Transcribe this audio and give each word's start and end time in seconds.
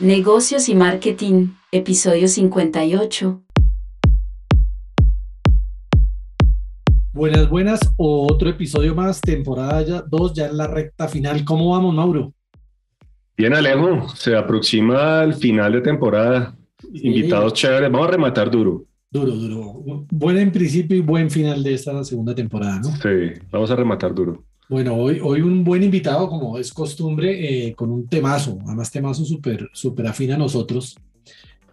Negocios 0.00 0.68
y 0.68 0.76
Marketing, 0.76 1.48
episodio 1.72 2.28
58. 2.28 3.42
Buenas, 7.12 7.50
buenas. 7.50 7.80
Otro 7.96 8.48
episodio 8.48 8.94
más, 8.94 9.20
temporada 9.20 10.04
2, 10.08 10.34
ya 10.34 10.46
en 10.46 10.56
la 10.56 10.68
recta 10.68 11.08
final. 11.08 11.44
¿Cómo 11.44 11.70
vamos, 11.70 11.92
Mauro? 11.92 12.32
Bien, 13.36 13.52
Alejo. 13.52 14.08
Se 14.10 14.36
aproxima 14.36 15.24
el 15.24 15.34
final 15.34 15.72
de 15.72 15.80
temporada. 15.80 16.56
Invitados 16.92 17.54
chéveres. 17.54 17.90
Vamos 17.90 18.06
a 18.06 18.12
rematar 18.12 18.52
duro. 18.52 18.84
Duro, 19.10 19.32
duro. 19.32 20.06
Buen 20.12 20.38
en 20.38 20.52
principio 20.52 20.96
y 20.96 21.00
buen 21.00 21.28
final 21.28 21.60
de 21.64 21.74
esta 21.74 22.04
segunda 22.04 22.36
temporada, 22.36 22.78
¿no? 22.78 22.90
Sí, 22.98 23.40
vamos 23.50 23.68
a 23.72 23.74
rematar 23.74 24.14
duro. 24.14 24.44
Bueno, 24.68 24.94
hoy, 24.96 25.18
hoy 25.22 25.40
un 25.40 25.64
buen 25.64 25.82
invitado, 25.82 26.28
como 26.28 26.58
es 26.58 26.72
costumbre, 26.74 27.68
eh, 27.68 27.74
con 27.74 27.90
un 27.90 28.06
temazo, 28.06 28.58
además 28.66 28.90
temazo 28.90 29.24
súper 29.24 29.70
super 29.72 30.06
afín 30.06 30.32
a 30.32 30.36
nosotros. 30.36 30.98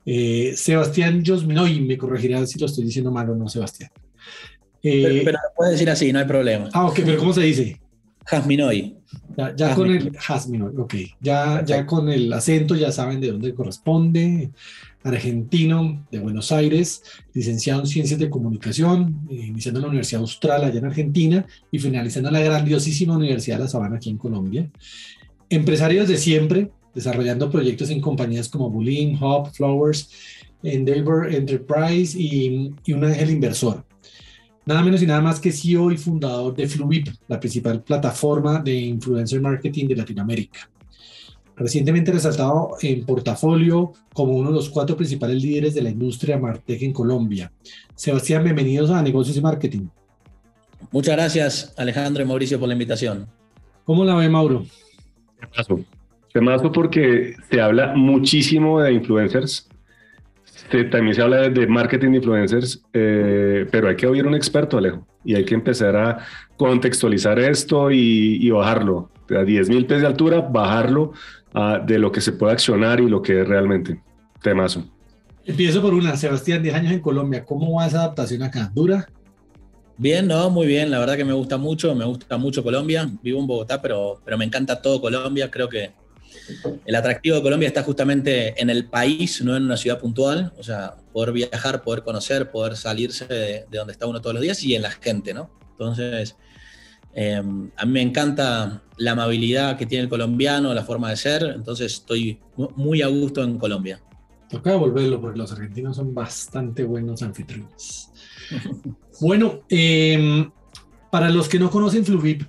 Eh, 0.06 0.54
Sebastián 0.56 1.22
Josminoy, 1.26 1.82
me 1.82 1.98
corregirá 1.98 2.46
si 2.46 2.58
lo 2.58 2.68
estoy 2.68 2.86
diciendo 2.86 3.12
mal 3.12 3.30
o 3.30 3.36
no, 3.36 3.50
Sebastián. 3.50 3.92
Eh, 4.82 5.24
pero, 5.26 5.40
lo 5.44 5.56
puedes 5.56 5.74
decir 5.74 5.90
así, 5.90 6.14
no 6.14 6.20
hay 6.20 6.26
problema. 6.26 6.70
Ah, 6.72 6.86
ok, 6.86 7.00
pero 7.04 7.18
¿cómo 7.18 7.34
se 7.34 7.42
dice? 7.42 7.82
Jasminoy. 8.26 8.96
Ya, 9.58 9.76
con 9.76 9.92
el 9.92 10.16
Jasminoy, 10.16 10.78
ok. 10.78 10.96
Ya, 11.20 11.66
ya 11.66 11.86
con 11.86 12.08
el 12.08 12.32
acento 12.32 12.76
ya 12.76 12.94
saben 12.94 13.20
de 13.20 13.32
dónde 13.32 13.54
corresponde 13.54 14.52
argentino 15.06 16.04
de 16.12 16.20
Buenos 16.20 16.52
Aires, 16.52 17.04
licenciado 17.34 17.82
en 17.82 17.88
Ciencias 17.88 18.20
de 18.20 18.30
Comunicación, 18.30 19.22
eh, 19.30 19.36
iniciando 19.36 19.80
en 19.80 19.84
la 19.84 19.90
Universidad 19.90 20.22
Austral 20.22 20.64
allá 20.64 20.80
en 20.80 20.86
Argentina 20.86 21.46
y 21.72 21.80
finalizando 21.80 22.30
en 22.30 22.34
la 22.34 22.42
grandiosísima 22.42 23.16
Universidad 23.16 23.58
de 23.58 23.64
La 23.64 23.70
Sabana 23.70 23.98
aquí 23.98 24.10
en 24.10 24.18
Colombia. 24.18 24.70
Empresario 25.50 26.02
desde 26.02 26.18
siempre, 26.18 26.72
desarrollando 26.94 27.52
proyectos 27.52 27.92
en 27.92 28.02
compañías 28.02 28.50
como 28.50 28.72
Bulín, 28.72 29.18
Hop, 29.22 29.52
Flowers, 29.54 30.10
Endeavor 30.64 31.32
Enterprise 31.32 32.20
y, 32.20 32.74
y 32.84 32.94
un 32.94 33.04
ángel 33.04 33.30
inversor. 33.30 33.86
Nada 34.66 34.82
menos 34.82 35.04
y 35.04 35.06
nada 35.06 35.22
más 35.22 35.40
que 35.40 35.52
CEO 35.52 35.92
y 35.92 35.98
fundador 35.98 36.56
de 36.56 36.68
Fluip, 36.68 37.10
la 37.28 37.40
principal 37.40 37.84
plataforma 37.84 38.60
de 38.60 38.74
influencer 38.74 39.40
marketing 39.40 39.88
de 39.90 39.96
Latinoamérica 39.98 40.68
recientemente 41.58 42.12
resaltado 42.12 42.72
en 42.82 43.06
portafolio 43.06 43.94
como 44.14 44.34
uno 44.34 44.50
de 44.50 44.56
los 44.56 44.70
cuatro 44.70 44.96
principales 44.96 45.42
líderes 45.42 45.74
de 45.74 45.82
la 45.82 45.90
industria 45.90 46.38
Martech 46.38 46.82
en 46.82 46.94
Colombia. 46.94 47.52
Sebastián, 47.96 48.44
bienvenidos 48.44 48.90
a 48.92 49.02
Negocios 49.02 49.38
y 49.38 49.42
Marketing. 49.42 49.88
Muchas 50.92 51.16
gracias, 51.16 51.74
Alejandro 51.78 52.24
y 52.24 52.26
Mauricio, 52.26 52.60
por 52.60 52.68
la 52.68 52.74
invitación. 52.74 53.28
¿Cómo 53.86 54.04
la 54.04 54.16
ve, 54.16 54.28
Mauro? 54.30 54.66
¿Qué 56.34 56.42
más? 56.42 56.62
porque 56.74 57.34
se 57.50 57.62
habla 57.62 57.94
muchísimo 57.96 58.82
de 58.82 58.94
influencers. 58.94 59.70
también 60.92 61.16
se 61.16 61.22
habla 61.22 61.50
de 61.50 61.68
marketing 61.68 62.12
de 62.12 62.18
influencers, 62.18 62.84
eh, 62.92 63.66
pero 63.72 63.88
hay 63.88 63.96
que 63.96 64.08
oír 64.08 64.28
un 64.28 64.36
experto, 64.36 64.78
Alejo, 64.78 65.08
y 65.24 65.36
hay 65.36 65.46
que 65.46 65.56
empezar 65.56 65.96
a 65.96 66.20
contextualizar 66.58 67.40
esto 67.40 67.90
y, 67.92 68.46
y 68.46 68.50
bajarlo. 68.50 69.10
A 69.30 69.44
10 69.44 69.70
mil 69.70 69.86
pies 69.86 70.02
de 70.02 70.08
altura, 70.08 70.42
bajarlo 70.42 71.14
de 71.86 72.00
lo 72.00 72.12
que 72.12 72.22
se 72.22 72.34
puede 72.34 72.54
accionar 72.54 73.00
y 73.00 73.08
lo 73.10 73.22
que 73.22 73.42
es 73.42 73.48
realmente. 73.48 74.02
Temazo. 74.42 74.86
Empiezo 75.46 75.82
por 75.82 75.94
una, 75.94 76.18
Sebastián, 76.18 76.62
10 76.62 76.76
años 76.76 76.94
en 76.94 77.00
Colombia. 77.00 77.46
¿Cómo 77.46 77.76
va 77.76 77.88
esa 77.88 78.00
adaptación 78.00 78.44
acá? 78.44 78.72
¿Dura? 78.74 79.08
Bien, 79.98 80.28
no, 80.28 80.50
muy 80.50 80.68
bien. 80.68 80.92
La 80.92 81.00
verdad 81.00 81.16
que 81.16 81.24
me 81.24 81.34
gusta 81.34 81.58
mucho, 81.58 81.96
me 81.96 82.04
gusta 82.04 82.38
mucho 82.38 82.64
Colombia. 82.64 83.10
Vivo 83.22 83.40
en 83.40 83.48
Bogotá, 83.48 83.82
pero, 83.82 84.20
pero 84.26 84.38
me 84.38 84.46
encanta 84.46 84.82
todo 84.82 85.00
Colombia. 85.00 85.50
Creo 85.50 85.70
que 85.70 85.94
el 86.86 86.96
atractivo 86.96 87.38
de 87.38 87.42
Colombia 87.42 87.68
está 87.68 87.84
justamente 87.84 88.60
en 88.62 88.70
el 88.70 88.86
país, 88.90 89.42
no 89.44 89.56
en 89.56 89.64
una 89.64 89.78
ciudad 89.78 90.00
puntual. 90.00 90.52
O 90.58 90.64
sea, 90.64 90.96
poder 91.14 91.32
viajar, 91.32 91.84
poder 91.84 92.04
conocer, 92.04 92.52
poder 92.52 92.76
salirse 92.76 93.26
de, 93.26 93.66
de 93.70 93.78
donde 93.78 93.94
está 93.94 94.08
uno 94.08 94.20
todos 94.20 94.34
los 94.34 94.44
días 94.44 94.62
y 94.64 94.76
en 94.76 94.82
la 94.82 94.92
gente, 94.92 95.34
¿no? 95.34 95.50
Entonces, 95.72 96.36
Em, 97.18 97.72
a 97.78 97.86
mí 97.86 97.94
me 97.94 98.02
encanta 98.02 98.84
la 98.98 99.12
amabilidad 99.12 99.78
que 99.78 99.86
tiene 99.86 100.04
el 100.04 100.10
colombiano, 100.10 100.74
la 100.74 100.84
forma 100.84 101.10
de 101.10 101.16
ser, 101.16 101.44
entonces 101.56 101.94
estoy 101.94 102.40
muy 102.76 103.02
a 103.02 103.08
gusto 103.08 103.42
en 103.42 103.58
Colombia. 103.58 104.02
Toca 104.50 104.76
volverlo 104.76 105.22
porque 105.22 105.40
los 105.40 105.52
argentinos 105.54 105.96
son 105.96 106.14
bastante 106.14 106.84
buenos 106.84 107.22
anfitriones. 107.24 108.12
bueno, 109.22 109.62
em, 109.70 110.52
para 111.10 111.30
los 111.30 111.48
que 111.48 111.58
no 111.58 111.72
conocen 111.72 112.06
Fluvip, 112.06 112.44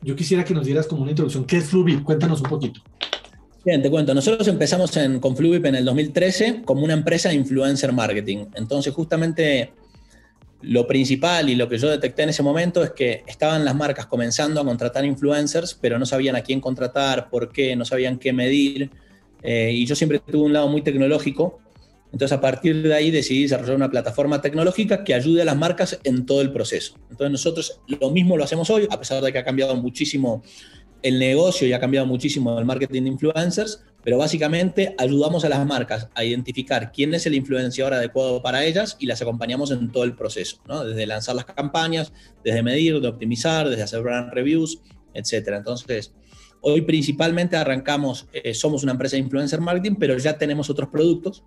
yo 0.00 0.16
quisiera 0.16 0.42
que 0.42 0.54
nos 0.54 0.64
dieras 0.64 0.86
como 0.86 1.02
una 1.02 1.10
introducción. 1.10 1.44
¿Qué 1.44 1.58
es 1.58 1.66
Fluvip? 1.66 2.02
Cuéntanos 2.02 2.40
un 2.40 2.48
poquito. 2.48 2.80
Bien, 3.64 3.82
te 3.82 3.90
cuento. 3.90 4.14
Nosotros 4.14 4.48
empezamos 4.48 4.96
en, 4.96 5.20
con 5.20 5.36
Fluvip 5.36 5.66
en 5.66 5.74
el 5.74 5.84
2013 5.84 6.62
como 6.64 6.84
una 6.84 6.94
empresa 6.94 7.28
de 7.28 7.34
influencer 7.34 7.92
marketing. 7.92 8.46
Entonces, 8.54 8.94
justamente 8.94 9.72
lo 10.60 10.86
principal 10.86 11.48
y 11.48 11.54
lo 11.54 11.68
que 11.68 11.78
yo 11.78 11.88
detecté 11.88 12.24
en 12.24 12.30
ese 12.30 12.42
momento 12.42 12.82
es 12.82 12.90
que 12.90 13.22
estaban 13.26 13.64
las 13.64 13.76
marcas 13.76 14.06
comenzando 14.06 14.60
a 14.60 14.64
contratar 14.64 15.04
influencers, 15.04 15.74
pero 15.80 15.98
no 15.98 16.06
sabían 16.06 16.34
a 16.36 16.42
quién 16.42 16.60
contratar, 16.60 17.30
por 17.30 17.52
qué, 17.52 17.76
no 17.76 17.84
sabían 17.84 18.18
qué 18.18 18.32
medir. 18.32 18.90
Eh, 19.42 19.70
y 19.72 19.86
yo 19.86 19.94
siempre 19.94 20.18
tuve 20.18 20.44
un 20.44 20.52
lado 20.52 20.68
muy 20.68 20.82
tecnológico. 20.82 21.60
Entonces, 22.12 22.36
a 22.36 22.40
partir 22.40 22.82
de 22.82 22.94
ahí 22.94 23.10
decidí 23.10 23.42
desarrollar 23.42 23.76
una 23.76 23.90
plataforma 23.90 24.40
tecnológica 24.40 25.04
que 25.04 25.14
ayude 25.14 25.42
a 25.42 25.44
las 25.44 25.56
marcas 25.56 26.00
en 26.04 26.26
todo 26.26 26.40
el 26.40 26.50
proceso. 26.50 26.94
Entonces, 27.10 27.30
nosotros 27.30 27.80
lo 27.86 28.10
mismo 28.10 28.36
lo 28.36 28.44
hacemos 28.44 28.70
hoy, 28.70 28.88
a 28.90 28.98
pesar 28.98 29.22
de 29.22 29.30
que 29.30 29.38
ha 29.38 29.44
cambiado 29.44 29.76
muchísimo 29.76 30.42
el 31.02 31.18
negocio 31.18 31.68
y 31.68 31.72
ha 31.72 31.78
cambiado 31.78 32.06
muchísimo 32.06 32.58
el 32.58 32.64
marketing 32.64 33.02
de 33.02 33.08
influencers, 33.10 33.84
pero 34.02 34.18
básicamente 34.18 34.94
ayudamos 34.98 35.44
a 35.44 35.48
las 35.48 35.66
marcas 35.66 36.08
a 36.14 36.24
identificar 36.24 36.92
quién 36.92 37.14
es 37.14 37.26
el 37.26 37.34
influenciador 37.34 37.94
adecuado 37.94 38.40
para 38.42 38.64
ellas 38.64 38.96
y 38.98 39.06
las 39.06 39.20
acompañamos 39.20 39.70
en 39.70 39.90
todo 39.90 40.04
el 40.04 40.14
proceso, 40.14 40.60
¿no? 40.66 40.84
desde 40.84 41.06
lanzar 41.06 41.34
las 41.34 41.44
campañas, 41.44 42.12
desde 42.44 42.62
medir, 42.62 43.00
de 43.00 43.08
optimizar, 43.08 43.68
desde 43.68 43.82
hacer 43.82 44.02
brand 44.02 44.32
reviews, 44.32 44.80
etc. 45.14 45.48
Entonces, 45.56 46.12
hoy 46.60 46.82
principalmente 46.82 47.56
arrancamos, 47.56 48.28
eh, 48.32 48.54
somos 48.54 48.82
una 48.82 48.92
empresa 48.92 49.16
de 49.16 49.22
influencer 49.22 49.60
marketing, 49.60 49.96
pero 49.98 50.16
ya 50.16 50.38
tenemos 50.38 50.70
otros 50.70 50.88
productos, 50.88 51.44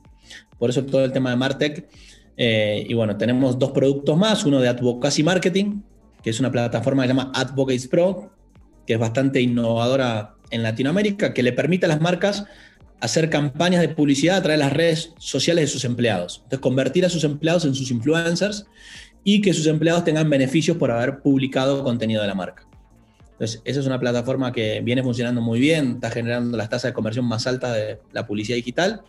por 0.57 0.69
eso 0.69 0.83
todo 0.83 1.05
el 1.05 1.11
tema 1.11 1.29
de 1.29 1.35
Martech. 1.37 1.89
Eh, 2.37 2.85
y 2.87 2.93
bueno, 2.93 3.17
tenemos 3.17 3.59
dos 3.59 3.71
productos 3.71 4.17
más, 4.17 4.45
uno 4.45 4.59
de 4.59 4.69
Advocacy 4.69 5.23
Marketing, 5.23 5.81
que 6.23 6.29
es 6.29 6.39
una 6.39 6.51
plataforma 6.51 7.03
que 7.03 7.09
se 7.09 7.13
llama 7.13 7.31
Advocates 7.35 7.87
Pro, 7.87 8.31
que 8.85 8.93
es 8.93 8.99
bastante 8.99 9.41
innovadora 9.41 10.35
en 10.51 10.63
Latinoamérica 10.63 11.33
que 11.33 11.43
le 11.43 11.53
permite 11.53 11.85
a 11.85 11.89
las 11.89 12.01
marcas 12.01 12.45
hacer 12.99 13.29
campañas 13.29 13.81
de 13.81 13.89
publicidad 13.89 14.37
a 14.37 14.41
través 14.43 14.59
de 14.59 14.65
las 14.65 14.73
redes 14.73 15.13
sociales 15.17 15.63
de 15.63 15.67
sus 15.67 15.85
empleados. 15.85 16.41
Entonces, 16.43 16.59
convertir 16.59 17.05
a 17.05 17.09
sus 17.09 17.23
empleados 17.23 17.65
en 17.65 17.73
sus 17.73 17.89
influencers 17.89 18.65
y 19.23 19.41
que 19.41 19.53
sus 19.53 19.67
empleados 19.67 20.03
tengan 20.03 20.29
beneficios 20.29 20.77
por 20.77 20.91
haber 20.91 21.19
publicado 21.19 21.83
contenido 21.83 22.21
de 22.21 22.27
la 22.27 22.35
marca. 22.35 22.67
Entonces, 23.33 23.61
esa 23.65 23.79
es 23.79 23.87
una 23.87 23.99
plataforma 23.99 24.51
que 24.51 24.81
viene 24.81 25.01
funcionando 25.01 25.41
muy 25.41 25.59
bien, 25.59 25.93
está 25.95 26.11
generando 26.11 26.55
las 26.55 26.69
tasas 26.69 26.89
de 26.89 26.93
conversión 26.93 27.25
más 27.25 27.47
altas 27.47 27.73
de 27.73 27.99
la 28.11 28.27
publicidad 28.27 28.55
digital 28.55 29.01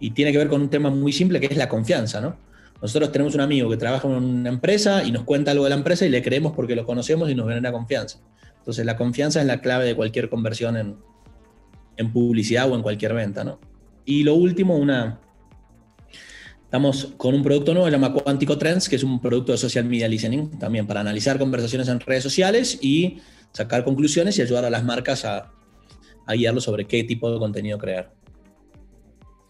y 0.00 0.12
tiene 0.12 0.32
que 0.32 0.38
ver 0.38 0.48
con 0.48 0.62
un 0.62 0.70
tema 0.70 0.88
muy 0.88 1.12
simple 1.12 1.38
que 1.38 1.46
es 1.46 1.56
la 1.56 1.68
confianza, 1.68 2.20
¿no? 2.20 2.36
Nosotros 2.80 3.12
tenemos 3.12 3.34
un 3.34 3.42
amigo 3.42 3.70
que 3.70 3.76
trabaja 3.76 4.08
en 4.08 4.14
una 4.14 4.48
empresa 4.48 5.04
y 5.04 5.12
nos 5.12 5.22
cuenta 5.22 5.52
algo 5.52 5.64
de 5.64 5.70
la 5.70 5.76
empresa 5.76 6.04
y 6.04 6.08
le 6.08 6.22
creemos 6.22 6.52
porque 6.52 6.74
lo 6.74 6.84
conocemos 6.84 7.30
y 7.30 7.34
nos 7.34 7.46
genera 7.46 7.70
confianza. 7.70 8.18
Entonces 8.62 8.86
la 8.86 8.96
confianza 8.96 9.40
es 9.40 9.46
la 9.46 9.60
clave 9.60 9.84
de 9.84 9.96
cualquier 9.96 10.28
conversión 10.28 10.76
en, 10.76 10.96
en 11.96 12.12
publicidad 12.12 12.70
o 12.70 12.76
en 12.76 12.82
cualquier 12.82 13.12
venta, 13.12 13.42
¿no? 13.42 13.58
Y 14.04 14.22
lo 14.22 14.34
último, 14.34 14.76
una, 14.76 15.18
estamos 16.62 17.12
con 17.16 17.34
un 17.34 17.42
producto 17.42 17.72
nuevo, 17.72 17.88
se 17.88 17.92
llama 17.92 18.12
Cuántico 18.12 18.56
Trends, 18.58 18.88
que 18.88 18.94
es 18.94 19.02
un 19.02 19.20
producto 19.20 19.50
de 19.50 19.58
social 19.58 19.84
media 19.84 20.06
listening, 20.06 20.58
también 20.60 20.86
para 20.86 21.00
analizar 21.00 21.40
conversaciones 21.40 21.88
en 21.88 21.98
redes 21.98 22.22
sociales 22.22 22.78
y 22.80 23.18
sacar 23.50 23.82
conclusiones 23.82 24.38
y 24.38 24.42
ayudar 24.42 24.64
a 24.64 24.70
las 24.70 24.84
marcas 24.84 25.24
a, 25.24 25.50
a 26.24 26.32
guiarlos 26.34 26.62
sobre 26.62 26.84
qué 26.84 27.02
tipo 27.02 27.32
de 27.32 27.40
contenido 27.40 27.78
crear. 27.78 28.12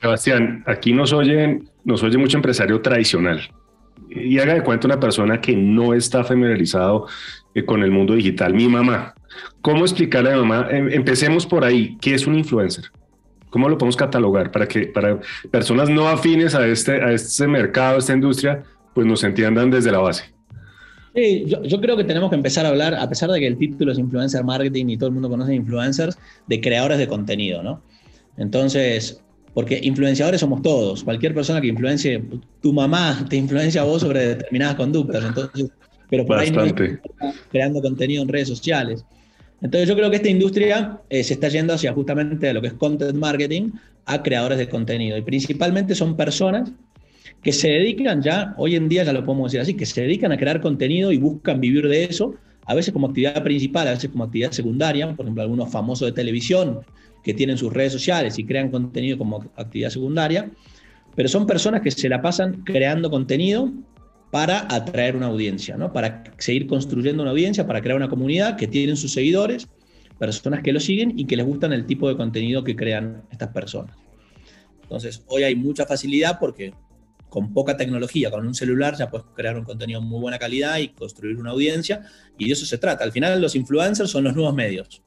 Sebastián, 0.00 0.64
aquí 0.66 0.94
nos 0.94 1.12
oye, 1.12 1.60
nos 1.84 2.02
oye 2.02 2.16
mucho 2.16 2.38
empresario 2.38 2.80
tradicional. 2.80 3.42
Y 4.14 4.38
haga 4.38 4.54
de 4.54 4.62
cuenta 4.62 4.86
una 4.86 5.00
persona 5.00 5.40
que 5.40 5.54
no 5.56 5.94
está 5.94 6.24
familiarizado 6.24 7.06
eh, 7.54 7.64
con 7.64 7.82
el 7.82 7.90
mundo 7.90 8.14
digital, 8.14 8.54
mi 8.54 8.68
mamá. 8.68 9.14
¿Cómo 9.60 9.84
explicarle 9.84 10.32
a 10.32 10.36
mi 10.36 10.40
mamá? 10.42 10.68
Em, 10.70 10.90
empecemos 10.92 11.46
por 11.46 11.64
ahí. 11.64 11.96
¿Qué 12.00 12.14
es 12.14 12.26
un 12.26 12.36
influencer? 12.36 12.84
¿Cómo 13.50 13.68
lo 13.68 13.76
podemos 13.76 13.96
catalogar 13.96 14.50
para 14.50 14.66
que 14.66 14.86
para 14.86 15.20
personas 15.50 15.90
no 15.90 16.08
afines 16.08 16.54
a 16.54 16.66
este, 16.66 16.92
a 17.02 17.12
este 17.12 17.46
mercado, 17.46 17.96
a 17.96 17.98
esta 17.98 18.14
industria, 18.14 18.62
pues 18.94 19.06
nos 19.06 19.22
entiendan 19.24 19.70
desde 19.70 19.92
la 19.92 19.98
base? 19.98 20.32
Yo, 21.14 21.80
creo 21.80 21.96
que 21.96 22.04
tenemos 22.04 22.30
que 22.30 22.36
empezar 22.36 22.64
a 22.64 22.70
hablar, 22.70 22.94
a 22.94 23.06
pesar 23.06 23.30
de 23.30 23.38
que 23.38 23.46
el 23.46 23.58
título 23.58 23.92
es 23.92 23.98
influencer 23.98 24.42
marketing 24.44 24.86
y 24.88 24.96
todo 24.96 25.08
el 25.08 25.12
mundo 25.12 25.28
conoce 25.28 25.54
influencers, 25.54 26.18
de 26.46 26.60
creadores 26.60 26.98
de 26.98 27.06
contenido, 27.06 27.62
¿no? 27.62 27.82
Entonces, 28.38 29.22
porque 29.54 29.80
influenciadores 29.82 30.40
somos 30.40 30.62
todos. 30.62 31.04
Cualquier 31.04 31.34
persona 31.34 31.60
que 31.60 31.68
influencie, 31.68 32.22
tu 32.60 32.72
mamá 32.72 33.24
te 33.28 33.36
influencia 33.36 33.82
a 33.82 33.84
vos 33.84 34.00
sobre 34.00 34.26
determinadas 34.28 34.76
conductas. 34.76 35.24
Entonces, 35.24 35.70
pero 36.08 36.26
por 36.26 36.38
ahí 36.38 36.50
no 36.50 36.64
creando 37.50 37.80
contenido 37.80 38.22
en 38.22 38.28
redes 38.28 38.48
sociales. 38.48 39.04
Entonces 39.60 39.88
yo 39.88 39.94
creo 39.94 40.10
que 40.10 40.16
esta 40.16 40.28
industria 40.28 41.00
eh, 41.08 41.22
se 41.22 41.34
está 41.34 41.48
yendo 41.48 41.72
hacia 41.72 41.92
justamente 41.92 42.52
lo 42.52 42.60
que 42.60 42.68
es 42.68 42.74
content 42.74 43.14
marketing, 43.14 43.70
a 44.06 44.22
creadores 44.22 44.58
de 44.58 44.68
contenido. 44.68 45.16
Y 45.16 45.22
principalmente 45.22 45.94
son 45.94 46.16
personas 46.16 46.72
que 47.42 47.52
se 47.52 47.68
dedican 47.68 48.22
ya, 48.22 48.54
hoy 48.56 48.76
en 48.76 48.88
día 48.88 49.04
ya 49.04 49.12
lo 49.12 49.24
podemos 49.24 49.50
decir 49.50 49.60
así, 49.60 49.74
que 49.74 49.86
se 49.86 50.02
dedican 50.02 50.32
a 50.32 50.36
crear 50.36 50.60
contenido 50.60 51.12
y 51.12 51.18
buscan 51.18 51.60
vivir 51.60 51.88
de 51.88 52.04
eso, 52.04 52.34
a 52.66 52.74
veces 52.74 52.92
como 52.92 53.08
actividad 53.08 53.42
principal, 53.42 53.88
a 53.88 53.92
veces 53.92 54.10
como 54.10 54.24
actividad 54.24 54.52
secundaria, 54.52 55.14
por 55.14 55.24
ejemplo, 55.24 55.42
algunos 55.42 55.70
famosos 55.70 56.06
de 56.06 56.12
televisión 56.12 56.80
que 57.22 57.34
tienen 57.34 57.58
sus 57.58 57.72
redes 57.72 57.92
sociales 57.92 58.38
y 58.38 58.44
crean 58.44 58.70
contenido 58.70 59.18
como 59.18 59.50
actividad 59.56 59.90
secundaria, 59.90 60.50
pero 61.14 61.28
son 61.28 61.46
personas 61.46 61.82
que 61.82 61.90
se 61.90 62.08
la 62.08 62.22
pasan 62.22 62.62
creando 62.64 63.10
contenido 63.10 63.72
para 64.30 64.66
atraer 64.74 65.14
una 65.14 65.26
audiencia, 65.26 65.76
¿no? 65.76 65.92
para 65.92 66.24
seguir 66.38 66.66
construyendo 66.66 67.22
una 67.22 67.32
audiencia, 67.32 67.66
para 67.66 67.82
crear 67.82 67.96
una 67.96 68.08
comunidad 68.08 68.56
que 68.56 68.66
tienen 68.66 68.96
sus 68.96 69.12
seguidores, 69.12 69.68
personas 70.18 70.62
que 70.62 70.72
lo 70.72 70.80
siguen 70.80 71.18
y 71.18 71.26
que 71.26 71.36
les 71.36 71.44
gustan 71.44 71.72
el 71.72 71.84
tipo 71.84 72.08
de 72.08 72.16
contenido 72.16 72.64
que 72.64 72.74
crean 72.74 73.24
estas 73.30 73.50
personas. 73.50 73.96
Entonces, 74.82 75.22
hoy 75.26 75.42
hay 75.42 75.54
mucha 75.54 75.84
facilidad 75.84 76.38
porque 76.38 76.72
con 77.28 77.52
poca 77.52 77.76
tecnología, 77.76 78.30
con 78.30 78.46
un 78.46 78.54
celular, 78.54 78.94
ya 78.96 79.10
puedes 79.10 79.26
crear 79.34 79.56
un 79.58 79.64
contenido 79.64 80.00
de 80.00 80.06
muy 80.06 80.20
buena 80.20 80.38
calidad 80.38 80.78
y 80.78 80.88
construir 80.88 81.38
una 81.38 81.52
audiencia, 81.52 82.02
y 82.36 82.46
de 82.46 82.52
eso 82.52 82.66
se 82.66 82.76
trata. 82.76 83.04
Al 83.04 83.10
final, 83.10 83.40
los 83.40 83.54
influencers 83.54 84.10
son 84.10 84.24
los 84.24 84.34
nuevos 84.34 84.54
medios. 84.54 85.02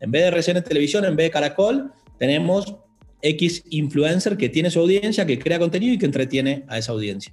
En 0.00 0.10
vez 0.10 0.22
de 0.22 0.28
RCN 0.28 0.64
Televisión, 0.64 1.04
en 1.04 1.14
vez 1.14 1.26
de 1.26 1.30
Caracol, 1.30 1.92
tenemos 2.18 2.74
X 3.22 3.64
influencer 3.70 4.36
que 4.36 4.48
tiene 4.48 4.70
su 4.70 4.80
audiencia, 4.80 5.26
que 5.26 5.38
crea 5.38 5.58
contenido 5.58 5.94
y 5.94 5.98
que 5.98 6.06
entretiene 6.06 6.64
a 6.68 6.78
esa 6.78 6.92
audiencia. 6.92 7.32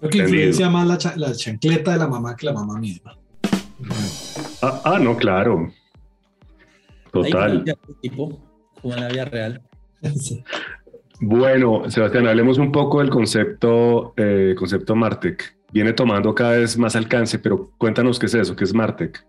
Creo 0.00 0.10
que 0.10 0.18
influencia 0.18 0.68
más 0.70 1.16
la, 1.16 1.32
chancleta 1.34 1.92
de 1.92 1.98
la 1.98 2.08
mamá 2.08 2.34
que 2.34 2.46
la 2.46 2.52
mamá 2.52 2.78
misma. 2.78 3.16
Ah, 4.62 4.80
ah 4.84 4.98
no, 4.98 5.16
claro. 5.16 5.72
Total. 7.12 7.64
Tipo, 8.00 8.40
como 8.80 8.94
en 8.94 9.00
la 9.00 9.08
vida 9.08 9.24
real. 9.26 9.62
Bueno, 11.24 11.88
Sebastián, 11.88 12.26
hablemos 12.26 12.58
un 12.58 12.72
poco 12.72 12.98
del 12.98 13.08
concepto, 13.08 14.12
eh, 14.16 14.56
concepto 14.58 14.96
Martech. 14.96 15.56
Viene 15.72 15.92
tomando 15.92 16.34
cada 16.34 16.58
vez 16.58 16.76
más 16.76 16.96
alcance, 16.96 17.38
pero 17.38 17.70
cuéntanos 17.78 18.18
qué 18.18 18.26
es 18.26 18.34
eso, 18.34 18.56
qué 18.56 18.64
es 18.64 18.74
Martech. 18.74 19.24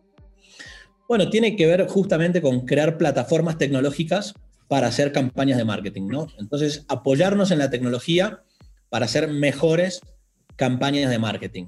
Bueno, 1.13 1.30
tiene 1.30 1.56
que 1.56 1.68
ver 1.68 1.86
justamente 1.86 2.42
con 2.42 2.65
crear 2.65 2.98
plataformas 2.98 3.60
tecnológicas 3.60 4.33
para 4.68 4.88
hacer 4.88 5.12
campañas 5.12 5.60
de 5.60 5.63
marketing, 5.63 6.07
¿no? 6.07 6.25
Entonces, 6.39 6.86
apoyarnos 6.88 7.51
en 7.51 7.60
la 7.60 7.69
tecnología 7.69 8.42
para 8.89 9.06
hacer 9.06 9.27
mejores 9.27 10.01
campañas 10.56 11.12
de 11.12 11.19
marketing. 11.19 11.68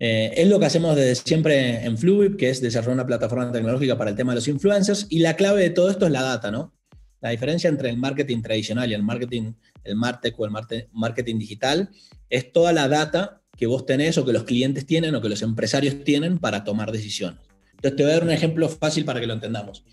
Eh, 0.00 0.32
es 0.34 0.48
lo 0.48 0.58
que 0.58 0.66
hacemos 0.66 0.96
desde 0.96 1.14
siempre 1.14 1.84
en 1.84 1.96
Fluid, 1.96 2.34
que 2.34 2.50
es 2.50 2.60
desarrollar 2.60 2.94
una 2.94 3.06
plataforma 3.06 3.52
tecnológica 3.52 3.96
para 3.96 4.10
el 4.10 4.16
tema 4.16 4.32
de 4.32 4.38
los 4.38 4.48
influencers, 4.48 5.06
y 5.08 5.20
la 5.20 5.36
clave 5.36 5.62
de 5.62 5.70
todo 5.70 5.88
esto 5.88 6.06
es 6.06 6.10
la 6.10 6.22
data, 6.22 6.50
¿no? 6.50 6.74
La 7.20 7.30
diferencia 7.30 7.70
entre 7.70 7.90
el 7.90 7.96
marketing 7.96 8.42
tradicional 8.42 8.90
y 8.90 8.94
el 8.94 9.04
marketing, 9.04 9.52
el 9.84 9.94
Martech 9.94 10.34
o 10.36 10.46
el 10.46 10.50
marketing 10.90 11.38
digital, 11.38 11.90
es 12.28 12.50
toda 12.50 12.72
la 12.72 12.88
data 12.88 13.40
que 13.56 13.68
vos 13.68 13.86
tenés 13.86 14.18
o 14.18 14.24
que 14.24 14.32
los 14.32 14.42
clientes 14.42 14.84
tienen 14.84 15.14
o 15.14 15.22
que 15.22 15.28
los 15.28 15.42
empresarios 15.42 16.02
tienen 16.02 16.38
para 16.38 16.64
tomar 16.64 16.90
decisiones. 16.90 17.47
Entonces 17.78 17.96
te 17.96 18.02
voy 18.02 18.10
a 18.10 18.14
dar 18.14 18.24
un 18.24 18.30
ejemplo 18.30 18.68
fácil 18.68 19.04
para 19.04 19.20
que 19.20 19.26
lo 19.26 19.34
entendamos. 19.34 19.84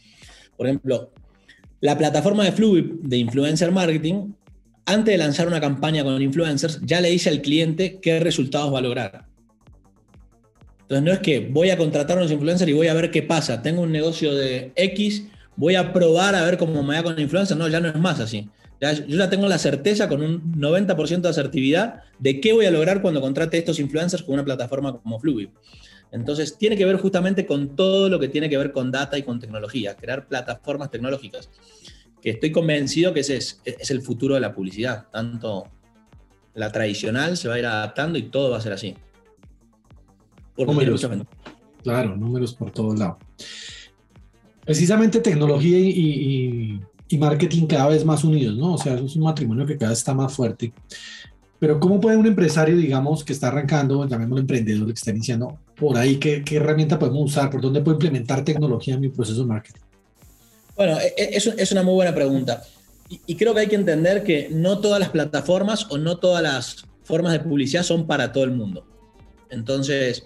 Por 0.58 0.66
ejemplo, 0.66 1.12
la 1.82 1.96
plataforma 1.96 2.44
de 2.44 2.52
Fluid 2.52 2.86
de 3.04 3.18
Influencer 3.18 3.72
Marketing, 3.72 4.34
antes 4.88 5.14
de 5.14 5.18
lanzar 5.20 5.48
una 5.48 5.62
campaña 5.62 6.04
con 6.04 6.20
influencers, 6.20 6.80
ya 6.84 7.00
le 7.00 7.12
dice 7.12 7.30
al 7.30 7.42
cliente 7.42 8.00
qué 8.02 8.20
resultados 8.20 8.74
va 8.74 8.80
a 8.80 8.82
lograr. 8.82 9.26
Entonces 10.82 11.04
no 11.04 11.12
es 11.12 11.20
que 11.20 11.40
voy 11.40 11.70
a 11.70 11.78
contratar 11.78 12.18
a 12.18 12.22
unos 12.22 12.32
influencers 12.32 12.70
y 12.70 12.74
voy 12.74 12.88
a 12.88 12.94
ver 12.96 13.12
qué 13.12 13.22
pasa. 13.22 13.62
Tengo 13.62 13.82
un 13.82 13.92
negocio 13.92 14.34
de 14.34 14.72
X, 14.76 15.28
voy 15.56 15.76
a 15.76 15.94
probar 15.94 16.34
a 16.34 16.44
ver 16.44 16.58
cómo 16.58 16.82
me 16.82 16.96
va 16.96 17.04
con 17.04 17.20
influencers. 17.20 17.60
No, 17.60 17.68
ya 17.68 17.80
no 17.80 17.90
es 17.90 17.96
más 17.96 18.20
así. 18.20 18.50
yo 18.82 19.18
ya 19.18 19.30
tengo 19.30 19.48
la 19.48 19.60
certeza 19.60 20.10
con 20.10 20.24
un 20.24 20.54
90% 20.54 21.22
de 21.22 21.30
asertividad 21.30 22.02
de 22.18 22.40
qué 22.40 22.54
voy 22.54 22.66
a 22.66 22.72
lograr 22.72 23.04
cuando 23.04 23.22
contrate 23.22 23.60
estos 23.60 23.80
influencers 23.80 24.24
con 24.24 24.34
una 24.34 24.46
plataforma 24.46 25.00
como 25.00 25.20
Fluid. 25.20 25.50
Entonces, 26.16 26.58
tiene 26.58 26.78
que 26.78 26.86
ver 26.86 26.96
justamente 26.96 27.46
con 27.46 27.76
todo 27.76 28.08
lo 28.08 28.20
que 28.22 28.30
tiene 28.30 28.50
que 28.50 28.58
ver 28.58 28.72
con 28.72 28.90
data 28.90 29.18
y 29.18 29.24
con 29.24 29.38
tecnología, 29.38 29.98
crear 29.98 30.28
plataformas 30.28 30.90
tecnológicas, 30.90 31.50
que 32.22 32.30
estoy 32.30 32.54
convencido 32.54 33.14
que 33.14 33.20
ese 33.20 33.36
es, 33.36 33.62
es 33.66 33.92
el 33.92 34.02
futuro 34.02 34.36
de 34.36 34.40
la 34.40 34.56
publicidad. 34.56 35.08
Tanto 35.12 35.68
la 36.54 36.72
tradicional 36.72 37.36
se 37.36 37.50
va 37.50 37.56
a 37.56 37.60
ir 37.60 37.66
adaptando 37.66 38.18
y 38.18 38.24
todo 38.24 38.52
va 38.52 38.58
a 38.58 38.62
ser 38.62 38.72
así. 38.72 38.96
números, 40.58 41.06
claro, 41.84 42.16
números 42.16 42.54
por 42.56 42.72
todos 42.72 42.98
lados. 42.98 43.18
Precisamente 44.64 45.20
tecnología 45.20 45.78
y, 45.78 46.80
y, 47.10 47.18
marketing 47.18 47.68
cada 47.68 47.90
vez 47.90 48.06
más 48.06 48.24
unidos, 48.24 48.56
¿no? 48.56 48.76
O 48.76 48.78
sea, 48.78 48.96
es 48.96 49.16
un 49.18 49.24
matrimonio 49.24 49.66
que 49.66 49.78
cada 49.78 49.92
vez 49.92 50.00
está 50.00 50.14
más 50.14 50.34
fuerte. 50.34 50.74
Pero 51.60 51.80
¿cómo 51.80 52.00
puede 52.00 52.16
un 52.16 52.26
empresario, 52.26 52.78
digamos, 52.78 53.24
que 53.24 53.34
está 53.34 53.50
arrancando, 53.50 54.08
llamémoslo 54.08 54.42
emprendedor, 54.42 54.88
que 54.88 54.94
está 54.94 55.12
iniciando, 55.12 55.60
por 55.76 55.98
ahí, 55.98 56.18
¿qué, 56.18 56.44
qué 56.44 56.58
herramienta 56.58 56.98
podemos 56.98 57.32
usar? 57.32 57.50
¿Por 57.50 57.62
dónde 57.62 57.82
puedo 57.82 57.96
implementar 57.96 58.44
tecnología 58.44 58.96
en 58.96 59.02
mi 59.02 59.10
proceso 59.10 59.42
de 59.42 59.48
marketing? 59.48 59.82
Bueno, 60.76 61.00
e, 61.00 61.14
e, 61.18 61.38
es, 61.38 61.48
es 61.48 61.72
una 61.72 61.84
muy 61.84 61.94
buena 61.94 62.14
pregunta. 62.14 62.64
Y, 63.10 63.22
y, 63.28 63.36
creo 63.36 63.54
que 63.54 63.62
hay 63.62 63.68
que 63.68 63.76
entender 63.76 64.24
que 64.24 64.50
no 64.52 64.80
todas 64.80 65.00
las 65.00 65.10
plataformas 65.10 65.88
o 65.92 65.98
no 65.98 66.18
todas 66.18 66.42
las 66.42 66.86
formas 67.04 67.34
de 67.34 67.40
publicidad 67.40 67.84
son 67.84 68.08
para 68.08 68.32
todo 68.32 68.44
el 68.44 68.52
mundo. 68.52 68.86
Entonces, 69.50 70.26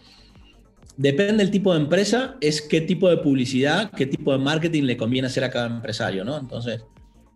depende 0.99 1.43
del 1.43 1.51
tipo 1.51 1.73
de 1.73 1.79
empresa, 1.79 2.35
es 2.41 2.61
qué 2.61 2.81
tipo 2.81 3.09
de 3.09 3.17
publicidad, 3.17 3.91
qué 3.91 4.05
tipo 4.05 4.31
de 4.31 4.37
marketing 4.37 4.83
le 4.83 4.97
conviene 4.97 5.27
hacer 5.27 5.43
a 5.43 5.49
cada 5.49 5.67
empresario, 5.67 6.23
¿no? 6.23 6.37
Entonces, 6.37 6.83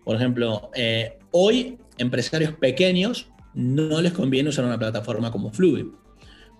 por 0.03 0.15
ejemplo, 0.15 0.69
eh, 0.75 1.17
hoy 1.31 1.77
empresarios 1.97 2.53
pequeños 2.53 3.29
no 3.53 4.01
les 4.01 4.13
conviene 4.13 4.49
usar 4.49 4.65
una 4.65 4.77
plataforma 4.77 5.31
como 5.31 5.51
Fluid, 5.51 5.85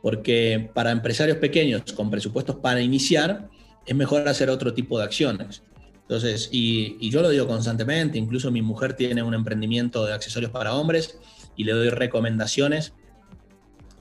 porque 0.04 0.70
para 0.74 0.92
empresarios 0.92 1.38
pequeños 1.38 1.94
con 1.94 2.12
presupuestos 2.12 2.58
para 2.58 2.82
iniciar, 2.82 3.48
es 3.86 3.96
mejor 3.96 4.28
hacer 4.28 4.50
otro 4.50 4.74
tipo 4.74 5.00
de 5.00 5.06
acciones. 5.06 5.64
Entonces, 6.02 6.50
y, 6.52 7.10
yo 7.10 7.22
lo 7.22 7.30
digo 7.30 7.48
constantemente, 7.48 8.18
incluso 8.18 8.52
mi 8.52 8.62
mujer 8.62 8.98
tiene 8.98 9.24
un 9.24 9.34
emprendimiento 9.34 10.06
de 10.06 10.12
accesorios 10.12 10.52
para 10.52 10.74
hombres 10.74 11.18
y 11.56 11.64
le 11.64 11.72
doy 11.72 11.88
recomendaciones 11.88 12.92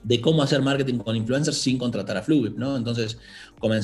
de 0.03 0.19
cómo 0.19 0.43
hacer 0.43 0.61
marketing 0.61 0.97
con 0.97 1.15
influencers 1.15 1.59
sin 1.59 1.77
contratar 1.77 2.17
a 2.17 2.21
Fluid, 2.21 2.51
¿no? 2.57 2.75
Entonces, 2.75 3.17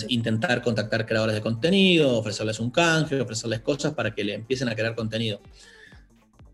intentar 0.10 0.62
contactar 0.62 1.06
creadores 1.06 1.36
de 1.36 1.42
contenido, 1.42 2.18
ofrecerles 2.18 2.60
un 2.60 2.70
canje, 2.70 3.22
ofrecerles 3.22 3.62
cosas 3.62 3.94
para 3.94 4.14
que 4.14 4.26
le 4.26 4.34
empiecen 4.34 4.68
a 4.68 4.76
crear 4.76 4.94
contenido. 4.94 5.40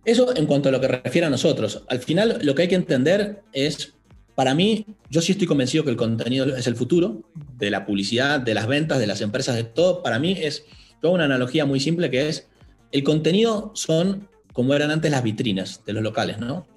Eso 0.06 0.38
en 0.38 0.46
cuanto 0.46 0.70
a 0.70 0.72
lo 0.72 0.80
que 0.80 0.90
refiere 0.90 1.26
a 1.26 1.32
nosotros. 1.32 1.82
Al 1.88 1.98
final, 1.98 2.38
lo 2.44 2.54
que 2.54 2.62
hay 2.62 2.68
que 2.68 2.76
entender 2.76 3.42
es, 3.52 3.95
para 4.36 4.54
mí, 4.54 4.86
yo 5.10 5.22
sí 5.22 5.32
estoy 5.32 5.48
convencido 5.48 5.84
que 5.86 5.90
el 5.90 5.96
contenido 5.96 6.46
es 6.56 6.68
el 6.68 6.76
futuro 6.76 7.24
de 7.58 7.72
la 7.72 7.86
publicidad, 7.86 8.42
de 8.42 8.54
las 8.54 8.68
ventas, 8.68 9.00
de 9.00 9.08
las 9.08 9.22
empresas, 9.22 9.56
de 9.56 9.64
todo. 9.64 10.04
Para 10.04 10.20
mí 10.20 10.36
es, 10.38 10.66
toda 11.02 11.14
una 11.14 11.24
analogía 11.24 11.66
muy 11.66 11.80
simple 11.80 12.12
que 12.12 12.28
es, 12.28 12.48
el 12.92 13.04
contenido 13.04 13.72
son 13.76 14.28
como 14.52 14.74
eran 14.74 14.92
antes 14.92 15.12
las 15.12 15.24
vitrinas 15.24 15.84
de 15.86 15.94
los 15.94 16.04
locales, 16.04 16.38
¿no? 16.40 16.68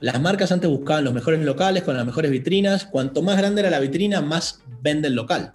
Las 0.00 0.20
marcas 0.20 0.52
antes 0.52 0.70
buscaban 0.70 1.04
los 1.04 1.12
mejores 1.12 1.44
locales 1.44 1.82
con 1.82 1.96
las 1.96 2.06
mejores 2.06 2.30
vitrinas. 2.30 2.84
Cuanto 2.84 3.20
más 3.20 3.36
grande 3.36 3.62
era 3.62 3.70
la 3.70 3.80
vitrina, 3.80 4.20
más 4.20 4.62
vende 4.80 5.08
el 5.08 5.14
local, 5.14 5.54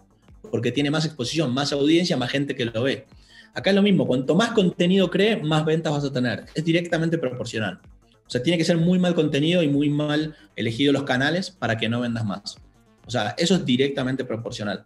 porque 0.51 0.73
tiene 0.73 0.91
más 0.91 1.05
exposición, 1.05 1.53
más 1.53 1.71
audiencia, 1.71 2.17
más 2.17 2.29
gente 2.29 2.55
que 2.55 2.65
lo 2.65 2.83
ve. 2.83 3.05
Acá 3.53 3.69
es 3.69 3.75
lo 3.75 3.81
mismo, 3.81 4.05
cuanto 4.05 4.35
más 4.35 4.51
contenido 4.51 5.09
cree, 5.09 5.37
más 5.37 5.63
ventas 5.63 5.93
vas 5.93 6.03
a 6.03 6.11
tener. 6.11 6.45
Es 6.55 6.65
directamente 6.65 7.17
proporcional. 7.17 7.79
O 8.25 8.29
sea, 8.29 8.41
tiene 8.41 8.57
que 8.57 8.65
ser 8.65 8.77
muy 8.77 8.99
mal 8.99 9.15
contenido 9.15 9.61
y 9.63 9.67
muy 9.67 9.89
mal 9.89 10.35
elegido 10.55 10.93
los 10.93 11.03
canales 11.03 11.51
para 11.51 11.77
que 11.77 11.89
no 11.89 12.01
vendas 12.01 12.25
más. 12.25 12.57
O 13.05 13.11
sea, 13.11 13.35
eso 13.37 13.55
es 13.55 13.65
directamente 13.65 14.25
proporcional. 14.25 14.85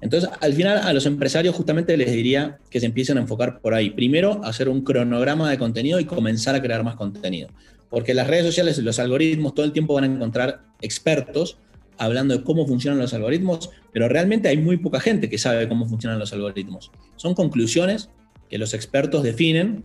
Entonces, 0.00 0.28
al 0.40 0.52
final, 0.52 0.78
a 0.78 0.92
los 0.92 1.06
empresarios 1.06 1.54
justamente 1.54 1.96
les 1.96 2.12
diría 2.12 2.58
que 2.70 2.80
se 2.80 2.86
empiecen 2.86 3.16
a 3.16 3.22
enfocar 3.22 3.60
por 3.60 3.74
ahí. 3.74 3.90
Primero, 3.90 4.42
hacer 4.44 4.68
un 4.68 4.82
cronograma 4.82 5.50
de 5.50 5.58
contenido 5.58 5.98
y 5.98 6.04
comenzar 6.04 6.54
a 6.54 6.62
crear 6.62 6.84
más 6.84 6.96
contenido. 6.96 7.48
Porque 7.88 8.12
las 8.12 8.26
redes 8.26 8.44
sociales 8.44 8.78
y 8.78 8.82
los 8.82 8.98
algoritmos 8.98 9.54
todo 9.54 9.64
el 9.64 9.72
tiempo 9.72 9.94
van 9.94 10.04
a 10.04 10.06
encontrar 10.08 10.60
expertos 10.82 11.56
hablando 11.98 12.36
de 12.36 12.44
cómo 12.44 12.66
funcionan 12.66 13.00
los 13.00 13.14
algoritmos, 13.14 13.70
pero 13.92 14.08
realmente 14.08 14.48
hay 14.48 14.58
muy 14.58 14.76
poca 14.76 15.00
gente 15.00 15.30
que 15.30 15.38
sabe 15.38 15.66
cómo 15.68 15.86
funcionan 15.86 16.18
los 16.18 16.32
algoritmos. 16.32 16.90
Son 17.16 17.34
conclusiones 17.34 18.10
que 18.50 18.58
los 18.58 18.74
expertos 18.74 19.22
definen 19.22 19.84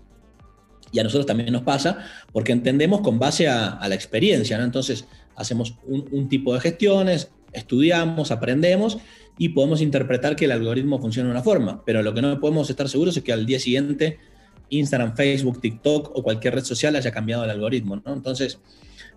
y 0.92 1.00
a 1.00 1.04
nosotros 1.04 1.26
también 1.26 1.52
nos 1.52 1.64
pasa 1.64 2.00
porque 2.32 2.52
entendemos 2.52 3.02
con 3.02 3.20
base 3.20 3.48
a, 3.48 3.80
la 3.88 3.96
experiencia. 3.96 4.62
Entonces, 4.62 5.06
hacemos 5.36 5.76
un, 5.86 6.30
tipo 6.30 6.54
de 6.54 6.60
gestiones, 6.60 7.32
estudiamos, 7.54 8.32
aprendemos 8.32 8.98
y 9.38 9.50
podemos 9.50 9.82
interpretar 9.82 10.36
que 10.36 10.46
el 10.46 10.52
algoritmo 10.52 11.00
funciona 11.00 11.30
de 11.30 11.36
una 11.36 11.44
forma, 11.44 11.84
pero 11.86 12.04
lo 12.04 12.14
que 12.14 12.22
no 12.22 12.40
podemos 12.40 12.70
estar 12.70 12.90
seguros 12.90 13.16
es 13.18 13.24
que 13.24 13.34
al 13.34 13.46
día 13.46 13.60
siguiente 13.60 14.20
Instagram, 14.70 15.16
Facebook, 15.16 15.60
TikTok 15.62 16.12
o 16.16 16.24
cualquier 16.24 16.56
red 16.56 16.64
social 16.64 16.96
haya 16.96 17.12
cambiado 17.12 17.44
el 17.44 17.50
algoritmo. 17.50 18.02
Entonces, 18.06 18.60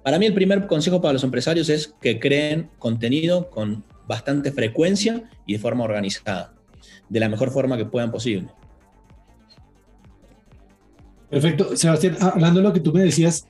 para 0.02 0.18
mí 0.18 0.26
el 0.26 0.34
primer 0.34 0.66
consejo 0.66 1.00
para 1.00 1.14
los 1.14 1.24
empresarios 1.24 1.68
es 1.68 1.94
que 2.00 2.18
creen 2.18 2.70
contenido 2.78 3.50
con 3.50 3.84
bastante 4.06 4.52
frecuencia 4.52 5.22
y 5.46 5.54
de 5.54 5.58
forma 5.58 5.84
organizada, 5.84 6.52
de 7.08 7.20
la 7.20 7.28
mejor 7.28 7.50
forma 7.50 7.76
que 7.76 7.86
puedan 7.86 8.10
posible. 8.10 8.48
Perfecto. 11.34 11.76
Sebastián, 11.76 12.16
hablando 12.20 12.60
de 12.60 12.68
lo 12.68 12.72
que 12.72 12.78
tú 12.78 12.92
me 12.92 13.02
decías, 13.02 13.48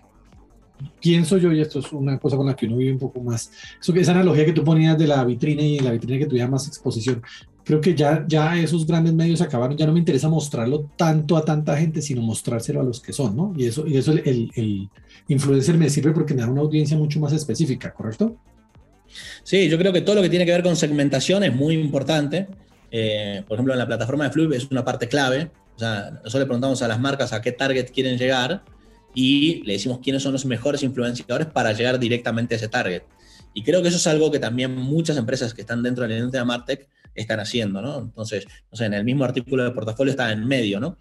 pienso 1.03 1.37
yo, 1.37 1.53
y 1.53 1.61
esto 1.61 1.81
es 1.81 1.93
una 1.93 2.19
cosa 2.19 2.37
con 2.37 2.47
la 2.47 2.57
que 2.57 2.65
uno 2.65 2.77
vive 2.79 2.93
un 2.93 2.99
poco 2.99 3.21
más, 3.21 3.51
eso, 3.79 3.95
esa 3.95 4.13
analogía 4.13 4.47
que 4.47 4.55
tú 4.55 4.65
ponías 4.65 4.97
de 4.97 5.07
la 5.07 5.23
vitrina 5.23 5.61
y 5.61 5.79
la 5.81 5.93
vitrina 5.93 6.19
que 6.19 6.27
tuviera 6.27 6.49
más 6.49 6.67
exposición, 6.67 7.23
creo 7.63 7.83
que 7.83 7.95
ya, 7.95 8.25
ya 8.27 8.59
esos 8.59 8.87
grandes 8.87 9.13
medios 9.13 9.43
acabaron, 9.43 9.77
ya 9.77 9.87
no 9.87 9.93
me 9.93 9.99
interesa 9.99 10.31
mostrarlo 10.31 10.91
tanto 10.97 11.37
a 11.37 11.45
tanta 11.45 11.77
gente, 11.77 12.01
sino 12.01 12.23
mostrárselo 12.23 12.81
a 12.81 12.85
los 12.85 13.01
que 13.01 13.13
son, 13.13 13.37
¿no? 13.37 13.53
Y 13.55 13.67
eso, 13.67 13.87
y 13.87 13.99
eso 13.99 14.13
el, 14.13 14.51
el, 14.55 14.89
influencer 15.29 15.77
me 15.77 15.91
sirve 15.91 16.13
porque 16.13 16.33
me 16.33 16.41
da 16.41 16.49
una 16.49 16.63
audiencia 16.63 16.97
mucho 16.97 17.21
más 17.21 17.35
específica, 17.35 17.93
¿correcto? 17.93 18.37
Sí, 19.43 19.69
yo 19.69 19.77
creo 19.77 19.93
que 19.93 20.01
todo 20.01 20.17
lo 20.17 20.23
que 20.23 20.31
tiene 20.31 20.47
que 20.47 20.53
ver 20.53 20.63
con 20.63 20.75
segmentación 20.75 21.45
es 21.45 21.55
muy 21.55 21.75
importante. 21.75 22.47
Eh, 22.91 23.43
por 23.47 23.57
ejemplo, 23.57 23.75
en 23.75 23.79
la 23.79 23.87
plataforma 23.87 24.25
de 24.25 24.31
Fluid 24.31 24.53
es 24.55 24.71
una 24.71 24.85
parte 24.85 25.07
clave. 25.07 25.51
O 25.77 25.79
sea, 25.79 26.11
nosotros 26.11 26.41
le 26.41 26.47
preguntamos 26.47 26.83
a 26.83 26.89
las 26.89 27.01
marcas 27.01 27.33
a 27.33 27.41
qué 27.41 27.53
target 27.53 27.91
quieren 27.91 28.17
llegar 28.17 28.65
y 29.15 29.63
le 29.65 29.75
decimos 29.75 30.01
quiénes 30.03 30.23
son 30.23 30.33
los 30.33 30.45
mejores 30.45 30.83
influenciadores 30.83 31.47
para 31.47 31.73
llegar 31.73 31.99
directamente 31.99 32.55
a 32.55 32.59
ese 32.59 32.69
target. 32.69 33.03
Y 33.55 33.63
creo 33.63 33.83
que 33.83 33.89
eso 33.89 33.97
es 33.97 34.07
algo 34.07 34.31
que 34.31 34.41
también 34.41 34.75
muchas 34.75 35.17
empresas 35.17 35.55
que 35.55 35.61
están 35.61 35.83
dentro 35.83 36.03
de 36.03 36.09
la 36.09 36.17
industria 36.17 36.41
de 36.41 36.47
Martech 36.47 36.89
están 37.15 37.39
haciendo, 37.39 37.81
¿no? 37.81 38.01
Entonces, 38.01 38.47
no 38.71 38.77
sé, 38.77 38.87
en 38.87 38.95
el 38.95 39.05
mismo 39.05 39.25
artículo 39.25 39.63
de 39.63 39.71
portafolio 39.71 40.11
está 40.11 40.33
en 40.33 40.47
medio, 40.47 40.81
¿no? 40.81 40.99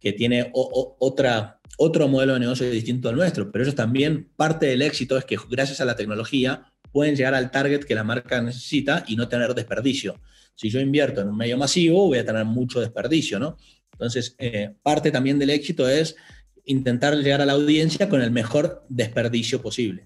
Que 0.00 0.12
tiene 0.14 0.50
otra, 0.54 1.60
otro 1.76 2.08
modelo 2.08 2.34
de 2.34 2.40
negocio 2.40 2.70
distinto 2.70 3.10
al 3.10 3.16
nuestro, 3.16 3.52
pero 3.52 3.64
eso 3.64 3.74
también 3.74 4.30
parte 4.36 4.66
del 4.66 4.80
éxito 4.80 5.18
es 5.18 5.26
que 5.26 5.36
gracias 5.50 5.82
a 5.82 5.84
la 5.84 5.94
tecnología 5.94 6.72
pueden 6.90 7.14
llegar 7.14 7.34
al 7.34 7.50
target 7.50 7.84
que 7.84 7.94
la 7.94 8.02
marca 8.02 8.40
necesita 8.40 9.04
y 9.06 9.16
no 9.16 9.28
tener 9.28 9.54
desperdicio. 9.54 10.20
Si 10.54 10.70
yo 10.70 10.80
invierto 10.80 11.20
en 11.20 11.28
un 11.28 11.36
medio 11.36 11.56
masivo, 11.58 12.06
voy 12.06 12.18
a 12.18 12.24
tener 12.24 12.44
mucho 12.46 12.80
desperdicio, 12.80 13.38
¿no? 13.38 13.56
Entonces, 14.00 14.34
eh, 14.38 14.70
parte 14.82 15.10
también 15.10 15.38
del 15.38 15.50
éxito 15.50 15.86
es 15.86 16.16
intentar 16.64 17.14
llegar 17.16 17.42
a 17.42 17.46
la 17.46 17.52
audiencia 17.52 18.08
con 18.08 18.22
el 18.22 18.30
mejor 18.30 18.82
desperdicio 18.88 19.60
posible. 19.60 20.04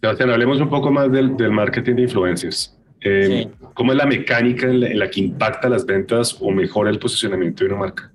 Sebastián, 0.00 0.30
hablemos 0.30 0.60
un 0.60 0.68
poco 0.68 0.90
más 0.90 1.12
del, 1.12 1.36
del 1.36 1.52
marketing 1.52 1.94
de 1.94 2.02
influencers. 2.02 2.76
Eh, 3.00 3.46
¿Cómo 3.74 3.92
es 3.92 3.98
la 3.98 4.06
mecánica 4.06 4.66
en 4.66 4.98
la, 4.98 5.08
que 5.08 5.20
impacta 5.20 5.68
las 5.68 5.86
ventas 5.86 6.36
o 6.40 6.50
mejora 6.50 6.90
el 6.90 6.98
posicionamiento 6.98 7.62
de 7.62 7.70
una 7.70 7.78
marca? 7.78 8.10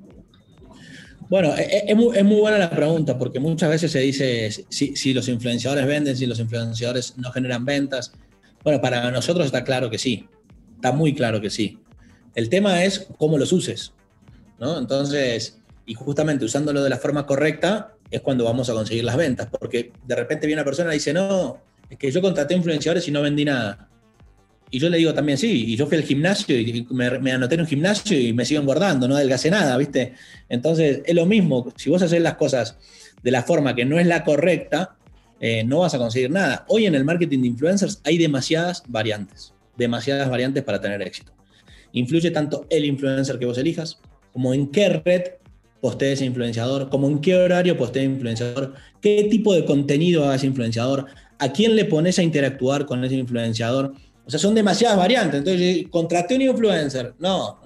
Bueno, 1.29 1.55
e, 1.55 1.61
e, 1.61 1.83
es, 1.87 1.95
muy, 1.95 2.17
es, 2.17 2.25
muy, 2.25 2.41
buena 2.41 2.57
la 2.57 2.69
pregunta 2.69 3.17
porque 3.17 3.39
muchas 3.39 3.69
veces 3.69 3.93
se 3.93 3.99
dice 3.99 4.51
si, 4.51 4.97
si, 4.97 5.13
los 5.13 5.29
influenciadores 5.29 5.87
venden, 5.87 6.17
si 6.17 6.25
los 6.25 6.41
influenciadores 6.41 7.17
no 7.17 7.31
generan 7.31 7.63
ventas. 7.63 8.11
Bueno, 8.65 8.81
para 8.81 9.09
nosotros 9.09 9.45
está 9.45 9.63
claro 9.63 9.89
que 9.89 9.97
sí, 9.97 10.27
está 10.75 10.91
muy 10.91 11.13
claro 11.13 11.39
que 11.39 11.49
sí. 11.49 11.79
El 12.35 12.49
tema 12.49 12.83
es 12.83 13.07
cómo 13.17 13.37
los 13.37 13.51
uses, 13.51 13.93
¿no? 14.61 14.77
Entonces, 14.77 15.59
y 15.87 15.95
justamente 15.95 16.45
usándolo 16.45 16.83
de 16.83 16.89
la 16.89 16.97
forma 16.97 17.25
correcta 17.25 17.95
es 18.11 18.21
cuando 18.21 18.45
vamos 18.45 18.69
a 18.69 18.73
conseguir 18.73 19.03
las 19.03 19.17
ventas, 19.17 19.47
porque 19.47 19.91
de 20.05 20.15
repente 20.15 20.45
viene 20.45 20.61
una 20.61 20.65
persona 20.65 20.91
y 20.91 20.95
dice, 20.95 21.11
no, 21.11 21.57
es 21.89 21.97
que 21.97 22.11
yo 22.11 22.21
contraté 22.21 22.53
influenciadores 22.53 23.07
y 23.07 23.11
no 23.11 23.21
vendí 23.21 23.43
nada. 23.43 23.89
Y 24.69 24.79
yo 24.79 24.89
le 24.89 24.99
digo 24.99 25.13
también, 25.13 25.37
sí, 25.37 25.65
y 25.73 25.75
yo 25.75 25.87
fui 25.87 25.97
al 25.97 26.03
gimnasio 26.03 26.57
y 26.57 26.87
me, 26.91 27.31
anoté 27.31 27.55
en 27.55 27.61
un 27.61 27.67
gimnasio 27.67 28.17
y 28.17 28.31
me 28.31 28.45
sigo 28.45 28.61
engordando, 28.61 29.07
no 29.07 29.15
adelgacé 29.15 29.49
nada, 29.49 29.75
¿viste? 29.77 30.13
Entonces, 30.47 31.01
es 31.05 31.15
lo 31.15 31.25
mismo, 31.25 31.73
si 31.75 31.89
vos 31.89 32.01
haces 32.01 32.21
las 32.21 32.35
cosas 32.35 32.77
de 33.21 33.31
la 33.31 33.43
forma 33.43 33.75
que 33.75 33.83
no 33.83 33.99
es 33.99 34.05
la 34.07 34.23
correcta, 34.23 34.95
eh, 35.39 35.63
no 35.63 35.79
vas 35.79 35.95
a 35.95 35.97
conseguir 35.97 36.29
nada. 36.29 36.65
Hoy 36.69 36.85
en 36.85 36.93
el 36.93 37.03
marketing 37.03 37.41
de 37.41 37.47
influencers 37.47 37.99
hay 38.03 38.17
demasiadas 38.17 38.83
variantes, 38.87 39.53
demasiadas 39.75 40.29
variantes 40.29 40.63
para 40.63 40.79
tener 40.79 41.01
éxito. 41.01 41.33
Influye 41.93 42.31
tanto 42.31 42.67
el 42.69 42.85
influencer 42.85 43.39
que 43.39 43.45
vos 43.45 43.57
elijas, 43.57 43.99
como 44.33 44.53
en 44.53 44.67
qué 44.67 44.89
red 44.89 45.23
postee 45.81 46.23
influenciador, 46.23 46.89
como 46.89 47.07
en 47.07 47.19
qué 47.19 47.35
horario 47.35 47.77
postee 47.77 48.03
influenciador, 48.03 48.75
qué 49.01 49.27
tipo 49.29 49.53
de 49.53 49.65
contenido 49.65 50.23
haga 50.23 50.35
ese 50.35 50.47
influenciador, 50.47 51.07
a 51.39 51.51
quién 51.51 51.75
le 51.75 51.85
pones 51.85 52.19
a 52.19 52.23
interactuar 52.23 52.85
con 52.85 53.03
ese 53.03 53.15
influenciador. 53.15 53.93
O 54.25 54.29
sea, 54.29 54.39
son 54.39 54.53
demasiadas 54.53 54.97
variantes. 54.97 55.39
Entonces, 55.39 55.85
contraté 55.89 56.35
un 56.35 56.43
influencer. 56.43 57.15
No. 57.19 57.59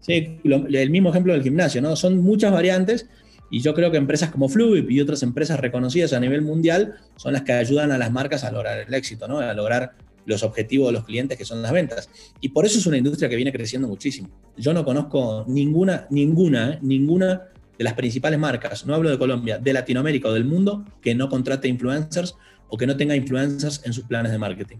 Sí, 0.00 0.38
el 0.44 0.90
mismo 0.90 1.10
ejemplo 1.10 1.34
del 1.34 1.42
gimnasio, 1.42 1.82
¿no? 1.82 1.94
Son 1.94 2.18
muchas 2.18 2.50
variantes 2.50 3.06
y 3.50 3.60
yo 3.60 3.74
creo 3.74 3.90
que 3.90 3.98
empresas 3.98 4.30
como 4.30 4.48
Fluid 4.48 4.88
y 4.88 5.00
otras 5.00 5.22
empresas 5.22 5.60
reconocidas 5.60 6.12
a 6.14 6.20
nivel 6.20 6.40
mundial 6.40 6.94
son 7.16 7.34
las 7.34 7.42
que 7.42 7.52
ayudan 7.52 7.92
a 7.92 7.98
las 7.98 8.10
marcas 8.10 8.44
a 8.44 8.50
lograr 8.50 8.78
el 8.78 8.94
éxito, 8.94 9.28
¿no? 9.28 9.38
A 9.38 9.52
lograr 9.52 9.92
los 10.26 10.42
objetivos 10.42 10.88
de 10.88 10.92
los 10.92 11.04
clientes, 11.04 11.36
que 11.36 11.44
son 11.44 11.62
las 11.62 11.72
ventas. 11.72 12.08
Y 12.40 12.50
por 12.50 12.66
eso 12.66 12.78
es 12.78 12.86
una 12.86 12.96
industria 12.96 13.28
que 13.28 13.36
viene 13.36 13.52
creciendo 13.52 13.88
muchísimo. 13.88 14.28
Yo 14.56 14.72
no 14.72 14.84
conozco 14.84 15.44
ninguna, 15.48 16.06
ninguna, 16.10 16.74
¿eh? 16.74 16.78
ninguna 16.82 17.42
de 17.78 17.84
las 17.84 17.94
principales 17.94 18.38
marcas, 18.38 18.84
no 18.86 18.94
hablo 18.94 19.10
de 19.10 19.18
Colombia, 19.18 19.58
de 19.58 19.72
Latinoamérica 19.72 20.28
o 20.28 20.32
del 20.32 20.44
mundo, 20.44 20.84
que 21.00 21.14
no 21.14 21.28
contrate 21.28 21.66
influencers 21.66 22.36
o 22.68 22.76
que 22.76 22.86
no 22.86 22.96
tenga 22.96 23.16
influencers 23.16 23.82
en 23.84 23.92
sus 23.92 24.04
planes 24.04 24.32
de 24.32 24.38
marketing. 24.38 24.76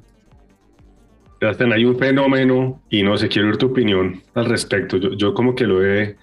Sebastián, 1.40 1.72
hay 1.72 1.86
un 1.86 1.98
fenómeno 1.98 2.82
y 2.90 3.02
no 3.02 3.16
sé, 3.16 3.28
quiero 3.28 3.48
ver 3.48 3.56
tu 3.56 3.66
opinión 3.66 4.22
al 4.34 4.44
respecto. 4.44 4.98
Yo, 4.98 5.14
yo 5.14 5.32
como 5.32 5.54
que 5.54 5.64
lo 5.64 5.82
he 5.82 6.18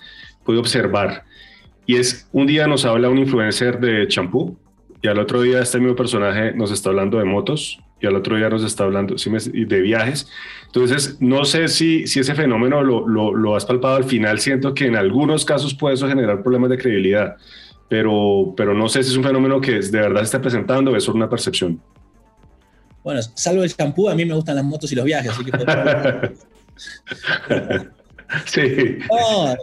podido 0.46 0.62
observar. 0.62 1.24
Y 1.88 1.96
es, 1.96 2.30
un 2.32 2.46
día 2.46 2.68
nos 2.68 2.86
habla 2.86 3.10
un 3.10 3.18
influencer 3.18 3.80
de 3.80 4.08
champú 4.08 4.58
y 5.02 5.08
al 5.08 5.18
otro 5.20 5.42
día 5.42 5.62
este 5.62 5.80
mismo 5.80 5.96
personaje 5.96 6.54
nos 6.54 6.72
está 6.72 6.90
hablando 6.90 7.18
de 7.18 7.26
motos 7.26 7.80
y 8.00 8.06
al 8.06 8.16
otro 8.16 8.36
día 8.36 8.50
nos 8.50 8.64
está 8.64 8.84
hablando 8.84 9.16
de 9.16 9.82
viajes. 9.82 10.28
Entonces, 10.66 11.18
no 11.20 11.46
sé 11.46 11.68
si, 11.68 12.08
si 12.08 12.20
ese 12.20 12.36
fenómeno 12.36 12.84
lo, 12.84 13.08
lo, 13.08 13.34
lo, 13.34 13.56
has 13.56 13.66
palpado 13.66 13.96
al 13.96 14.04
final. 14.04 14.40
Siento 14.40 14.74
que 14.74 14.86
en 14.86 14.96
algunos 14.96 15.46
casos 15.46 15.74
puede 15.74 15.96
eso 15.96 16.08
generar 16.08 16.44
problemas 16.44 16.70
de 16.70 16.78
credibilidad, 16.78 17.38
pero, 17.90 18.54
pero 18.56 18.74
no 18.74 18.88
sé 18.88 19.04
si 19.04 19.12
es 19.12 19.18
un 19.18 19.24
fenómeno 19.24 19.60
que 19.60 19.80
de 19.80 20.00
verdad 20.00 20.20
se 20.20 20.26
está 20.26 20.42
presentando 20.42 20.92
o 20.92 20.96
es 20.96 21.04
solo 21.04 21.18
una 21.18 21.30
percepción. 21.30 21.82
Bueno, 23.04 23.22
salvo 23.36 23.64
el 23.64 23.74
champú, 23.74 24.10
a 24.10 24.16
mí 24.16 24.26
me 24.26 24.34
gustan 24.34 24.58
las 24.58 24.66
motos 24.66 24.92
y 24.92 24.96
los 24.96 25.06
viajes, 25.06 25.32
así 25.32 25.46
que... 25.46 25.52
sí. 28.46 28.98
No, 29.10 29.56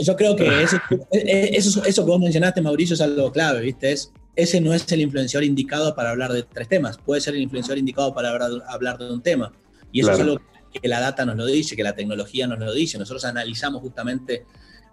yo 0.00 0.16
creo 0.16 0.34
que 0.34 0.62
eso, 0.62 0.78
eso, 1.12 1.84
eso 1.84 2.04
que 2.04 2.10
vos 2.10 2.20
mencionaste, 2.20 2.60
Mauricio, 2.60 2.94
es 2.94 3.00
algo 3.00 3.30
clave, 3.30 3.60
¿viste? 3.60 3.92
Es 3.92 4.12
ese 4.38 4.60
no 4.60 4.72
es 4.72 4.90
el 4.92 5.00
influenciador 5.00 5.42
indicado 5.42 5.96
para 5.96 6.10
hablar 6.10 6.32
de 6.32 6.44
tres 6.44 6.68
temas. 6.68 6.96
Puede 6.96 7.20
ser 7.20 7.34
el 7.34 7.42
influenciador 7.42 7.78
indicado 7.78 8.14
para 8.14 8.30
hablar 8.68 8.96
de 8.96 9.10
un 9.10 9.20
tema. 9.20 9.52
Y 9.90 10.00
eso 10.00 10.12
es 10.12 10.20
algo 10.20 10.40
que 10.72 10.86
la 10.86 11.00
data 11.00 11.26
nos 11.26 11.34
lo 11.34 11.44
dice, 11.44 11.74
que 11.74 11.82
la 11.82 11.96
tecnología 11.96 12.46
nos 12.46 12.60
lo 12.60 12.72
dice. 12.72 12.98
Nosotros 12.98 13.24
analizamos 13.24 13.82
justamente 13.82 14.44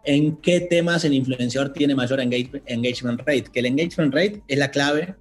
en 0.04 0.38
qué 0.38 0.62
temas 0.62 1.06
el 1.06 1.14
influenciador 1.14 1.74
tiene 1.74 1.94
mayor 1.94 2.20
engagement 2.22 3.20
rate, 3.20 3.46
que 3.54 3.60
el 3.60 3.68
engagement 3.68 4.16
rate 4.16 4.42
es 4.48 4.58
la 4.58 4.72
clave 4.72 5.14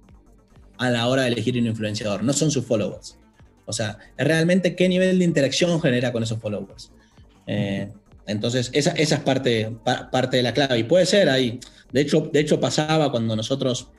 a 0.79 0.89
la 0.89 1.07
hora 1.07 1.21
de 1.21 1.27
elegir 1.27 1.59
un 1.59 1.67
influenciador, 1.67 2.23
no 2.23 2.33
son 2.33 2.49
sus 2.49 2.65
followers. 2.65 3.19
O 3.67 3.73
sea, 3.73 3.99
es 4.17 4.25
realmente 4.25 4.75
qué 4.75 4.89
nivel 4.89 5.19
de 5.19 5.25
interacción 5.25 5.79
genera 5.79 6.11
con 6.11 6.23
esos 6.23 6.39
followers. 6.39 6.91
Eh, 7.45 7.91
entonces, 8.25 8.71
esa, 8.73 8.89
esa 8.93 9.15
es 9.15 9.21
parte, 9.21 9.71
parte 9.83 10.37
de 10.37 10.43
la 10.43 10.51
clave. 10.51 10.79
Y 10.79 10.83
puede 10.83 11.05
ser 11.05 11.29
ahí. 11.29 11.59
De 11.91 12.01
hecho, 12.01 12.27
de 12.33 12.39
hecho, 12.39 12.59
pasaba 12.59 13.11
cuando 13.11 13.35
nosotros 13.35 13.89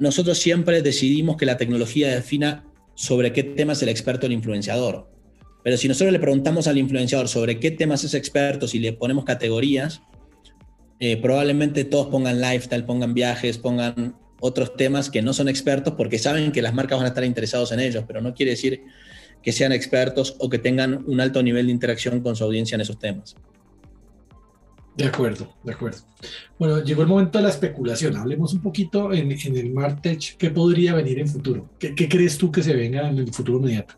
nosotros 0.00 0.38
siempre 0.38 0.82
decidimos 0.82 1.36
que 1.36 1.46
la 1.46 1.56
tecnología 1.56 2.08
defina 2.08 2.64
sobre 2.94 3.32
qué 3.32 3.42
tema 3.42 3.74
es 3.74 3.82
el 3.82 3.88
experto 3.88 4.26
el 4.26 4.32
influenciador. 4.32 5.08
Pero 5.62 5.76
si 5.76 5.88
nosotros 5.88 6.12
le 6.12 6.20
preguntamos 6.20 6.66
al 6.68 6.78
influenciador 6.78 7.28
sobre 7.28 7.58
qué 7.58 7.70
temas 7.70 8.04
es 8.04 8.14
experto, 8.14 8.68
si 8.68 8.78
le 8.78 8.92
ponemos 8.92 9.24
categorías, 9.24 10.00
eh, 11.00 11.16
probablemente 11.16 11.84
todos 11.84 12.06
pongan 12.06 12.40
lifestyle, 12.40 12.84
pongan 12.84 13.14
viajes, 13.14 13.58
pongan 13.58 14.16
otros 14.40 14.76
temas 14.76 15.10
que 15.10 15.22
no 15.22 15.32
son 15.32 15.48
expertos 15.48 15.94
porque 15.96 16.18
saben 16.18 16.52
que 16.52 16.62
las 16.62 16.74
marcas 16.74 16.98
van 16.98 17.06
a 17.06 17.08
estar 17.08 17.24
interesados 17.24 17.72
en 17.72 17.80
ellos, 17.80 18.04
pero 18.06 18.20
no 18.20 18.34
quiere 18.34 18.52
decir 18.52 18.82
que 19.42 19.52
sean 19.52 19.72
expertos 19.72 20.36
o 20.38 20.48
que 20.48 20.58
tengan 20.58 21.04
un 21.06 21.20
alto 21.20 21.42
nivel 21.42 21.66
de 21.66 21.72
interacción 21.72 22.20
con 22.20 22.36
su 22.36 22.44
audiencia 22.44 22.74
en 22.74 22.80
esos 22.80 22.98
temas. 22.98 23.36
De 24.96 25.04
acuerdo, 25.04 25.52
de 25.62 25.72
acuerdo. 25.72 25.98
Bueno, 26.58 26.82
llegó 26.82 27.02
el 27.02 27.08
momento 27.08 27.36
de 27.36 27.44
la 27.44 27.50
especulación. 27.50 28.16
Hablemos 28.16 28.54
un 28.54 28.62
poquito 28.62 29.12
en, 29.12 29.30
el 29.30 29.70
Martech, 29.70 30.36
¿qué 30.38 30.50
podría 30.50 30.94
venir 30.94 31.18
en 31.18 31.28
futuro? 31.28 31.68
¿Qué, 31.78 32.08
crees 32.08 32.38
tú 32.38 32.50
que 32.50 32.62
se 32.62 32.74
venga 32.74 33.08
en 33.10 33.18
el 33.18 33.32
futuro 33.32 33.58
inmediato? 33.58 33.94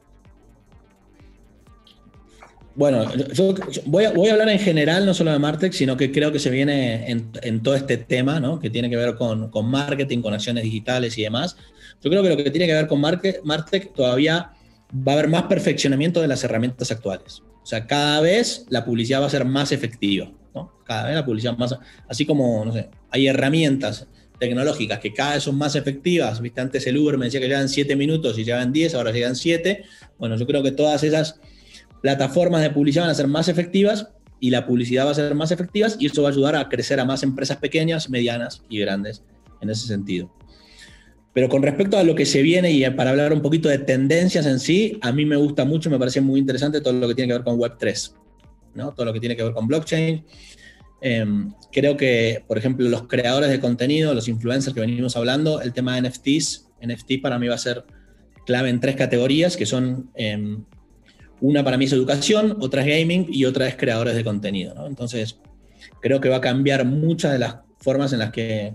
Bueno, 2.75 3.13
yo, 3.33 3.55
voy, 3.87 4.05
a, 4.05 4.09
hablar 4.11 4.49
en 4.49 4.59
general, 4.59 5.07
no 5.07 5.15
solo 5.15 5.33
de 5.33 5.39
Martech, 5.39 5.73
sino 5.73 5.97
que 5.97 6.11
creo 6.11 6.33
que 6.33 6.39
se 6.41 6.51
viene 6.51 7.09
en, 7.11 7.63
todo 7.63 7.77
este 7.77 7.97
tema, 7.97 8.41
¿no? 8.41 8.59
que 8.59 8.71
tiene 8.71 8.91
que 8.91 8.97
ver 8.97 9.15
con, 9.15 9.51
marketing, 9.65 10.21
con 10.21 10.35
acciones 10.35 10.65
digitales 10.65 11.17
y 11.17 11.23
demás. 11.23 11.57
Yo 12.03 12.11
creo 12.11 12.23
que 12.25 12.29
lo 12.29 12.37
que 12.37 12.51
tiene 12.51 12.67
que 12.67 12.75
ver 12.75 12.89
con 12.89 13.01
Martech 13.01 13.95
todavía 13.95 14.53
va 14.93 15.13
a 15.13 15.15
haber 15.15 15.29
más 15.29 15.45
perfeccionamiento 15.45 16.21
de 16.21 16.29
las 16.29 16.43
herramientas 16.43 16.91
actuales. 16.91 17.43
O 17.63 17.67
sea, 17.67 17.87
cada 17.87 18.21
vez 18.21 18.67
la 18.69 18.85
publicidad 18.85 19.21
va 19.21 19.27
a 19.27 19.31
ser 19.31 19.45
más 19.45 19.73
efectiva. 19.73 20.31
Cada 20.85 21.07
vez 21.07 21.15
la 21.15 21.25
publicidad 21.25 21.57
más, 21.57 21.77
así 22.09 22.25
como, 22.25 22.65
no 22.65 22.73
sé, 22.73 22.89
hay 23.11 23.27
herramientas 23.27 24.07
tecnológicas 24.39 25.01
que 25.01 25.13
cada 25.13 25.35
vez 25.35 25.43
son 25.43 25.57
más 25.57 25.75
efectivas, 25.75 26.41
viste, 26.41 26.61
antes 26.61 26.87
el 26.87 26.97
Uber 26.97 27.19
me 27.19 27.27
decía 27.27 27.41
que 27.41 27.49
llegan 27.49 27.69
7 27.69 27.97
minutos 27.97 28.39
y 28.39 28.45
llegan 28.45 28.73
10, 28.73 28.95
ahora 28.95 29.13
llegan 29.13 29.37
7, 29.37 29.85
bueno, 30.19 30.37
yo 30.37 30.47
creo 30.47 30.63
que 30.63 30.73
todas 30.73 31.03
esas 31.03 31.41
plataformas 32.01 32.63
de 32.63 32.71
publicidad 32.71 33.05
van 33.05 33.11
a 33.11 33.15
ser 33.15 33.27
más 33.27 33.49
efectivas 33.49 34.09
y 34.41 34.51
la 34.51 34.67
publicidad 34.67 35.07
va 35.07 35.11
a 35.11 35.15
ser 35.15 35.35
más 35.35 35.51
efectiva 35.51 35.89
y 35.99 36.07
eso 36.07 36.23
va 36.23 36.29
a 36.29 36.33
ayudar 36.33 36.57
a 36.57 36.69
crecer 36.69 37.01
a 37.01 37.05
más 37.05 37.23
empresas 37.23 37.57
pequeñas, 37.57 38.09
medianas 38.09 38.63
y 38.69 38.79
grandes 38.79 39.23
en 39.61 39.71
ese 39.71 39.87
sentido. 39.87 40.33
Pero 41.35 41.49
con 41.49 41.63
respecto 41.63 41.99
a 41.99 42.05
lo 42.05 42.15
que 42.15 42.27
se 42.27 42.43
viene 42.43 42.71
y 42.71 42.89
para 42.91 43.11
hablar 43.11 43.33
un 43.33 43.43
poquito 43.43 43.69
de 43.69 43.79
tendencias 43.79 44.47
en 44.47 44.59
sí, 44.61 44.99
a 45.03 45.13
mí 45.13 45.25
me 45.25 45.37
gusta 45.37 45.65
mucho, 45.65 45.91
me 45.91 45.99
parece 45.99 46.21
muy 46.21 46.41
interesante 46.41 46.81
todo 46.81 46.95
lo 46.95 47.09
que 47.09 47.15
tiene 47.15 47.29
que 47.29 47.39
ver 47.39 47.45
con 47.45 47.59
Web3, 47.59 48.13
¿no? 48.75 48.93
todo 48.93 49.07
lo 49.07 49.13
que 49.13 49.21
tiene 49.21 49.37
que 49.37 49.43
ver 49.43 49.53
con 49.53 49.67
blockchain. 49.67 50.25
Em, 51.01 51.53
creo 51.71 51.97
que, 51.97 52.43
por 52.47 52.59
ejemplo, 52.59 52.89
los 52.89 53.05
creadores 53.05 53.51
de 53.51 53.61
contenido, 53.61 54.15
los 54.15 54.29
influencers 54.29 54.75
que 54.75 54.81
venimos 54.81 55.17
hablando, 55.17 55.61
el 55.61 55.73
tema 55.73 55.95
de 55.95 56.09
NFTs, 56.09 56.69
NFT 56.81 57.21
para 57.23 57.39
mí 57.39 57.49
va 57.49 57.55
a 57.55 57.59
ser 57.59 57.85
clave 58.47 58.71
en 58.71 58.81
tres 58.81 58.97
categorías, 58.97 59.57
que 59.57 59.67
son, 59.67 60.11
em, 60.15 60.65
una 61.41 61.63
para 61.63 61.77
mí 61.77 61.85
es 61.85 61.93
educación, 61.93 62.57
otra 62.61 62.83
es 62.85 62.99
gaming 62.99 63.27
y 63.31 63.45
otra 63.45 63.69
es 63.69 63.77
creadores 63.77 64.15
de 64.15 64.25
contenido. 64.25 64.87
Entonces, 64.87 65.39
creo 66.01 66.21
que 66.21 66.29
va 66.29 66.37
a 66.37 66.41
cambiar 66.41 66.85
muchas 66.85 67.33
de 67.33 67.39
las 67.39 67.57
formas 67.79 68.13
en 68.13 68.19
las 68.19 68.33
que 68.33 68.75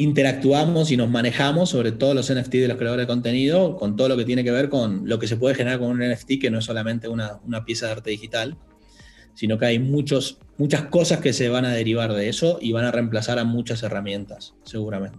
interactuamos 0.00 0.90
y 0.90 0.96
nos 0.96 1.10
manejamos 1.10 1.68
sobre 1.68 1.92
todos 1.92 2.14
los 2.14 2.32
NFT 2.32 2.54
de 2.54 2.68
los 2.68 2.78
creadores 2.78 3.06
de 3.06 3.06
contenido, 3.06 3.76
con 3.76 3.96
todo 3.96 4.08
lo 4.08 4.16
que 4.16 4.24
tiene 4.24 4.42
que 4.42 4.50
ver 4.50 4.70
con 4.70 5.02
lo 5.06 5.18
que 5.18 5.28
se 5.28 5.36
puede 5.36 5.54
generar 5.54 5.78
con 5.78 5.90
un 5.90 5.98
NFT, 5.98 6.40
que 6.40 6.50
no 6.50 6.58
es 6.58 6.64
solamente 6.64 7.06
una, 7.06 7.38
pieza 7.66 7.86
de 7.86 7.92
arte 7.92 8.10
digital, 8.10 8.56
sino 9.34 9.58
que 9.58 9.66
hay 9.66 9.78
muchos, 9.78 10.38
muchas 10.58 10.82
cosas 10.82 11.20
que 11.20 11.32
se 11.32 11.48
van 11.48 11.64
a 11.64 11.70
derivar 11.70 12.12
de 12.12 12.28
eso 12.28 12.58
y 12.60 12.72
van 12.72 12.84
a 12.84 12.90
reemplazar 12.90 13.38
a 13.38 13.44
muchas 13.44 13.82
herramientas, 13.82 14.54
seguramente. 14.64 15.18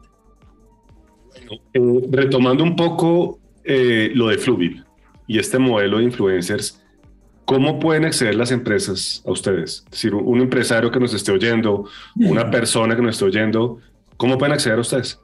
Eh, 1.74 1.80
retomando 2.10 2.64
un 2.64 2.76
poco 2.76 3.40
eh, 3.64 4.12
lo 4.14 4.28
de 4.28 4.38
Fluvip 4.38 4.84
y 5.28 5.40
este 5.40 5.58
modelo 5.58 5.98
de 5.98 6.04
influencers, 6.04 6.82
¿cómo 7.46 7.80
pueden 7.80 8.06
acceder 8.06 8.36
las 8.36 8.52
empresas 8.52 9.24
a 9.26 9.32
ustedes? 9.32 9.84
Es 9.86 9.92
decir, 9.92 10.14
un 10.16 10.42
empresario 10.42 10.92
que 10.92 11.00
nos 11.00 11.14
esté 11.14 11.32
oyendo, 11.32 11.86
una 12.16 12.52
persona 12.52 12.96
que 12.96 13.02
nos 13.02 13.16
esté 13.16 13.26
oyendo, 13.26 13.80
¿Cómo 14.22 14.38
pueden 14.38 14.54
acceder 14.54 14.78
a 14.78 14.82
ustedes? 14.82 15.20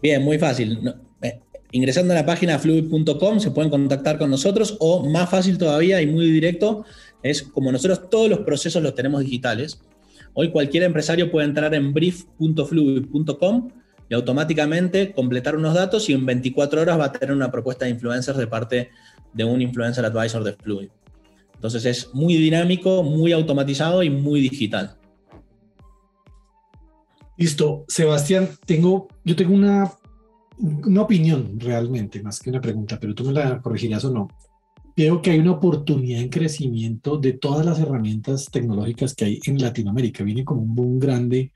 Bien, 0.00 0.24
muy 0.24 0.38
fácil. 0.38 0.78
Eh, 1.20 1.38
ingresando 1.70 2.14
a 2.14 2.16
la 2.16 2.24
página 2.24 2.58
fluid.com 2.58 3.40
se 3.40 3.50
pueden 3.50 3.70
contactar 3.70 4.16
con 4.16 4.30
nosotros 4.30 4.78
o 4.80 5.06
más 5.06 5.28
fácil 5.28 5.58
todavía 5.58 6.00
y 6.00 6.06
muy 6.06 6.30
directo 6.30 6.86
es 7.22 7.42
como 7.42 7.72
nosotros 7.72 8.08
todos 8.10 8.28
los 8.28 8.40
procesos 8.40 8.82
los 8.82 8.94
tenemos 8.94 9.20
digitales. 9.22 9.80
Hoy 10.34 10.50
cualquier 10.50 10.84
empresario 10.84 11.30
puede 11.30 11.46
entrar 11.46 11.74
en 11.74 11.92
brief.fluid.com 11.92 13.70
y 14.08 14.14
automáticamente 14.14 15.12
completar 15.12 15.56
unos 15.56 15.74
datos 15.74 16.08
y 16.08 16.12
en 16.12 16.24
24 16.24 16.82
horas 16.82 16.98
va 16.98 17.06
a 17.06 17.12
tener 17.12 17.34
una 17.34 17.50
propuesta 17.50 17.84
de 17.84 17.90
influencers 17.90 18.38
de 18.38 18.46
parte 18.46 18.90
de 19.34 19.44
un 19.44 19.60
influencer 19.60 20.04
advisor 20.04 20.42
de 20.44 20.54
Fluid. 20.54 20.88
Entonces 21.54 21.84
es 21.84 22.14
muy 22.14 22.36
dinámico, 22.36 23.02
muy 23.02 23.32
automatizado 23.32 24.02
y 24.02 24.10
muy 24.10 24.40
digital. 24.40 24.96
Listo, 27.36 27.84
Sebastián, 27.88 28.48
tengo, 28.64 29.08
yo 29.24 29.36
tengo 29.36 29.54
una, 29.54 29.92
una 30.58 31.02
opinión 31.02 31.58
realmente, 31.58 32.22
más 32.22 32.40
que 32.40 32.50
una 32.50 32.60
pregunta, 32.60 32.98
pero 33.00 33.14
tú 33.14 33.24
me 33.24 33.32
la 33.32 33.60
corregirás 33.60 34.04
o 34.04 34.10
no. 34.10 34.28
Veo 34.98 35.22
que 35.22 35.30
hay 35.30 35.38
una 35.38 35.52
oportunidad 35.52 36.20
en 36.20 36.28
crecimiento 36.28 37.18
de 37.18 37.34
todas 37.34 37.64
las 37.64 37.78
herramientas 37.78 38.48
tecnológicas 38.50 39.14
que 39.14 39.26
hay 39.26 39.40
en 39.46 39.62
Latinoamérica. 39.62 40.24
Viene 40.24 40.44
como 40.44 40.62
un 40.62 40.74
boom 40.74 40.98
grande, 40.98 41.52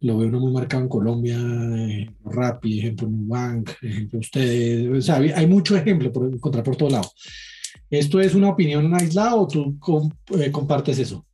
lo 0.00 0.18
veo 0.18 0.28
uno 0.28 0.40
muy 0.40 0.52
marcado 0.52 0.82
en 0.82 0.90
Colombia, 0.90 1.36
ejemplo 1.36 2.30
Rappi, 2.30 2.80
ejemplo 2.80 3.08
Nubank, 3.08 3.70
ejemplo 3.80 4.18
ustedes, 4.18 4.90
o 4.90 5.00
sea, 5.00 5.16
hay 5.16 5.46
mucho 5.46 5.74
ejemplo 5.74 6.12
por 6.12 6.30
encontrar 6.30 6.62
por 6.62 6.76
todo 6.76 6.90
lado. 6.90 7.10
¿Esto 7.88 8.20
es 8.20 8.34
una 8.34 8.50
opinión 8.50 8.94
aislada 8.94 9.36
o 9.36 9.48
tú 9.48 9.78
eh, 10.38 10.52
compartes 10.52 10.98
eso? 10.98 11.24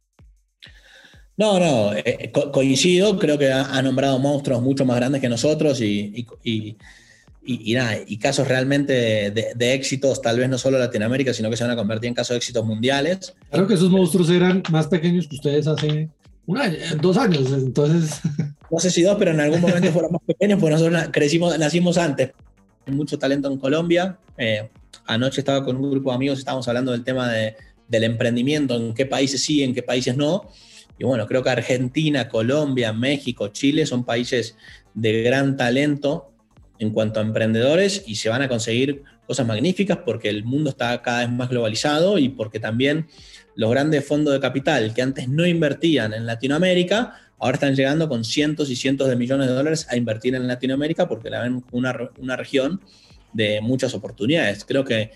No, 1.36 1.58
no, 1.58 1.92
eh, 1.92 2.30
coincido, 2.52 3.18
creo 3.18 3.36
que 3.36 3.50
ha, 3.50 3.82
nombrado 3.82 4.20
monstruos 4.20 4.62
mucho 4.62 4.84
más 4.84 4.94
grandes 4.94 5.20
que 5.20 5.28
nosotros 5.28 5.80
y, 5.80 6.24
y, 6.44 6.52
y, 6.52 6.76
casos 8.20 8.46
realmente 8.48 9.30
de, 9.30 9.74
éxitos, 9.74 10.20
tal 10.20 10.38
vez 10.38 10.48
no 10.48 10.58
solo 10.58 10.78
Latinoamérica, 10.78 11.32
sino 11.32 11.50
que 11.50 11.56
se 11.56 11.64
van 11.64 11.72
a 11.72 11.76
convertir 11.76 12.08
en 12.08 12.14
casos 12.14 12.30
de 12.30 12.36
éxitos 12.36 12.64
mundiales. 12.64 13.34
Claro 13.50 13.66
que 13.66 13.74
esos 13.74 13.90
monstruos 13.90 14.30
eran 14.30 14.62
más 14.70 14.86
pequeños 14.86 15.26
que 15.26 15.36
ustedes 15.36 15.66
hace 15.66 16.08
un 16.46 16.58
año, 16.58 16.76
dos 17.00 17.16
años, 17.16 17.52
entonces... 17.52 18.20
No 18.70 18.78
sé 18.78 18.90
si 18.90 19.00
dos, 19.00 19.16
pero 19.18 19.30
en 19.30 19.40
algún 19.40 19.62
momento 19.62 19.90
fueron 19.92 20.12
más 20.12 20.20
pequeños, 20.26 20.60
porque 20.60 20.74
nosotros 20.74 21.08
crecimos, 21.10 21.58
nacimos 21.58 21.96
antes. 21.96 22.32
Mucho 22.86 23.18
talento 23.18 23.50
en 23.50 23.58
Colombia. 23.58 24.18
Eh, 24.36 24.68
anoche 25.06 25.40
estaba 25.40 25.64
con 25.64 25.76
un 25.76 25.90
grupo 25.90 26.10
de 26.10 26.16
amigos, 26.16 26.38
estábamos 26.38 26.68
hablando 26.68 26.92
del 26.92 27.02
tema 27.02 27.30
de, 27.32 27.56
del 27.88 28.04
emprendimiento, 28.04 28.76
en 28.76 28.92
qué 28.92 29.06
países 29.06 29.42
sí, 29.42 29.62
en 29.62 29.74
qué 29.74 29.82
países 29.82 30.18
no 30.18 30.50
y 30.98 31.04
bueno, 31.04 31.26
creo 31.26 31.42
que 31.42 31.50
Argentina, 31.50 32.28
Colombia, 32.28 32.92
México, 32.92 33.48
Chile 33.48 33.86
son 33.86 34.04
países 34.04 34.56
de 34.94 35.22
gran 35.22 35.56
talento 35.56 36.32
en 36.78 36.90
cuanto 36.90 37.20
a 37.20 37.22
emprendedores 37.22 38.04
y 38.06 38.16
se 38.16 38.28
van 38.28 38.42
a 38.42 38.48
conseguir 38.48 39.02
cosas 39.26 39.46
magníficas 39.46 39.98
porque 40.04 40.28
el 40.28 40.44
mundo 40.44 40.70
está 40.70 41.00
cada 41.02 41.20
vez 41.20 41.30
más 41.30 41.48
globalizado 41.48 42.18
y 42.18 42.28
porque 42.28 42.60
también 42.60 43.06
los 43.54 43.70
grandes 43.70 44.06
fondos 44.06 44.32
de 44.32 44.40
capital 44.40 44.94
que 44.94 45.02
antes 45.02 45.28
no 45.28 45.46
invertían 45.46 46.14
en 46.14 46.26
Latinoamérica, 46.26 47.14
ahora 47.38 47.54
están 47.54 47.74
llegando 47.74 48.08
con 48.08 48.24
cientos 48.24 48.70
y 48.70 48.76
cientos 48.76 49.08
de 49.08 49.16
millones 49.16 49.48
de 49.48 49.54
dólares 49.54 49.86
a 49.90 49.96
invertir 49.96 50.34
en 50.34 50.46
Latinoamérica 50.46 51.08
porque 51.08 51.30
la 51.30 51.42
ven 51.42 51.64
una, 51.72 51.96
una 52.18 52.36
región 52.36 52.80
de 53.32 53.60
muchas 53.60 53.94
oportunidades. 53.94 54.64
Creo 54.64 54.84
que 54.84 55.10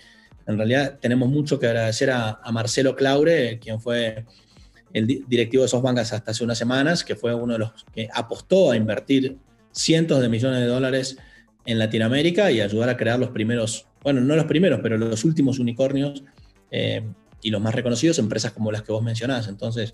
en 0.45 0.57
realidad 0.57 0.99
tenemos 0.99 1.29
mucho 1.29 1.59
que 1.59 1.67
agradecer 1.67 2.11
a, 2.11 2.39
Marcelo 2.51 2.95
Claure, 2.95 3.59
quien 3.59 3.79
fue 3.79 4.25
el 4.91 5.07
directivo 5.27 5.63
de 5.63 5.69
SoftBank 5.69 5.99
hasta 5.99 6.31
hace 6.31 6.43
unas 6.43 6.57
semanas, 6.57 7.03
que 7.03 7.15
fue 7.15 7.33
uno 7.33 7.53
de 7.53 7.59
los 7.59 7.71
que 7.93 8.09
apostó 8.13 8.71
a 8.71 8.75
invertir 8.75 9.37
cientos 9.71 10.21
de 10.21 10.29
millones 10.29 10.59
de 10.59 10.67
dólares 10.67 11.17
en 11.65 11.79
Latinoamérica 11.79 12.51
y 12.51 12.61
ayudar 12.61 12.89
a 12.89 12.97
crear 12.97 13.19
los 13.19 13.29
primeros, 13.29 13.87
bueno, 14.01 14.21
no 14.21 14.35
los 14.35 14.45
primeros, 14.45 14.79
pero 14.81 14.97
los 14.97 15.23
últimos 15.23 15.59
unicornios 15.59 16.23
eh, 16.71 17.01
y 17.41 17.49
los 17.49 17.61
más 17.61 17.75
reconocidos, 17.75 18.19
empresas 18.19 18.51
como 18.51 18.71
las 18.71 18.83
que 18.83 18.91
vos 18.91 19.03
mencionás. 19.03 19.47
Entonces, 19.47 19.93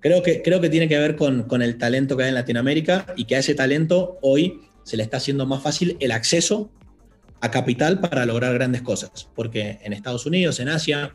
creo 0.00 0.22
que, 0.22 0.42
creo 0.42 0.60
que 0.60 0.68
tiene 0.68 0.88
que 0.88 0.98
ver 0.98 1.16
con, 1.16 1.44
con 1.44 1.62
el 1.62 1.78
talento 1.78 2.16
que 2.16 2.24
hay 2.24 2.28
en 2.28 2.34
Latinoamérica 2.34 3.06
y 3.16 3.24
que 3.24 3.36
a 3.36 3.38
ese 3.38 3.54
talento 3.54 4.18
hoy 4.22 4.60
se 4.82 4.96
le 4.96 5.02
está 5.02 5.18
haciendo 5.18 5.46
más 5.46 5.62
fácil 5.62 5.96
el 6.00 6.12
acceso 6.12 6.70
a 7.40 7.50
capital 7.50 8.00
para 8.00 8.26
lograr 8.26 8.52
grandes 8.54 8.82
cosas, 8.82 9.28
porque 9.34 9.78
en 9.82 9.92
Estados 9.92 10.26
Unidos, 10.26 10.60
en 10.60 10.68
Asia, 10.68 11.14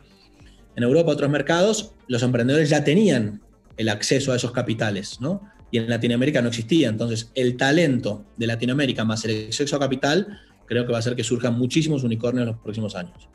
en 0.74 0.82
Europa, 0.82 1.12
otros 1.12 1.30
mercados, 1.30 1.92
los 2.08 2.22
emprendedores 2.22 2.68
ya 2.68 2.84
tenían 2.84 3.40
el 3.76 3.88
acceso 3.88 4.32
a 4.32 4.36
esos 4.36 4.52
capitales, 4.52 5.20
¿no? 5.20 5.42
Y 5.70 5.78
en 5.78 5.88
Latinoamérica 5.88 6.40
no 6.42 6.48
existía. 6.48 6.88
Entonces, 6.88 7.30
el 7.34 7.56
talento 7.56 8.24
de 8.36 8.46
Latinoamérica 8.46 9.04
más 9.04 9.24
el 9.24 9.46
acceso 9.46 9.76
a 9.76 9.80
capital, 9.80 10.40
creo 10.66 10.84
que 10.86 10.92
va 10.92 10.98
a 10.98 11.00
hacer 11.00 11.16
que 11.16 11.24
surjan 11.24 11.58
muchísimos 11.58 12.04
unicornios 12.04 12.42
en 12.42 12.48
los 12.48 12.58
próximos 12.58 12.94
años. 12.94 13.28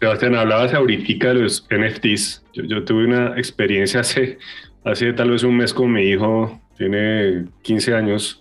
Sebastián, 0.00 0.34
hablabas 0.34 0.72
ahorita 0.72 1.28
de 1.28 1.42
los 1.42 1.66
NFTs. 1.70 2.42
Yo, 2.54 2.84
tuve 2.84 3.04
una 3.04 3.36
experiencia 3.36 4.00
hace, 4.00 4.38
hace 4.82 5.12
tal 5.12 5.30
vez 5.30 5.42
un 5.42 5.56
mes 5.56 5.74
con 5.74 5.92
mi 5.92 6.02
hijo, 6.04 6.58
tiene 6.78 7.44
15 7.62 7.94
años, 7.94 8.40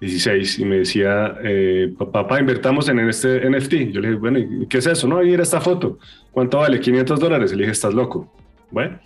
16 0.00 0.58
y 0.58 0.64
me 0.66 0.78
decía, 0.78 1.36
eh, 1.42 1.92
papá, 1.96 2.38
invertamos 2.38 2.88
en 2.90 3.00
este 3.00 3.48
NFT. 3.48 3.92
Yo 3.92 4.00
le 4.00 4.08
dije, 4.08 4.20
bueno, 4.20 4.40
¿qué 4.68 4.78
es 4.78 4.86
eso? 4.86 5.08
No, 5.08 5.18
mira 5.18 5.42
esta 5.42 5.60
foto. 5.60 5.98
¿Cuánto 6.32 6.58
vale? 6.58 6.80
500 6.80 7.18
dólares. 7.18 7.52
Le 7.52 7.58
dije, 7.58 7.72
estás 7.72 7.94
loco. 7.94 8.30
Bueno, 8.70 8.98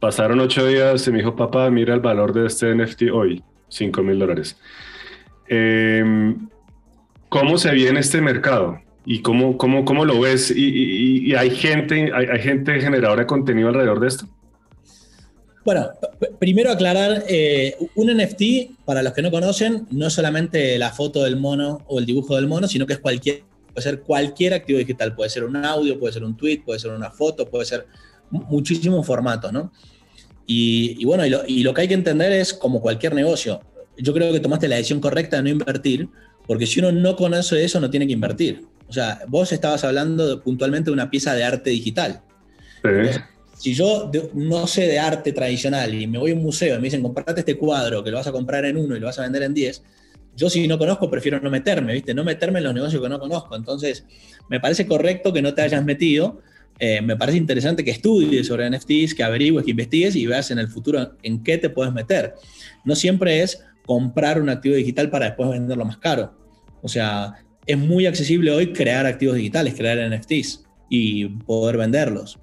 pasaron 0.00 0.40
ocho 0.40 0.66
días 0.66 1.06
y 1.06 1.10
me 1.10 1.18
dijo, 1.18 1.36
papá, 1.36 1.70
mira 1.70 1.94
el 1.94 2.00
valor 2.00 2.32
de 2.32 2.46
este 2.46 2.74
NFT 2.74 3.02
hoy, 3.12 3.42
5 3.68 4.02
mil 4.02 4.18
dólares. 4.18 4.56
Em, 5.48 6.48
¿Cómo 7.28 7.58
se 7.58 7.70
ve 7.70 7.88
en 7.88 7.96
este 7.96 8.20
mercado? 8.20 8.80
¿Y 9.04 9.20
cómo, 9.22 9.56
cómo, 9.56 9.84
cómo 9.84 10.04
lo 10.04 10.20
ves? 10.20 10.52
¿Y, 10.54 11.34
hay, 11.34 11.50
gente, 11.50 12.10
hay, 12.14 12.26
hay 12.26 12.40
gente 12.40 12.80
generadora 12.80 13.22
de 13.22 13.26
contenido 13.26 13.68
alrededor 13.68 14.00
de 14.00 14.08
esto? 14.08 14.26
Bueno, 15.66 15.90
primero 16.38 16.70
aclarar, 16.70 17.24
eh, 17.28 17.74
un 17.96 18.06
NFT, 18.06 18.84
para 18.84 19.02
los 19.02 19.12
que 19.12 19.20
no 19.20 19.32
conocen, 19.32 19.84
no 19.90 20.06
es 20.06 20.12
solamente 20.12 20.78
la 20.78 20.92
foto 20.92 21.24
del 21.24 21.36
mono 21.36 21.82
o 21.88 21.98
el 21.98 22.06
dibujo 22.06 22.36
del 22.36 22.46
mono, 22.46 22.68
sino 22.68 22.86
que 22.86 22.92
es 22.92 23.00
cualquier, 23.00 23.42
puede 23.74 23.82
ser 23.82 24.00
cualquier 24.02 24.54
activo 24.54 24.78
digital, 24.78 25.16
puede 25.16 25.28
ser 25.28 25.42
un 25.42 25.56
audio, 25.56 25.98
puede 25.98 26.12
ser 26.12 26.22
un 26.22 26.36
tweet, 26.36 26.62
puede 26.64 26.78
ser 26.78 26.92
una 26.92 27.10
foto, 27.10 27.50
puede 27.50 27.64
ser 27.64 27.88
muchísimos 28.30 29.06
formatos, 29.06 29.52
¿no? 29.52 29.72
Y, 30.46 31.04
bueno, 31.04 31.24
y 31.26 31.62
lo, 31.62 31.74
que 31.74 31.80
hay 31.80 31.88
que 31.88 31.94
entender 31.94 32.30
es, 32.32 32.54
como 32.54 32.80
cualquier 32.80 33.14
negocio, 33.14 33.60
yo 33.98 34.14
creo 34.14 34.32
que 34.32 34.38
tomaste 34.38 34.68
la 34.68 34.76
decisión 34.76 35.00
correcta 35.00 35.38
de 35.38 35.42
no 35.42 35.48
invertir, 35.48 36.08
porque 36.46 36.66
si 36.66 36.78
uno 36.78 36.92
no 36.92 37.16
conoce 37.16 37.64
eso, 37.64 37.80
no 37.80 37.90
tiene 37.90 38.06
que 38.06 38.12
invertir. 38.12 38.64
O 38.88 38.92
sea, 38.92 39.22
vos 39.26 39.50
estabas 39.50 39.82
hablando 39.82 40.40
puntualmente 40.42 40.90
de 40.90 40.94
una 40.94 41.10
pieza 41.10 41.34
de 41.34 41.42
arte 41.42 41.70
digital. 41.70 42.22
Sí 42.82 43.20
si 43.56 43.74
yo 43.74 44.10
no 44.34 44.66
sé 44.66 44.86
de 44.86 44.98
arte 44.98 45.32
tradicional 45.32 45.94
y 45.94 46.06
me 46.06 46.18
voy 46.18 46.32
a 46.32 46.34
un 46.34 46.42
museo 46.42 46.74
y 46.74 46.78
me 46.78 46.84
dicen, 46.84 47.02
comprate 47.02 47.40
este 47.40 47.56
cuadro 47.56 48.04
que 48.04 48.10
lo 48.10 48.18
vas 48.18 48.26
a 48.26 48.32
comprar 48.32 48.64
en 48.66 48.76
uno 48.76 48.96
y 48.96 49.00
lo 49.00 49.06
vas 49.06 49.18
a 49.18 49.22
vender 49.22 49.42
en 49.42 49.54
10, 49.54 49.82
yo 50.36 50.50
si 50.50 50.68
no 50.68 50.78
conozco 50.78 51.10
prefiero 51.10 51.40
no 51.40 51.50
meterme, 51.50 51.94
¿viste? 51.94 52.12
No 52.12 52.22
meterme 52.22 52.58
en 52.58 52.64
los 52.64 52.74
negocios 52.74 53.02
que 53.02 53.08
no 53.08 53.18
conozco. 53.18 53.56
Entonces, 53.56 54.04
me 54.50 54.60
parece 54.60 54.86
correcto 54.86 55.32
que 55.32 55.40
no 55.40 55.54
te 55.54 55.62
hayas 55.62 55.82
metido 55.84 56.42
eh, 56.78 57.00
me 57.00 57.16
parece 57.16 57.38
interesante 57.38 57.84
que 57.84 57.90
estudies 57.90 58.46
sobre 58.46 58.68
NFTs, 58.68 59.14
que 59.14 59.22
averigües, 59.22 59.64
que 59.64 59.70
investigues 59.70 60.16
y 60.16 60.26
veas 60.26 60.50
en 60.50 60.58
el 60.58 60.68
futuro 60.68 61.16
en 61.22 61.42
qué 61.42 61.58
te 61.58 61.70
puedes 61.70 61.92
meter. 61.92 62.34
No 62.84 62.94
siempre 62.94 63.42
es 63.42 63.64
comprar 63.86 64.40
un 64.40 64.48
activo 64.48 64.74
digital 64.74 65.08
para 65.10 65.26
después 65.26 65.48
venderlo 65.48 65.84
más 65.84 65.98
caro. 65.98 66.34
O 66.82 66.88
sea, 66.88 67.34
es 67.66 67.78
muy 67.78 68.06
accesible 68.06 68.50
hoy 68.50 68.72
crear 68.72 69.06
activos 69.06 69.36
digitales, 69.36 69.74
crear 69.74 69.98
NFTs 70.10 70.64
y 70.90 71.26
poder 71.26 71.76
venderlos. 71.76 72.38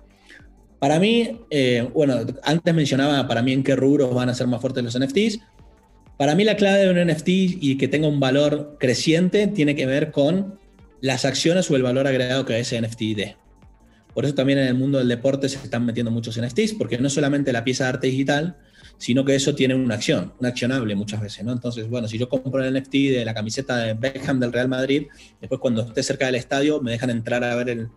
Para 0.79 0.99
mí, 0.99 1.39
eh, 1.49 1.87
bueno, 1.93 2.15
antes 2.43 2.73
mencionaba 2.73 3.25
para 3.27 3.41
mí 3.41 3.53
en 3.53 3.63
qué 3.63 3.75
rubros 3.75 4.13
van 4.13 4.29
a 4.29 4.33
ser 4.33 4.47
más 4.47 4.59
fuertes 4.59 4.83
los 4.83 4.99
NFTs. 4.99 5.39
Para 6.17 6.35
mí 6.35 6.43
la 6.43 6.57
clave 6.57 6.85
de 6.85 6.89
un 6.91 7.07
NFT 7.07 7.27
y 7.29 7.77
que 7.77 7.87
tenga 7.87 8.07
un 8.07 8.19
valor 8.19 8.77
creciente 8.79 9.47
tiene 9.47 9.75
que 9.75 9.85
ver 9.85 10.11
con 10.11 10.59
las 11.01 11.25
acciones 11.25 11.69
o 11.69 11.75
el 11.75 11.83
valor 11.83 12.07
agregado 12.07 12.45
que 12.45 12.59
ese 12.59 12.81
NFT 12.81 12.99
dé. 13.15 13.42
Por 14.13 14.25
eso 14.25 14.35
también 14.35 14.59
en 14.59 14.67
el 14.67 14.75
mundo 14.75 14.99
del 14.99 15.07
deporte 15.07 15.49
se 15.49 15.57
están 15.57 15.85
metiendo 15.85 16.11
muchos 16.11 16.39
NFTs, 16.39 16.73
porque 16.73 16.97
no 16.97 17.09
solamente 17.09 17.51
la 17.51 17.63
pieza 17.63 17.85
de 17.85 17.89
arte 17.89 18.07
digital, 18.07 18.57
sino 18.97 19.25
que 19.25 19.35
eso 19.35 19.55
tiene 19.55 19.75
una 19.75 19.95
acción, 19.95 20.33
una 20.39 20.49
accionable 20.49 20.95
muchas 20.95 21.19
veces, 21.21 21.43
¿no? 21.43 21.51
Entonces, 21.51 21.89
bueno, 21.89 22.07
si 22.07 22.17
yo 22.17 22.29
compro 22.29 22.63
el 22.63 22.73
NFT 22.73 22.93
de 22.93 23.25
la 23.25 23.33
camiseta 23.33 23.77
de 23.77 23.93
Beckham 23.95 24.39
del 24.39 24.53
Real 24.53 24.67
Madrid, 24.67 25.07
después 25.41 25.59
cuando 25.59 25.81
esté 25.81 26.03
cerca 26.03 26.27
del 26.27 26.35
estadio 26.35 26.81
me 26.81 26.91
dejan 26.91 27.09
entrar 27.09 27.43
a 27.43 27.55
ver 27.55 27.69
el, 27.69 27.89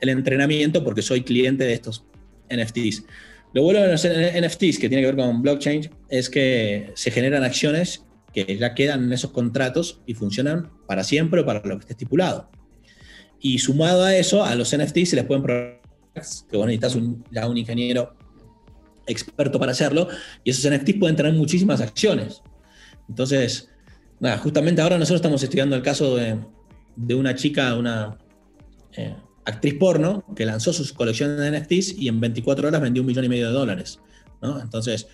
el 0.00 0.08
entrenamiento 0.10 0.84
porque 0.84 1.02
soy 1.02 1.22
cliente 1.22 1.64
de 1.64 1.72
estos 1.72 2.04
NFTs. 2.50 3.04
Lo 3.52 3.62
bueno 3.62 3.80
de 3.80 3.92
los 3.92 4.04
NFTs 4.04 4.78
que 4.78 4.88
tiene 4.88 5.00
que 5.00 5.06
ver 5.06 5.16
con 5.16 5.40
blockchain 5.40 5.88
es 6.08 6.28
que 6.28 6.92
se 6.94 7.10
generan 7.10 7.44
acciones 7.44 8.04
que 8.32 8.56
ya 8.58 8.74
quedan 8.74 9.04
en 9.04 9.12
esos 9.12 9.30
contratos 9.30 10.02
y 10.06 10.14
funcionan 10.14 10.70
para 10.86 11.04
siempre 11.04 11.40
o 11.40 11.46
para 11.46 11.60
lo 11.64 11.76
que 11.76 11.82
esté 11.82 11.92
estipulado. 11.92 12.50
Y 13.46 13.58
sumado 13.58 14.04
a 14.04 14.16
eso, 14.16 14.42
a 14.42 14.54
los 14.54 14.74
NFTs 14.74 15.10
se 15.10 15.16
les 15.16 15.26
pueden 15.26 15.42
programar, 15.42 15.78
que 16.50 16.56
vos 16.56 16.66
necesitas 16.66 16.96
ya 17.30 17.46
un 17.46 17.58
ingeniero 17.58 18.16
experto 19.06 19.60
para 19.60 19.72
hacerlo, 19.72 20.08
y 20.42 20.48
esos 20.48 20.72
NFTs 20.72 20.94
pueden 20.94 21.14
tener 21.14 21.34
muchísimas 21.34 21.82
acciones. 21.82 22.40
Entonces, 23.06 23.68
nada, 24.18 24.38
justamente 24.38 24.80
ahora 24.80 24.96
nosotros 24.96 25.18
estamos 25.18 25.42
estudiando 25.42 25.76
el 25.76 25.82
caso 25.82 26.16
de, 26.16 26.38
de 26.96 27.14
una 27.14 27.34
chica, 27.34 27.76
una 27.76 28.16
eh, 28.96 29.14
actriz 29.44 29.74
porno, 29.74 30.24
que 30.34 30.46
lanzó 30.46 30.72
sus 30.72 30.94
colecciones 30.94 31.36
de 31.36 31.60
NFTs 31.60 31.98
y 31.98 32.08
en 32.08 32.20
24 32.20 32.68
horas 32.68 32.80
vendió 32.80 33.02
un 33.02 33.08
millón 33.08 33.26
y 33.26 33.28
medio 33.28 33.48
de 33.48 33.52
dólares. 33.52 34.00
Entonces, 34.40 35.06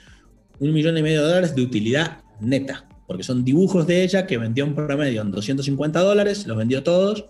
un 0.61 0.73
millón 0.73 0.97
y 0.97 1.03
medio 1.03 1.23
de 1.23 1.27
dólares 1.27 1.57
de 1.57 1.62
utilidad 1.62 2.19
neta, 2.38 2.87
porque 3.09 3.25
son 3.25 3.45
dibujos 3.45 3.88
de 3.88 4.05
ella 4.05 4.25
que 4.29 4.38
vendió 4.38 4.62
en 4.66 4.77
promedio 4.77 5.21
en 5.23 5.33
250 5.33 5.99
dólares, 5.99 6.47
los 6.47 6.57
vendió 6.57 6.85
todos 6.85 7.27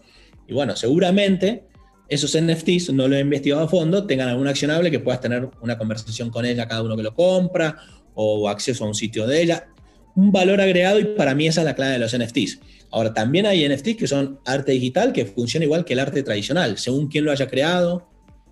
y 0.51 0.53
bueno, 0.53 0.75
seguramente 0.75 1.63
esos 2.09 2.37
NFTs, 2.37 2.93
no 2.93 3.07
lo 3.07 3.15
he 3.15 3.21
investigado 3.21 3.63
a 3.63 3.69
fondo, 3.69 4.05
tengan 4.05 4.29
algún 4.29 4.49
accionable 4.49 4.91
que 4.91 4.99
puedas 4.99 5.21
tener 5.21 5.49
una 5.61 5.79
conversación 5.79 6.29
con 6.29 6.45
ella 6.45 6.67
cada 6.67 6.83
uno 6.83 6.97
que 6.97 7.05
lo 7.05 7.15
compra 7.15 7.77
o 8.15 8.49
acceso 8.49 8.85
a 8.85 8.89
un 8.89 8.97
sitio 8.97 9.29
de 9.29 9.43
ella. 9.43 9.69
Un 10.17 10.33
valor 10.33 10.61
agregado 10.61 10.99
y 10.99 11.05
para 11.05 11.37
mí 11.37 11.47
esa 11.47 11.61
es 11.61 11.67
la 11.67 11.77
clave 11.77 11.93
de 11.93 11.99
los 12.01 12.19
NFTs. 12.19 12.59
Ahora, 12.91 13.15
también 13.15 13.47
hay 13.47 13.69
NFTs 13.69 13.97
que 13.97 14.09
son 14.09 14.41
arte 14.45 14.73
digital 14.73 15.13
que 15.13 15.25
funciona 15.25 15.65
igual 15.65 15.85
que 15.85 15.93
el 15.93 16.01
arte 16.01 16.25
tradicional, 16.25 16.79
según 16.79 17.07
quién 17.07 17.25
lo 17.25 17.31
haya 17.31 17.47
creado 17.47 18.09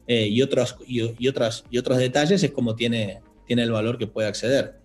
eh, 0.06 0.28
y, 0.28 0.40
otros, 0.40 0.76
y, 0.86 1.26
otras, 1.26 1.64
y 1.68 1.78
otros 1.78 1.98
detalles 1.98 2.44
es 2.44 2.52
como 2.52 2.76
tiene, 2.76 3.22
tiene 3.44 3.64
el 3.64 3.72
valor 3.72 3.98
que 3.98 4.06
puede 4.06 4.28
acceder. 4.28 4.78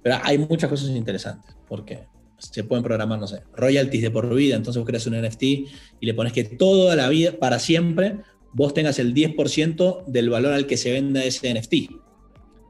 Pero 0.00 0.20
hay 0.22 0.38
muchas 0.38 0.70
cosas 0.70 0.90
interesantes, 0.90 1.56
porque 1.66 2.04
se 2.50 2.64
pueden 2.64 2.82
programar, 2.82 3.18
no 3.18 3.26
sé, 3.26 3.42
royalties 3.54 4.02
de 4.02 4.10
por 4.10 4.34
vida, 4.34 4.56
entonces 4.56 4.80
vos 4.80 4.86
creas 4.86 5.06
un 5.06 5.20
NFT 5.20 5.42
y 5.42 5.66
le 6.00 6.14
pones 6.14 6.32
que 6.32 6.44
toda 6.44 6.96
la 6.96 7.08
vida, 7.08 7.32
para 7.38 7.58
siempre, 7.58 8.18
vos 8.52 8.74
tengas 8.74 8.98
el 8.98 9.14
10% 9.14 10.04
del 10.06 10.30
valor 10.30 10.52
al 10.52 10.66
que 10.66 10.76
se 10.76 10.92
venda 10.92 11.24
ese 11.24 11.52
NFT. 11.54 11.74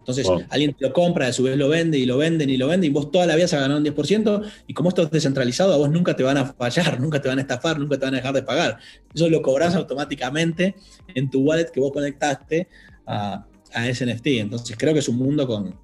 Entonces, 0.00 0.26
alguien 0.50 0.74
te 0.74 0.84
lo 0.84 0.92
compra, 0.92 1.28
a 1.28 1.32
su 1.32 1.44
vez 1.44 1.56
lo 1.56 1.68
vende 1.68 1.96
y 1.96 2.06
lo 2.06 2.18
venden 2.18 2.50
y 2.50 2.56
lo 2.56 2.66
venden, 2.66 2.90
y 2.90 2.92
vos 2.92 3.12
toda 3.12 3.24
la 3.24 3.36
vida 3.36 3.46
se 3.46 3.54
ha 3.54 3.60
ganado 3.60 3.78
un 3.78 3.86
10%, 3.86 4.42
y 4.66 4.74
como 4.74 4.88
esto 4.88 5.02
es 5.02 5.10
descentralizado, 5.12 5.72
a 5.72 5.76
vos 5.76 5.90
nunca 5.90 6.16
te 6.16 6.24
van 6.24 6.36
a 6.38 6.46
fallar, 6.46 7.00
nunca 7.00 7.22
te 7.22 7.28
van 7.28 7.38
a 7.38 7.42
estafar, 7.42 7.78
nunca 7.78 7.96
te 7.98 8.04
van 8.04 8.14
a 8.14 8.16
dejar 8.16 8.34
de 8.34 8.42
pagar. 8.42 8.78
Eso 9.14 9.28
lo 9.28 9.40
cobras 9.42 9.76
automáticamente 9.76 10.74
en 11.14 11.30
tu 11.30 11.42
wallet 11.42 11.70
que 11.70 11.78
vos 11.78 11.92
conectaste 11.92 12.66
a, 13.06 13.46
a 13.72 13.88
ese 13.88 14.04
NFT. 14.04 14.26
Entonces, 14.26 14.76
creo 14.76 14.92
que 14.92 14.98
es 14.98 15.08
un 15.08 15.16
mundo 15.16 15.46
con, 15.46 15.76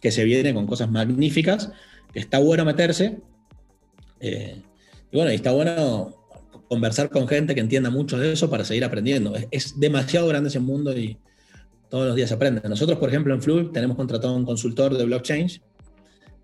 que 0.00 0.10
se 0.10 0.24
viene 0.24 0.52
con 0.52 0.66
cosas 0.66 0.90
magníficas 0.90 1.72
está 2.20 2.38
bueno 2.38 2.64
meterse. 2.64 3.18
Eh, 4.20 4.62
y 5.10 5.16
bueno, 5.16 5.32
y 5.32 5.36
está 5.36 5.52
bueno 5.52 6.14
conversar 6.68 7.10
con 7.10 7.28
gente 7.28 7.54
que 7.54 7.60
entienda 7.60 7.90
mucho 7.90 8.18
de 8.18 8.32
eso 8.32 8.50
para 8.50 8.64
seguir 8.64 8.84
aprendiendo. 8.84 9.34
Es, 9.50 9.78
demasiado 9.78 10.26
grande 10.28 10.48
ese 10.48 10.60
mundo 10.60 10.96
y 10.96 11.18
todos 11.88 12.06
los 12.06 12.16
días 12.16 12.28
se 12.28 12.34
aprende. 12.34 12.60
Nosotros, 12.68 12.98
por 12.98 13.08
ejemplo, 13.08 13.34
en 13.34 13.42
Fluid 13.42 13.68
tenemos 13.68 13.96
contratado 13.96 14.34
un 14.34 14.44
consultor 14.44 14.96
de 14.96 15.04
blockchain 15.04 15.48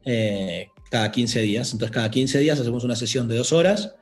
eh, 0.05 0.69
cada 0.91 1.11
15 1.11 1.41
días. 1.41 1.73
Entonces, 1.73 1.93
cada 1.95 2.11
15 2.11 2.39
días 2.39 2.61
hacemos 2.61 2.85
una 2.85 2.97
sesión 2.97 3.29
de 3.29 3.37
dos 3.37 3.53
horas 3.53 3.95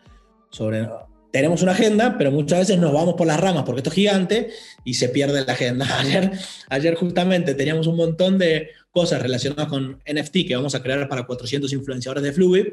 sobre... 0.50 0.88
Tenemos 1.32 1.62
una 1.62 1.72
agenda, 1.72 2.16
pero 2.18 2.32
muchas 2.32 2.58
veces 2.58 2.78
nos 2.80 2.92
vamos 2.92 3.14
por 3.14 3.24
las 3.24 3.38
ramas 3.38 3.62
porque 3.62 3.78
esto 3.78 3.90
es 3.90 3.94
gigante 3.94 4.50
y 4.84 4.94
se 4.94 5.08
pierde 5.10 5.44
la 5.44 5.52
agenda. 5.52 5.86
Ayer, 6.00 6.32
ayer 6.68 6.96
justamente 6.96 7.54
teníamos 7.54 7.86
un 7.86 7.94
montón 7.94 8.36
de 8.36 8.70
cosas 8.90 9.22
relacionadas 9.22 9.68
con 9.68 10.00
NFT 10.06 10.46
que 10.46 10.56
vamos 10.56 10.74
a 10.74 10.82
crear 10.82 11.08
para 11.08 11.24
400 11.24 11.72
influenciadores 11.72 12.22
de 12.22 12.32
Fluid 12.32 12.66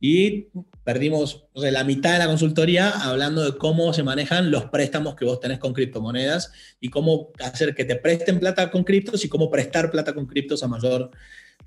y 0.00 0.48
perdimos 0.84 1.46
la 1.54 1.84
mitad 1.84 2.12
de 2.12 2.18
la 2.18 2.26
consultoría 2.26 2.90
hablando 2.90 3.44
de 3.44 3.58
cómo 3.58 3.92
se 3.92 4.02
manejan 4.02 4.50
los 4.50 4.66
préstamos 4.66 5.14
que 5.14 5.24
vos 5.24 5.40
tenés 5.40 5.58
con 5.58 5.72
criptomonedas 5.72 6.52
y 6.80 6.88
cómo 6.88 7.30
hacer 7.40 7.74
que 7.74 7.84
te 7.84 7.96
presten 7.96 8.40
plata 8.40 8.70
con 8.70 8.84
criptos 8.84 9.24
y 9.24 9.28
cómo 9.28 9.50
prestar 9.50 9.90
plata 9.90 10.14
con 10.14 10.26
criptos 10.26 10.62
a 10.62 10.68
mayor 10.68 11.10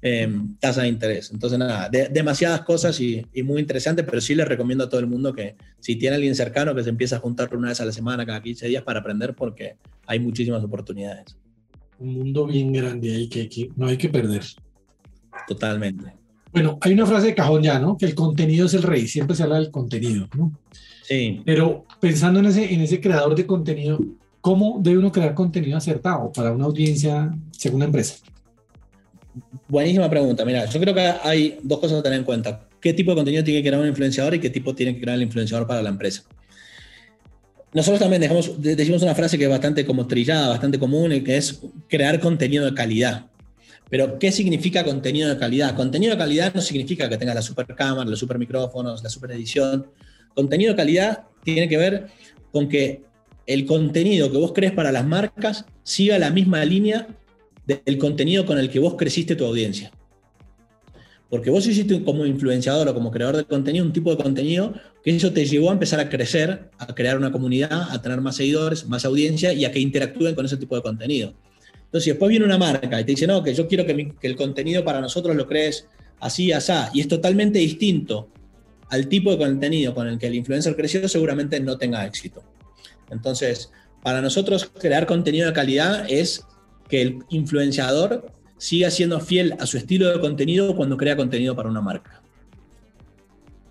eh, 0.01 0.27
tasa 0.59 0.81
de 0.81 0.87
interés. 0.87 1.29
Entonces, 1.31 1.59
nada, 1.59 1.89
demasiadas 1.89 2.61
cosas 2.61 2.99
y, 2.99 3.23
y, 3.33 3.43
muy 3.43 3.61
interesante, 3.61 4.03
pero 4.03 4.19
sí 4.19 4.33
les 4.33 4.47
recomiendo 4.47 4.85
a 4.85 4.89
todo 4.89 4.99
el 4.99 5.05
mundo 5.05 5.33
que 5.33 5.55
si 5.79 5.95
tiene 5.95 6.15
alguien 6.15 6.33
cercano 6.35 6.73
que 6.73 6.83
se 6.83 6.89
empiece 6.89 7.13
a 7.13 7.19
juntar 7.19 7.55
una 7.55 7.69
vez 7.69 7.81
a 7.81 7.85
la 7.85 7.91
semana, 7.91 8.25
cada 8.25 8.41
15 8.41 8.67
días 8.67 8.83
para 8.83 9.01
aprender 9.01 9.35
porque 9.35 9.75
hay 10.07 10.19
muchísimas 10.19 10.63
oportunidades 10.63 11.35
un 12.01 12.13
mundo 12.15 12.47
bien 12.47 12.73
grande 12.73 13.13
ahí 13.13 13.27
que, 13.27 13.69
no 13.75 13.87
hay 13.87 13.97
que 13.97 14.09
perder. 14.09 14.43
Totalmente. 15.47 16.13
Bueno, 16.51 16.77
hay 16.81 16.93
una 16.93 17.05
frase 17.05 17.27
de 17.27 17.35
cajón 17.35 17.63
ya, 17.63 17.79
¿no? 17.79 17.97
Que 17.97 18.05
el 18.05 18.15
contenido 18.15 18.65
es 18.65 18.73
el 18.73 18.83
rey, 18.83 19.07
siempre 19.07 19.35
se 19.35 19.43
habla 19.43 19.55
del 19.55 19.71
contenido, 19.71 20.27
¿no? 20.35 20.51
Sí. 21.03 21.41
Pero 21.45 21.85
pensando 21.99 22.39
en 22.39 22.47
ese, 22.47 22.73
en 22.73 22.81
ese 22.81 22.99
creador 22.99 23.35
de 23.35 23.45
contenido, 23.45 23.99
¿cómo 24.41 24.79
debe 24.81 24.97
uno 24.97 25.11
crear 25.11 25.33
contenido 25.33 25.77
acertado 25.77 26.31
para 26.31 26.51
una 26.51 26.65
audiencia 26.65 27.33
según 27.51 27.79
la 27.79 27.85
empresa? 27.85 28.17
Buenísima 29.67 30.09
pregunta. 30.09 30.43
Mira, 30.43 30.65
yo 30.65 30.79
creo 30.79 30.93
que 30.93 31.01
hay 31.23 31.59
dos 31.63 31.79
cosas 31.79 31.99
a 31.99 32.03
tener 32.03 32.19
en 32.19 32.25
cuenta. 32.25 32.67
¿Qué 32.81 32.93
tipo 32.93 33.11
de 33.11 33.17
contenido 33.17 33.43
tiene 33.43 33.61
que 33.61 33.69
crear 33.69 33.81
un 33.81 33.87
influenciador 33.87 34.33
y 34.33 34.39
qué 34.39 34.49
tipo 34.49 34.73
tiene 34.73 34.95
que 34.95 35.01
crear 35.01 35.15
el 35.15 35.23
influenciador 35.23 35.67
para 35.67 35.81
la 35.81 35.89
empresa? 35.89 36.23
Nosotros 37.73 38.01
también 38.01 38.21
decimos 38.60 39.01
una 39.01 39.15
frase 39.15 39.38
que 39.38 39.45
es 39.45 39.49
bastante 39.49 39.86
como 39.86 40.05
trillada, 40.05 40.49
bastante 40.49 40.77
común, 40.77 41.23
que 41.23 41.38
es 41.38 41.62
crear 41.88 42.19
contenido 42.19 42.65
de 42.65 42.73
calidad. 42.73 43.27
Pero, 43.89 44.19
¿qué 44.19 44.31
significa 44.31 44.84
contenido 44.84 45.29
de 45.29 45.38
calidad? 45.38 45.75
Contenido 45.75 46.12
de 46.12 46.17
calidad 46.17 46.53
no 46.53 46.62
significa 46.62 47.10
que 47.10 47.17
tengas 47.17 47.36
la 47.36 47.41
super 47.41 47.67
cámara, 47.67 48.10
los 48.10 48.19
super 48.19 48.38
micrófonos, 48.38 49.03
la 49.03 49.10
super 49.10 49.31
edición. 49.31 49.88
Contenido 50.34 50.71
de 50.71 50.77
calidad 50.77 51.23
tiene 51.43 51.67
que 51.69 51.77
ver 51.77 52.07
con 52.51 52.67
que 52.67 53.03
el 53.45 53.65
contenido 53.65 54.31
que 54.31 54.38
vos 54.38 54.51
crees 54.53 54.73
para 54.73 54.91
las 54.91 55.05
marcas 55.05 55.65
siga 55.84 56.19
la 56.19 56.29
misma 56.29 56.63
línea 56.65 57.07
del 57.65 57.97
contenido 57.97 58.45
con 58.45 58.57
el 58.57 58.69
que 58.69 58.79
vos 58.79 58.95
creciste 58.97 59.36
tu 59.36 59.45
audiencia. 59.45 59.91
Porque 61.31 61.49
vos 61.49 61.65
hiciste 61.65 62.03
como 62.03 62.25
influenciador 62.25 62.89
o 62.89 62.93
como 62.93 63.09
creador 63.09 63.37
de 63.37 63.45
contenido 63.45 63.85
un 63.85 63.93
tipo 63.93 64.13
de 64.13 64.21
contenido 64.21 64.73
que 65.01 65.15
eso 65.15 65.31
te 65.31 65.45
llevó 65.45 65.69
a 65.69 65.73
empezar 65.73 66.01
a 66.01 66.09
crecer, 66.09 66.69
a 66.77 66.93
crear 66.93 67.17
una 67.17 67.31
comunidad, 67.31 67.89
a 67.89 68.01
tener 68.01 68.19
más 68.19 68.35
seguidores, 68.35 68.85
más 68.85 69.05
audiencia 69.05 69.53
y 69.53 69.63
a 69.63 69.71
que 69.71 69.79
interactúen 69.79 70.35
con 70.35 70.45
ese 70.45 70.57
tipo 70.57 70.75
de 70.75 70.81
contenido. 70.81 71.33
Entonces, 71.85 72.03
si 72.03 72.09
después 72.09 72.29
viene 72.29 72.43
una 72.43 72.57
marca 72.57 72.99
y 72.99 73.05
te 73.05 73.11
dice, 73.11 73.27
no, 73.27 73.41
que 73.41 73.53
yo 73.53 73.65
quiero 73.69 73.85
que, 73.85 74.13
el 74.21 74.35
contenido 74.35 74.83
para 74.83 74.99
nosotros 74.99 75.33
lo 75.37 75.47
crees 75.47 75.87
así, 76.19 76.51
así, 76.51 76.73
y 76.93 76.99
es 76.99 77.07
totalmente 77.07 77.59
distinto 77.59 78.27
al 78.89 79.07
tipo 79.07 79.31
de 79.31 79.37
contenido 79.37 79.95
con 79.95 80.07
el 80.09 80.19
que 80.19 80.27
el 80.27 80.35
influencer 80.35 80.75
creció, 80.75 81.07
seguramente 81.07 81.61
no 81.61 81.77
tenga 81.77 82.05
éxito. 82.05 82.43
Entonces, 83.09 83.71
para 84.03 84.21
nosotros 84.21 84.69
crear 84.77 85.07
contenido 85.07 85.47
de 85.47 85.53
calidad 85.53 86.05
es 86.09 86.45
que 86.89 87.01
el 87.01 87.19
influenciador 87.29 88.33
siga 88.62 88.91
siendo 88.91 89.19
fiel 89.19 89.56
a 89.60 89.65
su 89.65 89.76
estilo 89.78 90.08
de 90.12 90.19
contenido 90.19 90.76
cuando 90.76 90.95
crea 90.95 91.17
contenido 91.17 91.56
para 91.56 91.67
una 91.67 91.82
marca. 91.82 92.21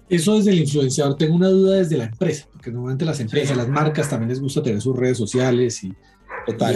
Eso 0.09 0.37
desde 0.37 0.51
el 0.51 0.59
influenciador, 0.59 1.17
tengo 1.17 1.37
una 1.37 1.49
duda 1.49 1.77
desde 1.77 1.97
la 1.97 2.07
empresa, 2.07 2.49
porque 2.53 2.73
normalmente 2.73 3.05
las 3.05 3.21
empresas, 3.21 3.57
las 3.57 3.69
marcas 3.69 4.11
también 4.11 4.31
les 4.31 4.41
gusta 4.41 4.61
tener 4.61 4.81
sus 4.81 4.97
redes 4.97 5.17
sociales 5.17 5.85
y, 5.85 5.95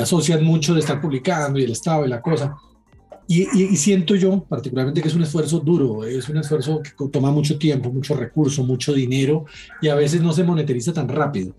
asocian 0.01 0.45
mucho 0.45 0.75
de 0.75 0.81
estar 0.81 1.01
publicando 1.01 1.59
y 1.59 1.65
el 1.65 1.73
estado 1.73 2.07
y 2.07 2.09
la 2.09 2.23
cosa. 2.23 2.55
Y, 3.27 3.49
y, 3.61 3.75
siento 3.77 4.15
yo 4.15 4.45
particularmente 4.45 5.03
que 5.03 5.09
es 5.09 5.15
un 5.17 5.23
esfuerzo 5.23 5.59
duro, 5.59 6.05
es 6.05 6.29
un 6.29 6.37
esfuerzo 6.37 6.83
que 6.83 6.93
toma 7.11 7.33
mucho 7.33 7.59
tiempo, 7.59 7.91
mucho 7.91 8.15
recurso, 8.15 8.63
mucho 8.63 8.93
dinero 8.93 9.45
y 9.83 9.89
a 9.89 9.97
veces 9.97 10.23
no 10.23 10.33
se 10.33 10.45
monetiza 10.45 10.93
tan 10.93 11.09
rápido. 11.09 11.57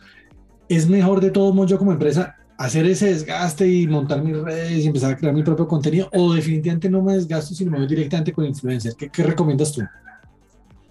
Es 0.70 0.88
mejor 0.88 1.20
de 1.20 1.32
todos 1.32 1.54
modos 1.54 1.72
yo 1.72 1.78
como 1.78 1.91
empresa 1.91 2.38
hacer 2.58 2.86
ese 2.86 3.08
desgaste 3.08 3.68
y 3.68 3.88
montar 3.88 4.24
mis 4.24 4.38
redes 4.38 4.84
y 4.84 4.88
empezar 4.88 5.13
a 5.13 5.18
crear 5.18 5.34
mi 5.34 5.44
propio 5.44 5.68
contenido? 5.68 6.10
¿O 6.13 6.34
definitivamente 6.34 6.89
no 6.89 7.02
me 7.02 7.15
desgasto, 7.15 7.54
sino 7.54 7.72
me 7.72 7.80
voy 7.80 7.88
directamente 7.88 8.34
con 8.34 8.46
influencers? 8.46 8.96
¿Qué, 8.96 9.24
recomiendas 9.24 9.72
tú? 9.72 9.82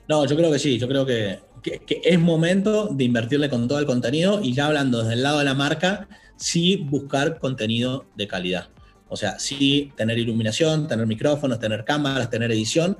No, 0.08 0.26
yo 0.26 0.36
creo 0.36 0.52
que 0.52 0.58
sí, 0.58 0.78
yo 0.78 0.86
creo 0.86 1.06
que, 1.06 1.40
que, 1.62 1.78
que, 1.80 2.00
es 2.04 2.20
momento 2.20 2.88
de 2.88 3.04
invertirle 3.04 3.48
con 3.48 3.66
todo 3.66 3.78
el 3.78 3.86
contenido 3.86 4.40
y 4.42 4.52
ya 4.52 4.66
hablando 4.66 4.98
desde 4.98 5.14
el 5.14 5.22
lado 5.22 5.38
de 5.38 5.44
la 5.44 5.54
marca, 5.54 6.08
sí 6.36 6.76
buscar 6.76 7.38
contenido 7.38 8.04
de 8.16 8.28
calidad. 8.28 8.68
O 9.08 9.16
sea, 9.16 9.38
sí 9.38 9.92
tener 9.96 10.18
iluminación, 10.18 10.88
tener 10.88 11.06
micrófonos, 11.06 11.58
tener 11.58 11.84
cámaras, 11.84 12.30
tener 12.30 12.50
edición. 12.50 12.96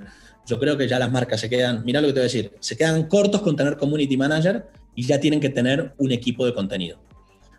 Yo 0.46 0.58
creo 0.58 0.76
que 0.76 0.86
ya 0.86 0.98
las 0.98 1.10
marcas 1.10 1.40
se 1.40 1.50
quedan, 1.50 1.84
mira 1.84 2.00
lo 2.00 2.08
que 2.08 2.12
te 2.12 2.20
voy 2.20 2.24
a 2.28 2.30
decir, 2.30 2.52
se 2.60 2.76
quedan 2.76 3.04
cortos 3.08 3.40
con 3.40 3.56
tener 3.56 3.76
community 3.76 4.16
manager 4.16 4.66
y 4.94 5.04
ya 5.04 5.18
tienen 5.18 5.40
que 5.40 5.48
tener 5.48 5.92
un 5.98 6.12
equipo 6.12 6.46
de 6.46 6.54
contenido. 6.54 6.98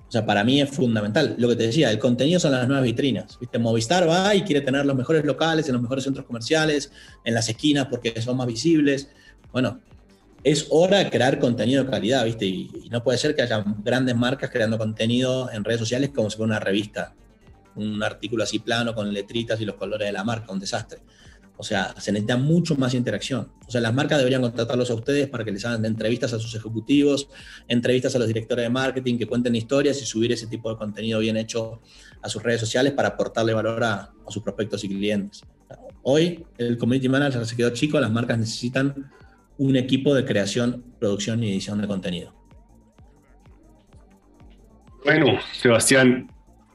O 0.07 0.11
sea, 0.11 0.25
para 0.25 0.43
mí 0.43 0.61
es 0.61 0.69
fundamental. 0.69 1.35
Lo 1.37 1.49
que 1.49 1.55
te 1.55 1.63
decía, 1.63 1.89
el 1.89 1.99
contenido 1.99 2.39
son 2.39 2.51
las 2.51 2.67
nuevas 2.67 2.85
vitrinas. 2.85 3.37
¿Viste? 3.39 3.57
Movistar 3.57 4.07
va 4.07 4.35
y 4.35 4.43
quiere 4.43 4.61
tener 4.61 4.85
los 4.85 4.95
mejores 4.95 5.25
locales 5.25 5.67
en 5.67 5.73
los 5.73 5.81
mejores 5.81 6.03
centros 6.03 6.25
comerciales, 6.25 6.91
en 7.23 7.33
las 7.33 7.49
esquinas 7.49 7.87
porque 7.87 8.21
son 8.21 8.37
más 8.37 8.47
visibles. 8.47 9.09
Bueno, 9.51 9.79
es 10.43 10.67
hora 10.69 10.99
de 10.99 11.09
crear 11.09 11.39
contenido 11.39 11.83
de 11.83 11.89
calidad, 11.89 12.23
¿viste? 12.23 12.45
Y, 12.45 12.69
y, 12.83 12.89
no 12.89 13.03
puede 13.03 13.17
ser 13.17 13.35
que 13.35 13.41
haya 13.41 13.63
grandes 13.83 14.15
marcas 14.15 14.51
creando 14.51 14.77
contenido 14.77 15.49
en 15.51 15.63
redes 15.63 15.79
sociales 15.79 16.11
como 16.13 16.29
si 16.29 16.37
fuera 16.37 16.51
una 16.51 16.59
revista. 16.59 17.13
Un 17.75 18.01
artículo 18.03 18.43
así 18.43 18.59
plano 18.59 18.93
con 18.93 19.11
letritas 19.11 19.59
y 19.59 19.65
los 19.65 19.75
colores 19.75 20.07
de 20.07 20.13
la 20.13 20.23
marca, 20.23 20.53
un 20.53 20.59
desastre. 20.59 20.99
O 21.57 21.63
sea, 21.63 21.93
se 21.97 22.11
necesita 22.11 22.37
mucho 22.37 22.75
más 22.75 22.93
interacción. 22.93 23.51
O 23.65 23.71
sea, 23.71 23.79
las 23.79 23.93
marcas 23.93 24.17
deberían 24.17 24.41
contratarlos 24.41 24.89
a 24.91 24.93
ustedes 24.93 25.29
para 25.29 25.45
que 25.45 25.51
les 25.51 25.63
hagan 25.65 25.85
entrevistas 25.85 26.33
a 26.33 26.39
sus 26.39 26.53
ejecutivos, 26.55 27.29
entrevistas 27.67 28.15
a 28.15 28.19
los 28.19 28.27
directores 28.27 28.63
de 28.63 28.69
marketing, 28.69 29.17
que 29.17 29.25
cuenten 29.25 29.55
historias 29.55 30.01
y 30.01 30.05
subir 30.05 30.31
ese 30.31 30.47
tipo 30.47 30.69
de 30.69 30.77
contenido 30.77 31.19
bien 31.19 31.37
hecho 31.37 31.81
a 32.21 32.29
sus 32.29 32.43
redes 32.43 32.59
sociales 32.59 32.93
para 32.93 33.09
aportarle 33.09 33.53
valor 33.53 33.83
a, 33.83 34.11
sus 34.27 34.43
prospectos 34.43 34.83
y 34.83 34.89
clientes. 34.89 35.43
Hoy 36.03 36.45
el 36.57 36.77
community 36.77 37.07
manager 37.07 37.45
se 37.45 37.55
quedó 37.55 37.69
chico, 37.69 37.99
las 37.99 38.11
marcas 38.11 38.37
necesitan 38.37 39.11
un 39.57 39.75
equipo 39.75 40.13
de 40.13 40.25
creación, 40.25 40.83
producción 40.99 41.43
y 41.43 41.51
edición 41.51 41.79
de 41.79 41.87
contenido. 41.87 42.33
Bueno, 45.03 45.39
Sebastián, 45.53 46.29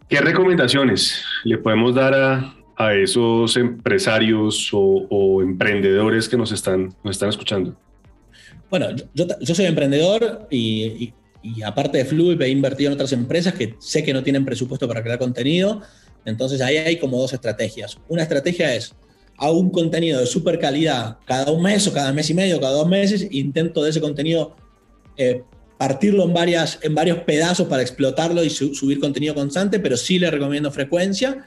¿qué 0.09 0.21
recomendaciones 0.21 1.23
le 1.45 1.59
podemos 1.59 1.95
dar 1.95 2.14
a, 2.14 2.55
a 2.81 2.95
esos 2.95 3.59
empresarios 3.59 4.71
o, 4.73 5.43
emprendedores 5.43 6.27
que 6.27 6.37
nos 6.38 6.51
están, 6.51 6.95
nos 7.05 7.16
están 7.16 7.29
escuchando? 7.29 7.77
Bueno, 8.71 8.87
yo, 9.12 9.55
soy 9.55 9.66
emprendedor 9.66 10.47
y, 10.51 11.12
aparte 11.62 11.99
de 11.99 12.07
Fluid 12.07 12.40
he 12.40 12.49
invertido 12.49 12.88
en 12.88 12.95
otras 12.95 13.12
empresas 13.12 13.53
que 13.53 13.75
sé 13.79 14.03
que 14.03 14.14
no 14.14 14.23
tienen 14.23 14.47
presupuesto 14.47 14.88
para 14.88 15.03
crear 15.03 15.19
contenido. 15.19 15.83
Entonces 16.25 16.62
ahí 16.62 16.79
hay 16.79 16.99
como 16.99 17.19
dos 17.19 17.35
estrategias. 17.35 17.99
Una 18.09 18.23
estrategia 18.23 18.75
es 18.75 18.95
hago 19.37 19.59
un 19.59 19.71
contenido 19.71 20.21
de 20.21 20.27
super 20.27 20.59
calidad 20.59 21.19
cada 21.27 21.51
un 21.51 21.62
mes 21.62 21.87
o 21.87 21.93
cada 21.93 22.12
mes 22.14 22.31
y 22.31 22.35
medio, 22.35 22.61
cada 22.61 22.73
dos 22.73 22.88
meses, 22.88 23.27
intento 23.31 23.83
de 23.83 23.90
ese 23.90 24.01
contenido 24.01 24.57
eh, 25.19 25.43
partirlo 25.81 26.25
en, 26.25 26.35
varias, 26.35 26.79
en 26.83 26.95
varios 26.95 27.21
pedazos 27.21 27.66
para 27.66 27.81
explotarlo 27.81 28.45
y 28.45 28.51
su, 28.51 28.75
subir 28.75 29.01
contenido 29.01 29.35
constante, 29.35 29.81
pero 29.81 29.97
sí 29.97 30.19
le 30.19 30.31
recomiendo 30.31 30.71
frecuencia. 30.71 31.47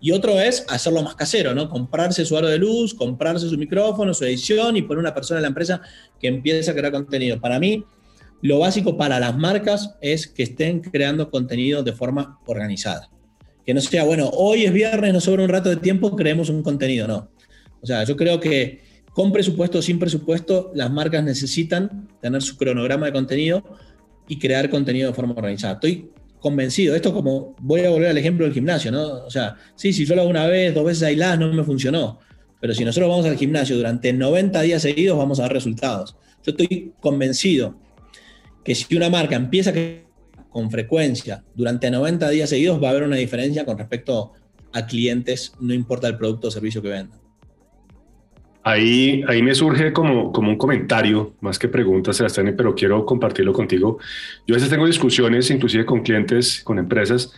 Y 0.00 0.12
otro 0.12 0.40
es 0.40 0.64
hacerlo 0.70 1.02
más 1.02 1.16
casero, 1.16 1.54
¿no? 1.54 1.68
Comprarse 1.68 2.24
su 2.24 2.34
aro 2.34 2.48
de 2.48 2.56
luz, 2.56 2.94
comprarse 2.94 3.46
su 3.46 3.58
micrófono, 3.58 4.14
su 4.14 4.24
edición 4.24 4.78
y 4.78 4.82
poner 4.82 5.00
una 5.00 5.12
persona 5.12 5.40
en 5.40 5.42
la 5.42 5.48
empresa 5.48 5.82
que 6.18 6.28
empiece 6.28 6.70
a 6.70 6.74
crear 6.74 6.92
contenido. 6.92 7.38
Para 7.38 7.60
mí, 7.60 7.84
lo 8.40 8.60
básico 8.60 8.96
para 8.96 9.20
las 9.20 9.36
marcas 9.36 9.96
es 10.00 10.28
que 10.28 10.44
estén 10.44 10.80
creando 10.80 11.30
contenido 11.30 11.82
de 11.82 11.92
forma 11.92 12.40
organizada. 12.46 13.10
Que 13.66 13.74
no 13.74 13.82
sea, 13.82 14.04
bueno, 14.04 14.30
hoy 14.30 14.64
es 14.64 14.72
viernes, 14.72 15.12
nos 15.12 15.24
sobra 15.24 15.42
un 15.42 15.50
rato 15.50 15.68
de 15.68 15.76
tiempo, 15.76 16.16
creemos 16.16 16.48
un 16.48 16.62
contenido, 16.62 17.06
no. 17.06 17.28
O 17.82 17.86
sea, 17.86 18.04
yo 18.04 18.16
creo 18.16 18.40
que 18.40 18.80
con 19.14 19.32
presupuesto 19.32 19.78
o 19.78 19.82
sin 19.82 20.00
presupuesto, 20.00 20.72
las 20.74 20.90
marcas 20.90 21.22
necesitan 21.22 22.08
tener 22.20 22.42
su 22.42 22.56
cronograma 22.56 23.06
de 23.06 23.12
contenido 23.12 23.62
y 24.26 24.40
crear 24.40 24.68
contenido 24.68 25.08
de 25.08 25.14
forma 25.14 25.34
organizada. 25.34 25.74
Estoy 25.74 26.10
convencido, 26.40 26.96
esto 26.96 27.14
como, 27.14 27.54
voy 27.60 27.82
a 27.82 27.90
volver 27.90 28.08
al 28.08 28.18
ejemplo 28.18 28.44
del 28.44 28.52
gimnasio, 28.52 28.90
¿no? 28.90 29.24
O 29.24 29.30
sea, 29.30 29.54
sí, 29.76 29.92
si 29.92 30.04
yo 30.04 30.16
lo 30.16 30.22
hago 30.22 30.30
una 30.30 30.46
vez, 30.48 30.74
dos 30.74 30.84
veces 30.84 31.04
aisladas, 31.04 31.38
no 31.38 31.52
me 31.52 31.62
funcionó. 31.62 32.18
Pero 32.60 32.74
si 32.74 32.84
nosotros 32.84 33.08
vamos 33.08 33.24
al 33.26 33.36
gimnasio 33.36 33.76
durante 33.76 34.12
90 34.12 34.60
días 34.62 34.82
seguidos, 34.82 35.16
vamos 35.16 35.38
a 35.38 35.44
ver 35.44 35.52
resultados. 35.52 36.16
Yo 36.42 36.50
estoy 36.50 36.92
convencido 37.00 37.78
que 38.64 38.74
si 38.74 38.96
una 38.96 39.10
marca 39.10 39.36
empieza 39.36 39.72
con 40.50 40.72
frecuencia 40.72 41.44
durante 41.54 41.88
90 41.88 42.30
días 42.30 42.50
seguidos, 42.50 42.82
va 42.82 42.88
a 42.88 42.90
haber 42.90 43.04
una 43.04 43.16
diferencia 43.16 43.64
con 43.64 43.78
respecto 43.78 44.32
a 44.72 44.86
clientes, 44.86 45.52
no 45.60 45.72
importa 45.72 46.08
el 46.08 46.16
producto 46.16 46.48
o 46.48 46.50
servicio 46.50 46.82
que 46.82 46.88
vendan. 46.88 47.23
Ahí, 48.66 49.22
ahí 49.28 49.42
me 49.42 49.54
surge 49.54 49.92
como, 49.92 50.32
como 50.32 50.48
un 50.48 50.56
comentario, 50.56 51.34
más 51.42 51.58
que 51.58 51.68
preguntas, 51.68 52.16
Sebastián, 52.16 52.54
pero 52.56 52.74
quiero 52.74 53.04
compartirlo 53.04 53.52
contigo. 53.52 53.98
Yo 54.46 54.54
a 54.54 54.56
veces 54.56 54.70
tengo 54.70 54.86
discusiones, 54.86 55.50
inclusive 55.50 55.84
con 55.84 56.02
clientes, 56.02 56.62
con 56.64 56.78
empresas, 56.78 57.30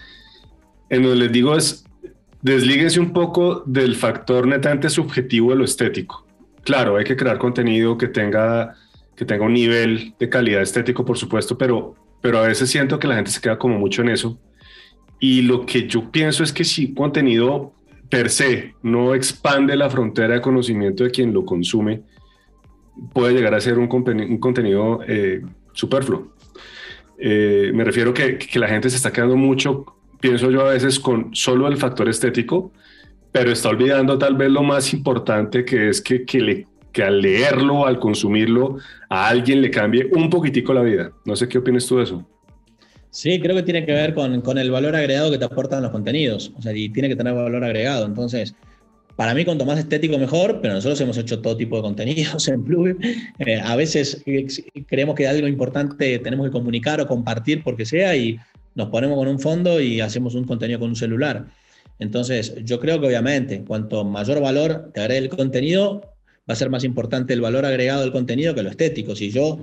en 0.88 1.02
donde 1.02 1.18
les 1.18 1.32
digo 1.32 1.56
es, 1.56 1.84
deslíguense 2.42 3.00
un 3.00 3.12
poco 3.12 3.64
del 3.66 3.96
factor 3.96 4.46
netamente 4.46 4.88
subjetivo 4.88 5.50
de 5.50 5.56
lo 5.56 5.64
estético. 5.64 6.24
Claro, 6.62 6.96
hay 6.96 7.04
que 7.04 7.16
crear 7.16 7.38
contenido 7.38 7.98
que 7.98 8.06
tenga, 8.06 8.76
que 9.16 9.24
tenga 9.24 9.44
un 9.44 9.54
nivel 9.54 10.14
de 10.20 10.28
calidad 10.28 10.62
estético, 10.62 11.04
por 11.04 11.18
supuesto, 11.18 11.58
pero, 11.58 11.96
pero 12.20 12.38
a 12.38 12.46
veces 12.46 12.70
siento 12.70 13.00
que 13.00 13.08
la 13.08 13.16
gente 13.16 13.32
se 13.32 13.40
queda 13.40 13.58
como 13.58 13.76
mucho 13.78 14.02
en 14.02 14.10
eso. 14.10 14.38
Y 15.18 15.42
lo 15.42 15.66
que 15.66 15.88
yo 15.88 16.10
pienso 16.12 16.44
es 16.44 16.52
que 16.52 16.62
si 16.62 16.94
contenido 16.94 17.72
per 18.08 18.30
se 18.30 18.74
no 18.82 19.14
expande 19.14 19.76
la 19.76 19.90
frontera 19.90 20.34
de 20.34 20.40
conocimiento 20.40 21.04
de 21.04 21.10
quien 21.10 21.32
lo 21.32 21.44
consume, 21.44 22.02
puede 23.12 23.34
llegar 23.34 23.54
a 23.54 23.60
ser 23.60 23.78
un, 23.78 23.88
contenido 23.88 25.00
eh, 25.06 25.42
superfluo. 25.72 26.32
Eh, 27.18 27.70
me 27.74 27.84
refiero 27.84 28.12
que, 28.12 28.38
que 28.38 28.58
la 28.58 28.68
gente 28.68 28.90
se 28.90 28.96
está 28.96 29.12
quedando 29.12 29.36
mucho, 29.36 29.84
pienso 30.20 30.50
yo 30.50 30.66
a 30.66 30.72
veces, 30.72 31.00
con 31.00 31.34
solo 31.34 31.68
el 31.68 31.76
factor 31.76 32.08
estético, 32.08 32.72
pero 33.32 33.52
está 33.52 33.68
olvidando 33.68 34.18
tal 34.18 34.34
vez 34.36 34.50
lo 34.50 34.62
más 34.62 34.92
importante 34.94 35.64
que 35.64 35.88
es 35.90 36.00
que, 36.00 36.24
que, 36.24 36.40
le, 36.40 36.66
que 36.92 37.02
al 37.02 37.20
leerlo, 37.20 37.86
al 37.86 37.98
consumirlo, 37.98 38.78
a 39.10 39.28
alguien 39.28 39.60
le 39.60 39.70
cambie 39.70 40.08
un 40.12 40.30
poquitico 40.30 40.72
la 40.72 40.82
vida. 40.82 41.12
No 41.24 41.36
sé 41.36 41.48
qué 41.48 41.58
opinas 41.58 41.86
tú 41.86 41.98
de 41.98 42.04
eso. 42.04 42.26
Sí, 43.10 43.40
creo 43.40 43.56
que 43.56 43.62
tiene 43.62 43.86
que 43.86 43.92
ver 43.92 44.14
con, 44.14 44.40
con, 44.42 44.58
el 44.58 44.70
valor 44.70 44.94
agregado 44.94 45.30
que 45.30 45.38
te 45.38 45.44
aportan 45.44 45.82
los 45.82 45.90
contenidos. 45.90 46.52
O 46.58 46.62
sea, 46.62 46.76
y 46.76 46.88
tiene 46.90 47.08
que 47.08 47.16
tener 47.16 47.34
valor 47.34 47.64
agregado. 47.64 48.04
Entonces, 48.04 48.54
para 49.16 49.32
mí, 49.34 49.46
cuanto 49.46 49.64
más 49.64 49.78
estético, 49.78 50.18
mejor, 50.18 50.60
pero 50.60 50.74
nosotros 50.74 51.00
hemos 51.00 51.16
hecho 51.16 51.40
todo 51.40 51.56
tipo 51.56 51.76
de 51.76 51.82
contenidos 51.82 52.46
en 52.48 52.62
Plug. 52.62 52.98
Eh, 53.38 53.60
a 53.60 53.74
veces 53.74 54.22
creemos 54.86 55.14
que 55.14 55.26
algo 55.26 55.48
importante 55.48 56.18
tenemos 56.18 56.46
que 56.46 56.52
comunicar 56.52 57.00
o 57.00 57.06
compartir 57.06 57.62
porque 57.64 57.86
sea 57.86 58.14
y 58.14 58.38
nos 58.74 58.90
ponemos 58.90 59.16
con 59.16 59.26
un 59.26 59.40
fondo 59.40 59.80
y 59.80 60.02
hacemos 60.02 60.34
un 60.34 60.44
contenido 60.44 60.78
con 60.78 60.90
un 60.90 60.96
celular. 60.96 61.46
Entonces, 61.98 62.54
yo 62.62 62.78
creo 62.78 63.00
que 63.00 63.06
obviamente, 63.06 63.64
cuanto 63.64 64.04
mayor 64.04 64.42
valor 64.42 64.90
te 64.92 65.00
agregue 65.00 65.20
el 65.20 65.28
contenido, 65.30 66.02
va 66.48 66.52
a 66.52 66.56
ser 66.56 66.68
más 66.68 66.84
importante 66.84 67.32
el 67.32 67.40
valor 67.40 67.64
agregado 67.64 68.02
del 68.02 68.12
contenido 68.12 68.54
que 68.54 68.62
lo 68.62 68.68
estético. 68.68 69.16
Si 69.16 69.30
yo 69.30 69.60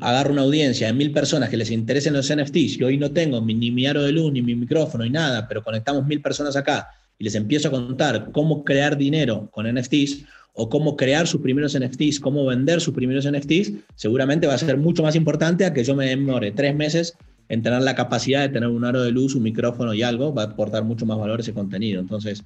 agarro 0.00 0.32
una 0.32 0.42
audiencia 0.42 0.86
de 0.86 0.92
mil 0.92 1.12
personas 1.12 1.48
que 1.48 1.56
les 1.56 1.70
interesen 1.70 2.12
los 2.14 2.34
NFTs 2.34 2.78
y 2.78 2.84
hoy 2.84 2.96
no 2.98 3.10
tengo 3.10 3.40
ni 3.40 3.70
mi 3.70 3.86
aro 3.86 4.02
de 4.02 4.12
luz, 4.12 4.32
ni 4.32 4.42
mi 4.42 4.54
micrófono, 4.54 5.04
ni 5.04 5.10
nada, 5.10 5.48
pero 5.48 5.62
conectamos 5.62 6.06
mil 6.06 6.20
personas 6.20 6.56
acá 6.56 6.88
y 7.18 7.24
les 7.24 7.34
empiezo 7.34 7.68
a 7.68 7.70
contar 7.70 8.30
cómo 8.32 8.64
crear 8.64 8.96
dinero 8.96 9.48
con 9.50 9.72
NFTs 9.72 10.24
o 10.54 10.68
cómo 10.68 10.96
crear 10.96 11.26
sus 11.26 11.40
primeros 11.40 11.78
NFTs, 11.78 12.20
cómo 12.20 12.46
vender 12.46 12.80
sus 12.80 12.94
primeros 12.94 13.30
NFTs, 13.30 13.72
seguramente 13.94 14.46
va 14.46 14.54
a 14.54 14.58
ser 14.58 14.76
mucho 14.76 15.02
más 15.02 15.14
importante 15.16 15.64
a 15.64 15.72
que 15.72 15.84
yo 15.84 15.94
me 15.94 16.06
demore 16.06 16.52
tres 16.52 16.74
meses 16.74 17.16
en 17.48 17.62
tener 17.62 17.82
la 17.82 17.94
capacidad 17.94 18.40
de 18.42 18.48
tener 18.48 18.68
un 18.68 18.84
aro 18.84 19.02
de 19.02 19.10
luz, 19.10 19.34
un 19.34 19.42
micrófono 19.42 19.92
y 19.92 20.02
algo, 20.02 20.32
va 20.32 20.42
a 20.42 20.46
aportar 20.46 20.84
mucho 20.84 21.04
más 21.04 21.18
valor 21.18 21.40
ese 21.40 21.52
contenido. 21.52 22.00
Entonces, 22.00 22.44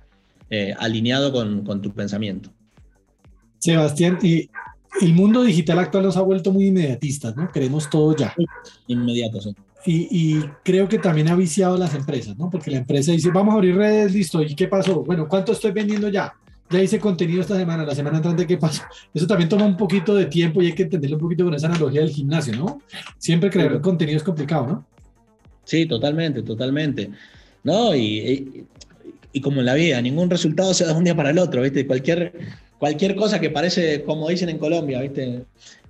eh, 0.51 0.75
alineado 0.79 1.33
con, 1.33 1.65
con 1.65 1.83
tu 1.83 1.93
pensamiento. 1.93 2.51
Sebastián, 3.59 4.19
y 4.23 4.49
el 5.01 5.15
mundo 5.15 5.43
digital 5.43 5.79
actual 5.79 6.05
nos 6.05 6.17
ha 6.17 6.23
vuelto 6.23 6.53
muy 6.53 6.67
inmediatistas, 6.67 7.37
¿no? 7.37 7.51
Queremos 7.51 7.91
todo 7.91 8.17
ya. 8.17 8.35
Inmediato, 8.87 9.41
sí. 9.41 9.55
Y, 9.87 10.09
y, 10.11 10.45
creo 10.63 10.89
que 10.89 10.99
también 10.99 11.29
ha 11.29 11.37
viciado 11.37 11.77
las 11.77 11.95
empresas, 11.95 12.39
¿no? 12.39 12.49
Porque 12.49 12.71
la 12.71 12.79
empresa 12.79 13.13
dice, 13.13 13.31
vamos 13.31 13.53
a 13.53 13.57
abrir 13.57 13.77
redes, 13.77 14.15
listo, 14.15 14.43
¿y 14.43 14.55
qué 14.55 14.67
pasó? 14.67 15.03
Bueno, 15.05 15.29
¿cuánto 15.29 15.53
estoy 15.53 15.73
vendiendo 15.73 16.09
ya? 16.09 16.33
Ya 16.71 16.83
hice 16.83 16.99
contenido 16.99 17.43
esta 17.43 17.57
semana, 17.57 17.85
la 17.85 17.95
semana 17.95 18.17
entrante, 18.17 18.47
¿qué 18.47 18.57
pasó? 18.57 18.83
Eso 19.13 19.27
también 19.27 19.51
toma 19.51 19.67
un 19.67 19.77
poquito 19.77 20.15
de 20.15 20.27
tiempo 20.27 20.63
y 20.63 20.67
hay 20.67 20.73
que 20.73 20.85
entenderlo 20.85 21.17
un 21.17 21.23
poquito 21.23 21.45
con 21.45 21.55
esa 21.55 21.67
analogía 21.67 22.01
del 22.01 22.11
gimnasio, 22.11 22.57
¿no? 22.57 22.81
Siempre 23.19 23.51
crear 23.51 23.75
sí. 23.75 23.81
contenido 23.81 24.17
es 24.17 24.23
complicado, 24.23 24.67
¿no? 24.67 24.87
Sí, 25.65 25.85
totalmente, 25.85 26.43
totalmente. 26.43 27.11
No, 27.63 27.95
y, 27.95 28.01
y, 28.01 28.67
y, 29.33 29.41
como 29.41 29.61
en 29.61 29.67
la 29.67 29.75
vida, 29.75 30.01
ningún 30.01 30.31
resultado 30.31 30.73
se 30.73 30.85
da 30.85 30.93
de 30.93 30.99
un 30.99 31.05
día 31.05 31.15
para 31.15 31.31
el 31.31 31.39
otro, 31.39 31.61
¿viste? 31.61 31.87
Cualquier, 31.87 32.33
cualquier 32.79 33.15
cosa 33.15 33.41
que 33.41 33.51
parece, 33.51 34.03
como 34.05 34.29
dicen 34.29 34.49
en 34.49 34.59
Colombia, 34.59 35.01
¿viste? 35.01 35.45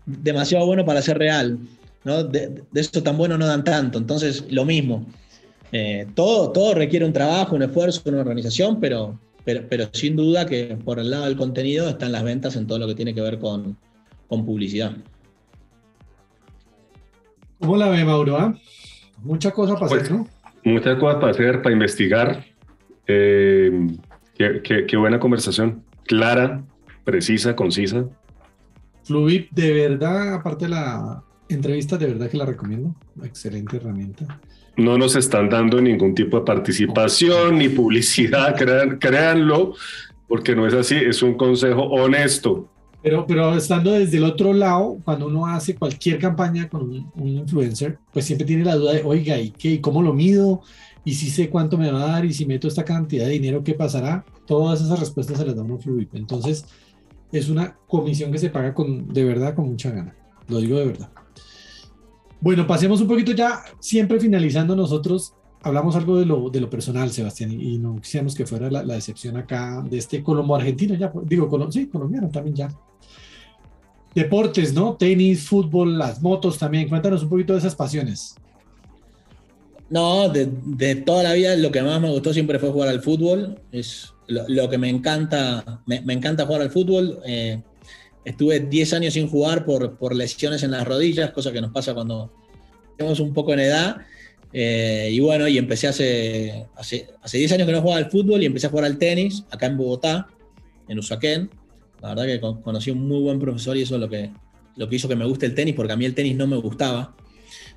demasiado 0.06 0.66
bueno 0.66 0.84
para 0.84 1.02
ser 1.02 1.18
real. 1.18 1.58
¿no? 2.04 2.22
De, 2.22 2.48
de, 2.70 2.80
eso 2.80 3.02
tan 3.02 3.16
bueno 3.16 3.38
no 3.38 3.46
dan 3.46 3.64
tanto. 3.64 3.98
Entonces, 3.98 4.44
lo 4.50 4.64
mismo. 4.64 5.06
Eh, 5.76 6.06
todo, 6.14 6.52
todo 6.52 6.72
requiere 6.72 7.04
un 7.04 7.12
trabajo, 7.12 7.56
un 7.56 7.62
esfuerzo, 7.64 8.00
una 8.06 8.20
organización, 8.20 8.78
pero, 8.80 9.18
pero, 9.44 9.88
sin 9.92 10.14
duda 10.14 10.46
que 10.46 10.78
por 10.84 11.00
el 11.00 11.10
lado 11.10 11.24
del 11.24 11.36
contenido 11.36 11.88
están 11.88 12.12
las 12.12 12.22
ventas 12.22 12.54
en 12.54 12.68
todo 12.68 12.78
lo 12.78 12.86
que 12.86 12.94
tiene 12.94 13.12
que 13.12 13.20
ver 13.20 13.40
con, 13.40 13.76
publicidad. 14.28 14.92
¿Cómo 17.58 17.76
la 17.76 17.88
ve, 17.88 18.04
Mauro? 18.04 18.36
Ah? 18.36 18.54
Mucha 19.22 19.50
cosa 19.50 19.74
para 19.74 19.86
hacer, 19.86 20.12
¿no? 20.12 20.28
Muchas 20.64 20.96
cosas 20.98 21.20
para 21.20 21.32
hacer, 21.32 21.60
para 21.60 21.72
investigar. 21.72 22.44
Eh, 23.08 23.96
qué, 24.36 24.96
buena 24.96 25.18
conversación. 25.18 25.82
Clara, 26.04 26.62
precisa, 27.04 27.54
concisa. 27.54 28.06
Fluid, 29.04 29.46
de 29.50 29.72
verdad, 29.72 30.34
aparte 30.34 30.64
de 30.64 30.70
la 30.70 31.22
entrevista, 31.48 31.96
de 31.98 32.06
verdad 32.06 32.30
que 32.30 32.36
la 32.38 32.46
recomiendo. 32.46 32.94
Excelente 33.22 33.76
herramienta 33.76 34.40
no 34.76 34.98
nos 34.98 35.16
están 35.16 35.48
dando 35.48 35.80
ningún 35.80 36.14
tipo 36.14 36.38
de 36.38 36.44
participación 36.44 37.58
ni 37.58 37.68
publicidad, 37.68 38.56
créanlo, 38.98 39.74
porque 40.28 40.54
no 40.54 40.66
es 40.66 40.74
así, 40.74 40.96
es 40.96 41.22
un 41.22 41.34
consejo 41.34 41.82
honesto. 41.82 42.68
Pero, 43.02 43.26
pero 43.26 43.54
estando 43.54 43.92
desde 43.92 44.16
el 44.16 44.24
otro 44.24 44.54
lado, 44.54 44.96
cuando 45.04 45.26
uno 45.26 45.46
hace 45.46 45.74
cualquier 45.74 46.18
campaña 46.18 46.68
con 46.68 46.82
un, 47.14 47.28
influencer, 47.28 47.98
pues 48.12 48.24
siempre 48.24 48.46
tiene 48.46 48.64
la 48.64 48.76
duda 48.76 48.94
de, 48.94 49.02
oiga, 49.02 49.38
¿y 49.38 49.50
qué? 49.50 49.72
¿Y 49.72 49.78
cómo 49.78 50.02
lo 50.02 50.14
mido? 50.14 50.62
¿Y 51.04 51.14
si 51.14 51.28
sé 51.28 51.50
cuánto 51.50 51.76
me 51.76 51.92
va 51.92 52.02
a 52.02 52.06
dar? 52.12 52.24
¿Y 52.24 52.32
si 52.32 52.46
meto 52.46 52.66
esta 52.66 52.82
cantidad 52.82 53.26
de 53.26 53.32
dinero, 53.32 53.62
qué 53.62 53.74
pasará? 53.74 54.24
Todas 54.46 54.80
esas 54.80 54.98
respuestas 54.98 55.36
se 55.36 55.44
las 55.44 55.54
da 55.54 55.62
uno 55.62 55.78
Fluid. 55.78 56.08
Entonces, 56.14 56.64
es 57.34 57.48
una 57.48 57.76
comisión 57.88 58.30
que 58.30 58.38
se 58.38 58.50
paga 58.50 58.72
con, 58.72 59.12
de 59.12 59.24
verdad 59.24 59.54
con 59.54 59.68
mucha 59.68 59.90
gana. 59.90 60.14
Lo 60.46 60.58
digo 60.58 60.78
de 60.78 60.86
verdad. 60.86 61.10
Bueno, 62.40 62.66
pasemos 62.66 63.00
un 63.00 63.08
poquito 63.08 63.32
ya, 63.32 63.64
siempre 63.80 64.20
finalizando 64.20 64.76
nosotros, 64.76 65.34
hablamos 65.62 65.96
algo 65.96 66.18
de 66.18 66.26
lo, 66.26 66.48
de 66.48 66.60
lo 66.60 66.70
personal, 66.70 67.10
Sebastián, 67.10 67.50
y, 67.50 67.78
no 67.78 67.96
quisiéramos 68.00 68.34
que 68.34 68.46
fuera 68.46 68.70
la, 68.70 68.82
decepción 68.94 69.36
acá 69.36 69.82
de 69.82 69.98
este 69.98 70.22
colombo 70.22 70.54
argentino, 70.54 70.94
ya, 70.94 71.12
digo, 71.24 71.50
sí, 71.72 71.86
colombiano 71.86 72.28
también 72.28 72.54
ya. 72.54 72.68
Deportes, 74.14 74.72
¿no? 74.72 74.94
Tenis, 74.94 75.48
fútbol, 75.48 75.98
las 75.98 76.22
motos 76.22 76.56
también. 76.56 76.88
Cuéntanos 76.88 77.24
un 77.24 77.30
poquito 77.30 77.52
de 77.54 77.58
esas 77.58 77.74
pasiones. 77.74 78.36
No, 79.90 80.28
de, 80.28 80.94
toda 80.96 81.24
la 81.24 81.32
vida 81.32 81.56
lo 81.56 81.72
que 81.72 81.82
más 81.82 82.00
me 82.00 82.10
gustó 82.10 82.32
siempre 82.32 82.60
fue 82.60 82.70
jugar 82.70 82.90
al 82.90 83.02
fútbol. 83.02 83.60
Es 83.72 84.13
lo, 84.26 84.68
que 84.70 84.78
me 84.78 84.88
encanta, 84.88 85.82
me, 85.86 86.12
encanta 86.12 86.46
jugar 86.46 86.62
al 86.62 86.70
fútbol. 86.70 87.20
Eh, 87.26 87.62
Estuve 88.24 88.60
10 88.60 88.92
años 88.94 89.14
sin 89.14 89.28
jugar 89.28 89.64
por, 89.64 89.98
por 89.98 90.14
lesiones 90.14 90.62
en 90.62 90.70
las 90.70 90.86
rodillas, 90.86 91.30
cosa 91.32 91.52
que 91.52 91.60
nos 91.60 91.72
pasa 91.72 91.92
cuando 91.92 92.32
tenemos 92.96 93.20
un 93.20 93.34
poco 93.34 93.52
en 93.52 93.60
edad. 93.60 93.98
Eh, 94.52 95.10
y 95.12 95.20
bueno, 95.20 95.46
y 95.46 95.58
empecé 95.58 95.88
hace, 95.88 96.66
hace, 96.76 97.08
hace 97.22 97.38
10 97.38 97.52
años 97.52 97.66
que 97.66 97.72
no 97.72 97.82
jugaba 97.82 97.98
al 97.98 98.10
fútbol 98.10 98.42
y 98.42 98.46
empecé 98.46 98.66
a 98.66 98.70
jugar 98.70 98.86
al 98.86 98.98
tenis 98.98 99.44
acá 99.50 99.66
en 99.66 99.76
Bogotá, 99.76 100.28
en 100.88 100.98
Usaquén. 100.98 101.50
La 102.00 102.10
verdad 102.14 102.24
que 102.24 102.40
conocí 102.40 102.90
un 102.90 103.06
muy 103.06 103.20
buen 103.20 103.38
profesor 103.38 103.76
y 103.76 103.82
eso 103.82 103.96
es 103.96 104.00
lo 104.00 104.08
que, 104.08 104.30
lo 104.76 104.88
que 104.88 104.96
hizo 104.96 105.08
que 105.08 105.16
me 105.16 105.26
guste 105.26 105.46
el 105.46 105.54
tenis, 105.54 105.74
porque 105.74 105.92
a 105.92 105.96
mí 105.96 106.06
el 106.06 106.14
tenis 106.14 106.34
no 106.36 106.46
me 106.46 106.56
gustaba. 106.56 107.14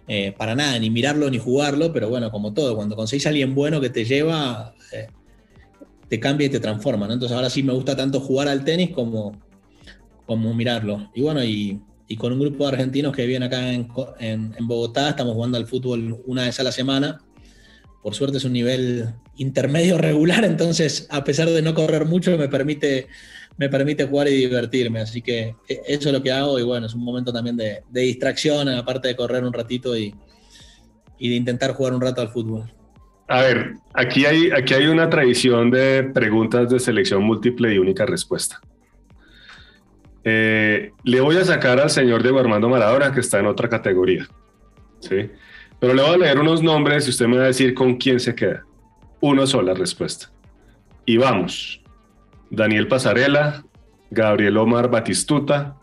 Eh, 0.08 0.34
para 0.38 0.56
nada, 0.56 0.80
ni 0.80 0.90
mirarlo 0.90 1.30
ni 1.30 1.38
jugarlo, 1.38 1.92
pero 1.92 2.08
bueno, 2.08 2.32
como 2.32 2.54
todo, 2.54 2.78
cuando 2.78 2.96
conseguís 2.96 3.26
a 3.26 3.30
alguien 3.30 3.54
bueno 3.54 3.82
que 3.82 3.90
te 3.90 4.06
lleva, 4.06 4.74
te 6.10 6.20
cambia 6.20 6.48
y 6.48 6.50
te 6.50 6.60
transforma. 6.60 7.06
Entonces 7.12 7.36
ahora 7.36 7.50
sí 7.50 7.64
me 7.64 7.74
gusta 7.74 7.96
tanto 7.96 8.20
jugar 8.20 8.48
al 8.48 8.64
tenis 8.64 8.92
como, 8.92 9.40
como 10.26 10.54
mirarlo. 10.54 11.12
Y 11.14 11.22
bueno, 11.22 11.44
y, 11.44 11.82
con 12.18 12.32
un 12.34 12.40
grupo 12.40 12.64
de 12.66 12.74
argentinos 12.74 13.14
que 13.14 13.26
viven 13.26 13.44
acá 13.44 13.74
en, 13.74 13.88
Bogotá, 14.62 15.10
estamos 15.10 15.34
jugando 15.34 15.58
al 15.58 15.68
fútbol 15.68 16.22
una 16.26 16.44
vez 16.44 16.60
a 16.60 16.64
la 16.64 16.72
semana. 16.72 17.20
Por 18.02 18.16
suerte 18.16 18.38
es 18.38 18.46
un 18.46 18.54
nivel 18.54 19.14
intermedio 19.36 19.98
regular, 20.00 20.46
entonces 20.46 21.08
a 21.10 21.24
pesar 21.24 21.50
de 21.50 21.62
no 21.62 21.74
correr 21.74 22.06
mucho 22.06 22.38
me 22.38 22.48
permite, 22.48 23.08
me 23.58 23.68
permite 23.68 24.06
jugar 24.06 24.30
y 24.30 24.38
divertirme. 24.38 25.02
Así 25.02 25.22
que 25.22 25.56
e, 25.68 25.82
eso 25.88 26.10
es 26.10 26.14
lo 26.14 26.24
que 26.24 26.32
hago 26.32 26.58
y 26.58 26.64
bueno, 26.64 26.88
es 26.88 26.94
un 26.94 27.04
momento 27.04 27.34
también 27.34 27.58
de, 27.58 27.84
distracción, 27.92 28.70
aparte 28.70 29.10
de 29.10 29.16
correr 29.18 29.44
un 29.44 29.52
ratito 29.52 29.98
y 29.98 30.14
de 31.20 31.36
intentar 31.36 31.74
jugar 31.74 31.94
un 31.94 32.00
rato 32.00 32.22
al 32.22 32.30
fútbol. 32.30 32.72
A 33.28 33.42
ver, 33.42 33.76
aquí 33.94 34.26
hay, 34.26 34.52
aquí 34.52 34.74
hay 34.74 34.88
una 34.88 35.10
tradición 35.10 35.70
de 35.70 36.04
preguntas 36.04 36.70
de 36.70 36.80
selección 36.80 37.24
múltiple 37.24 37.74
y 37.74 37.78
única 37.78 38.06
respuesta. 38.06 38.62
Eh, 40.24 40.92
le 41.04 41.22
voy 41.22 41.38
a 41.38 41.46
sacar 41.46 41.80
al 41.80 41.90
señor 41.90 42.22
Diego 42.22 42.40
Armando 42.40 42.70
Maradona, 42.70 43.14
que 43.14 43.20
está 43.20 43.40
en 43.40 43.48
otra 43.48 43.70
categoría. 43.70 44.28
¿sí? 45.00 45.30
Pero 45.80 45.94
le 45.94 46.02
voy 46.02 46.16
a 46.16 46.18
leer 46.18 46.40
unos 46.40 46.64
nombres 46.64 47.08
y 47.08 47.12
usted 47.12 47.28
me 47.28 47.38
va 47.38 47.44
a 47.44 47.48
decir 47.48 47.74
con 47.74 47.96
quién 47.96 48.20
se 48.20 48.34
queda. 48.34 48.66
Una 49.20 49.46
sola 49.46 49.74
respuesta. 49.74 50.30
Y 51.06 51.18
vamos. 51.18 51.82
Daniel 52.50 52.88
Pasarela, 52.88 53.64
Gabriel 54.10 54.58
Omar 54.58 54.90
Batistuta, 54.90 55.76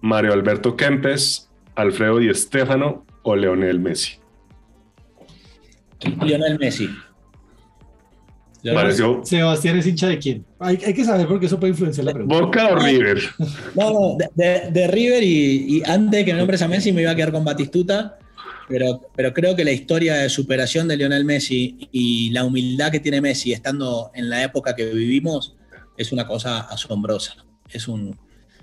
Mario 0.00 0.32
Alberto 0.32 0.76
Kempes, 0.76 1.50
Alfredo 1.74 2.18
Di 2.18 2.32
Stéfano 2.34 3.04
o 3.22 3.36
Leonel 3.36 3.80
Messi. 3.80 4.18
Lionel 6.22 6.58
Messi. 6.58 6.88
Sebastián 9.24 9.76
es 9.76 9.86
hincha 9.86 10.08
de 10.08 10.18
quién? 10.18 10.44
Hay, 10.58 10.78
que 10.78 11.04
saber 11.04 11.26
porque 11.26 11.46
eso 11.46 11.60
puede 11.60 11.72
influenciar 11.72 12.06
la 12.06 12.14
pregunta. 12.14 12.40
¿Boca 12.40 12.68
o 12.68 12.76
River? 12.76 13.18
No, 13.74 14.16
de, 14.34 14.86
River 14.88 15.22
y, 15.22 15.82
antes 15.84 16.20
de 16.20 16.24
que 16.24 16.32
me 16.32 16.38
nombres 16.38 16.62
a 16.62 16.68
Messi 16.68 16.90
me 16.90 17.02
iba 17.02 17.10
a 17.10 17.14
quedar 17.14 17.30
con 17.30 17.44
Batistuta, 17.44 18.18
pero, 18.66 19.10
pero 19.14 19.34
creo 19.34 19.54
que 19.54 19.64
la 19.64 19.72
historia 19.72 20.14
de 20.14 20.30
superación 20.30 20.88
de 20.88 20.96
Lionel 20.96 21.26
Messi 21.26 21.90
y 21.92 22.30
la 22.30 22.44
humildad 22.44 22.90
que 22.90 23.00
tiene 23.00 23.20
Messi 23.20 23.52
estando 23.52 24.10
en 24.14 24.30
la 24.30 24.42
época 24.42 24.74
que 24.74 24.86
vivimos 24.86 25.56
es 25.98 26.12
una 26.12 26.26
cosa 26.26 26.60
asombrosa. 26.60 27.44
Es, 27.70 27.86
un, 27.86 28.18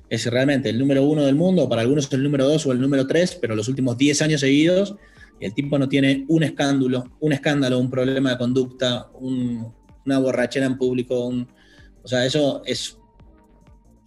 es 0.10 0.25
realmente 0.25 0.69
el 0.69 0.80
número 0.80 1.04
uno 1.04 1.25
del 1.25 1.36
mundo, 1.36 1.69
para 1.69 1.84
algunos 1.84 2.06
es 2.06 2.13
el 2.13 2.23
número 2.23 2.47
dos 2.47 2.65
o 2.65 2.71
el 2.71 2.82
número 2.82 3.06
tres, 3.06 3.38
pero 3.39 3.56
los 3.56 3.67
últimos 3.67 3.99
diez 3.99 4.23
años 4.23 4.41
seguidos 4.41 4.95
el 5.41 5.54
tipo 5.54 5.77
no 5.77 5.89
tiene 5.89 6.25
un 6.27 6.43
escándalo, 6.43 7.04
un 7.19 7.34
escándalo, 7.34 7.80
un 7.80 7.89
problema 7.89 8.32
de 8.32 8.38
conducta, 8.38 9.10
un, 9.13 9.73
una 10.06 10.19
borrachera 10.19 10.65
en 10.65 10.77
público. 10.77 11.27
o 11.27 12.08
sea, 12.08 12.25
eso 12.25 12.62
es 12.65 12.97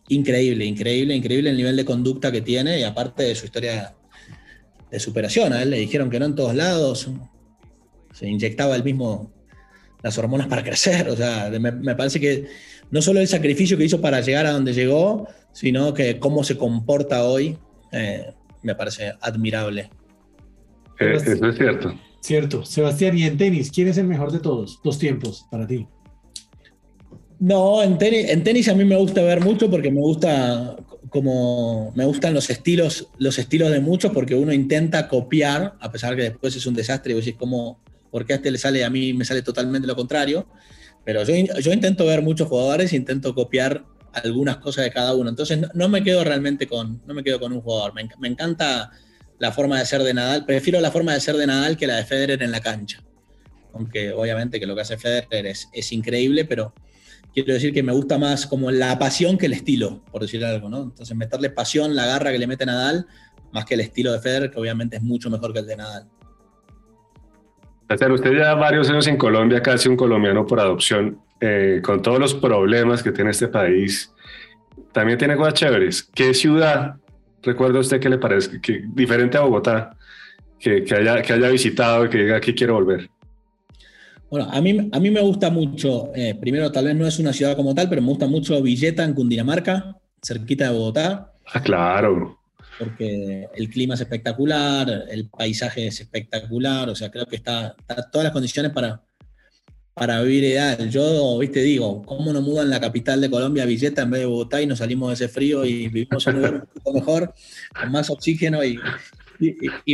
increíble, 0.09 0.65
increíble, 0.65 1.15
increíble 1.15 1.51
el 1.51 1.57
nivel 1.57 1.77
de 1.77 1.85
conducta 1.85 2.31
que 2.31 2.43
tiene 2.43 2.81
y 2.81 2.83
aparte 2.83 3.25
de 3.25 3.35
su 3.35 3.47
historia 3.47 3.95
de 4.91 5.01
superación. 5.01 5.53
A 5.53 5.63
él 5.63 5.71
le 5.71 5.79
dijeron 5.79 6.11
que 6.11 6.19
no 6.19 6.27
en 6.27 6.35
todos 6.35 6.55
lados, 6.55 7.11
se 8.13 8.29
inyectaba 8.29 8.77
el 8.77 8.85
mismo 8.85 9.33
las 10.03 10.19
hormonas 10.19 10.47
para 10.47 10.63
crecer. 10.65 11.09
O 11.09 11.17
sea, 11.17 11.51
me, 11.51 11.97
parece 11.97 12.21
que 12.21 12.47
no 12.91 13.03
solo 13.03 13.21
el 13.21 13.29
sacrificio 13.29 13.77
que 13.77 13.85
hizo 13.85 14.01
para 14.01 14.21
llegar 14.21 14.47
a 14.47 14.53
donde 14.53 14.73
llegó, 14.73 15.27
sino 15.53 15.95
que 15.95 16.19
cómo 16.19 16.45
se 16.45 16.57
comporta 16.57 17.25
hoy, 17.25 17.59
eh, 17.93 18.33
me 18.63 18.75
parece 18.75 19.15
admirable. 19.21 19.91
Eh, 21.05 21.17
eso 21.17 21.47
es 21.47 21.57
cierto. 21.57 21.95
Cierto. 22.21 22.65
Sebastián, 22.65 23.17
¿y 23.19 23.25
en 23.25 23.37
tenis? 23.37 23.71
¿Quién 23.71 23.89
es 23.89 23.99
el 23.99 24.07
mejor 24.07 24.33
de 24.33 24.41
todos? 24.41 24.81
Dos 24.83 24.99
tiempos 24.99 25.47
para 25.51 25.67
ti. 25.67 25.87
No, 27.39 27.83
en 27.83 27.99
tenis, 27.99 28.31
en 28.31 28.43
tenis 28.43 28.69
a 28.69 28.75
mí 28.75 28.85
me 28.85 28.97
gusta 28.97 29.23
ver 29.23 29.41
mucho 29.41 29.71
porque 29.71 29.91
me 29.91 30.01
gusta 30.01 30.77
como 31.11 31.93
me 31.95 32.05
gustan 32.05 32.35
los 32.35 32.51
estilos, 32.51 33.09
los 33.19 33.39
estilos 33.39 33.71
de 33.71 33.81
muchos 33.81 34.11
porque 34.11 34.35
uno 34.35 34.53
intenta 34.53 35.07
copiar, 35.09 35.77
a 35.79 35.93
pesar 35.93 36.17
que 36.17 36.23
después 36.23 36.57
es 36.57 36.67
un 36.67 36.75
desastre 36.75 37.13
y 37.13 37.15
vos 37.15 37.25
decís 37.25 37.39
como, 37.39 37.79
¿por 38.11 38.27
qué 38.27 38.33
a 38.33 38.37
este 38.37 38.51
le 38.51 38.59
sale 38.59 38.85
a 38.85 38.91
mí 38.91 39.13
me 39.13 39.25
sale 39.25 39.43
totalmente 39.43 39.87
lo 39.87 39.95
contrario? 39.95 40.49
Pero 41.05 41.23
yo, 41.23 41.35
yo 41.61 41.73
intento 41.73 42.07
ver 42.07 42.23
muchos 42.23 42.49
jugadores, 42.49 42.93
intento 42.93 43.35
copiar 43.35 43.85
algunas 44.13 44.57
cosas 44.57 44.85
de 44.85 44.91
cada 44.91 45.15
uno. 45.15 45.29
Entonces 45.29 45.59
no, 45.75 45.89
me 45.89 46.03
quedo 46.03 46.25
realmente 46.25 46.67
con, 46.67 47.03
no 47.07 47.15
me 47.15 47.23
quedo 47.23 47.39
con 47.39 47.53
un 47.53 47.61
jugador. 47.61 47.95
Me, 47.95 48.09
me 48.19 48.29
encanta 48.29 48.91
la 49.39 49.53
forma 49.53 49.79
de 49.79 49.87
ser 49.87 50.03
de 50.03 50.15
Nadal. 50.15 50.45
Prefiero 50.45 50.81
la 50.81 50.91
forma 50.91 51.13
de 51.13 51.21
ser 51.21 51.37
de 51.37 51.47
Nadal 51.47 51.77
que 51.77 51.87
la 51.87 51.97
de 51.97 52.05
Federer 52.05 52.43
en 52.43 52.51
la 52.51 52.61
cancha. 52.61 53.03
Aunque 53.73 54.13
obviamente 54.13 54.61
que 54.61 54.67
lo 54.67 54.75
que 54.75 54.83
hace 54.83 54.97
Federer 54.97 55.47
es, 55.47 55.69
es 55.73 55.93
increíble, 55.93 56.45
pero 56.45 56.73
quiero 57.35 57.53
decir 57.53 57.73
que 57.73 57.83
me 57.83 57.93
gusta 57.93 58.19
más 58.19 58.47
como 58.47 58.71
la 58.71 58.99
pasión 58.99 59.37
que 59.37 59.47
el 59.47 59.53
estilo, 59.53 60.03
por 60.11 60.23
decir 60.23 60.45
algo, 60.45 60.69
¿no? 60.69 60.85
Entonces 60.85 61.17
meterle 61.17 61.51
pasión, 61.51 61.97
la 61.97 62.07
garra 62.07 62.31
que 62.31 62.39
le 62.39 62.47
mete 62.47 62.65
Nadal, 62.65 63.07
más 63.53 63.65
que 63.65 63.75
el 63.75 63.81
estilo 63.81 64.13
de 64.13 64.21
Federer, 64.21 64.51
que 64.51 64.61
obviamente 64.61 64.97
es 64.97 65.03
mucho 65.03 65.29
mejor 65.31 65.53
que 65.53 65.59
el 65.59 65.67
de 65.67 65.77
Nadal. 65.77 66.09
Usted 67.89 68.33
ya 68.33 68.55
varios 68.55 68.89
años 68.89 69.07
en 69.07 69.17
Colombia, 69.17 69.63
casi 69.63 69.89
un 69.89 69.97
colombiano 69.97 70.47
por 70.47 70.59
adopción, 70.59 71.21
eh, 71.41 71.81
con 71.83 72.01
todos 72.01 72.19
los 72.19 72.35
problemas 72.35 73.03
que 73.03 73.13
tiene 73.13 73.31
este 73.31 73.49
país, 73.49 74.13
también 74.93 75.19
tiene 75.19 75.37
cosas 75.37 75.55
chéveres. 75.55 76.03
¿Qué 76.03 76.33
ciudad 76.35 76.97
recuerda 77.45 77.81
usted 77.81 78.01
que 78.01 78.09
le 78.09 78.19
parece 78.19 78.61
que, 78.61 78.85
diferente 78.87 79.37
a 79.37 79.43
Bogotá, 79.43 79.97
que, 80.59 80.85
haya, 80.95 81.23
que 81.23 81.33
haya 81.33 81.49
visitado, 81.49 82.09
que 82.09 82.19
diga 82.19 82.41
que 82.41 82.55
quiero 82.55 82.75
volver? 82.75 83.11
Bueno, 84.31 84.49
a 84.51 84.61
mí, 84.61 84.89
a 84.91 84.99
mí 84.99 85.11
me 85.11 85.21
gusta 85.21 85.51
mucho, 85.51 86.11
eh, 86.15 86.35
primero 86.41 86.73
tal 86.73 86.87
vez 86.87 86.97
no 86.97 87.07
es 87.07 87.19
una 87.19 87.33
ciudad 87.33 87.55
como 87.55 87.75
tal, 87.75 87.89
pero 87.89 88.01
me 88.01 88.09
gusta 88.09 88.27
mucho 88.27 88.61
Villeta 88.63 89.05
en 89.05 89.15
Cundinamarca, 89.15 89.97
cerquita 90.23 90.65
de 90.65 90.77
Bogotá. 90.77 91.33
Ah, 91.53 91.63
claro. 91.63 92.39
porque 92.79 93.47
el 93.55 93.69
clima 93.69 93.95
es 93.95 94.01
espectacular, 94.01 95.05
el 95.09 95.29
paisaje 95.29 95.87
es 95.87 96.01
espectacular, 96.01 96.89
o 96.89 96.97
sea, 96.97 97.11
creo 97.11 97.27
que 97.27 97.37
está, 97.37 97.77
todas 98.11 98.25
las 98.25 98.33
condiciones 98.33 98.73
para, 98.73 99.03
para 99.95 100.21
vivir 100.23 100.45
ideal. 100.45 100.91
Yo, 100.91 101.39
viste, 101.39 101.61
digo, 101.61 102.03
¿cómo 102.03 102.33
nos 102.33 102.43
mudan 102.43 102.69
la 102.69 102.81
capital 102.81 103.21
de 103.21 103.31
Colombia, 103.31 103.65
Villeta, 103.65 104.03
en 104.03 104.11
vez 104.11 104.21
de 104.21 104.27
Bogotá 104.27 104.61
y 104.61 104.67
nos 104.67 104.79
salimos 104.79 105.09
de 105.09 105.15
ese 105.15 105.33
frío 105.33 105.65
y 105.65 105.89
vivimos 105.89 106.27
un 106.27 106.35
lugar 106.35 106.67
poco 106.75 106.93
mejor, 106.93 107.35
con 107.81 107.93
más 107.93 108.11
oxígeno 108.11 108.65
y, 108.65 108.79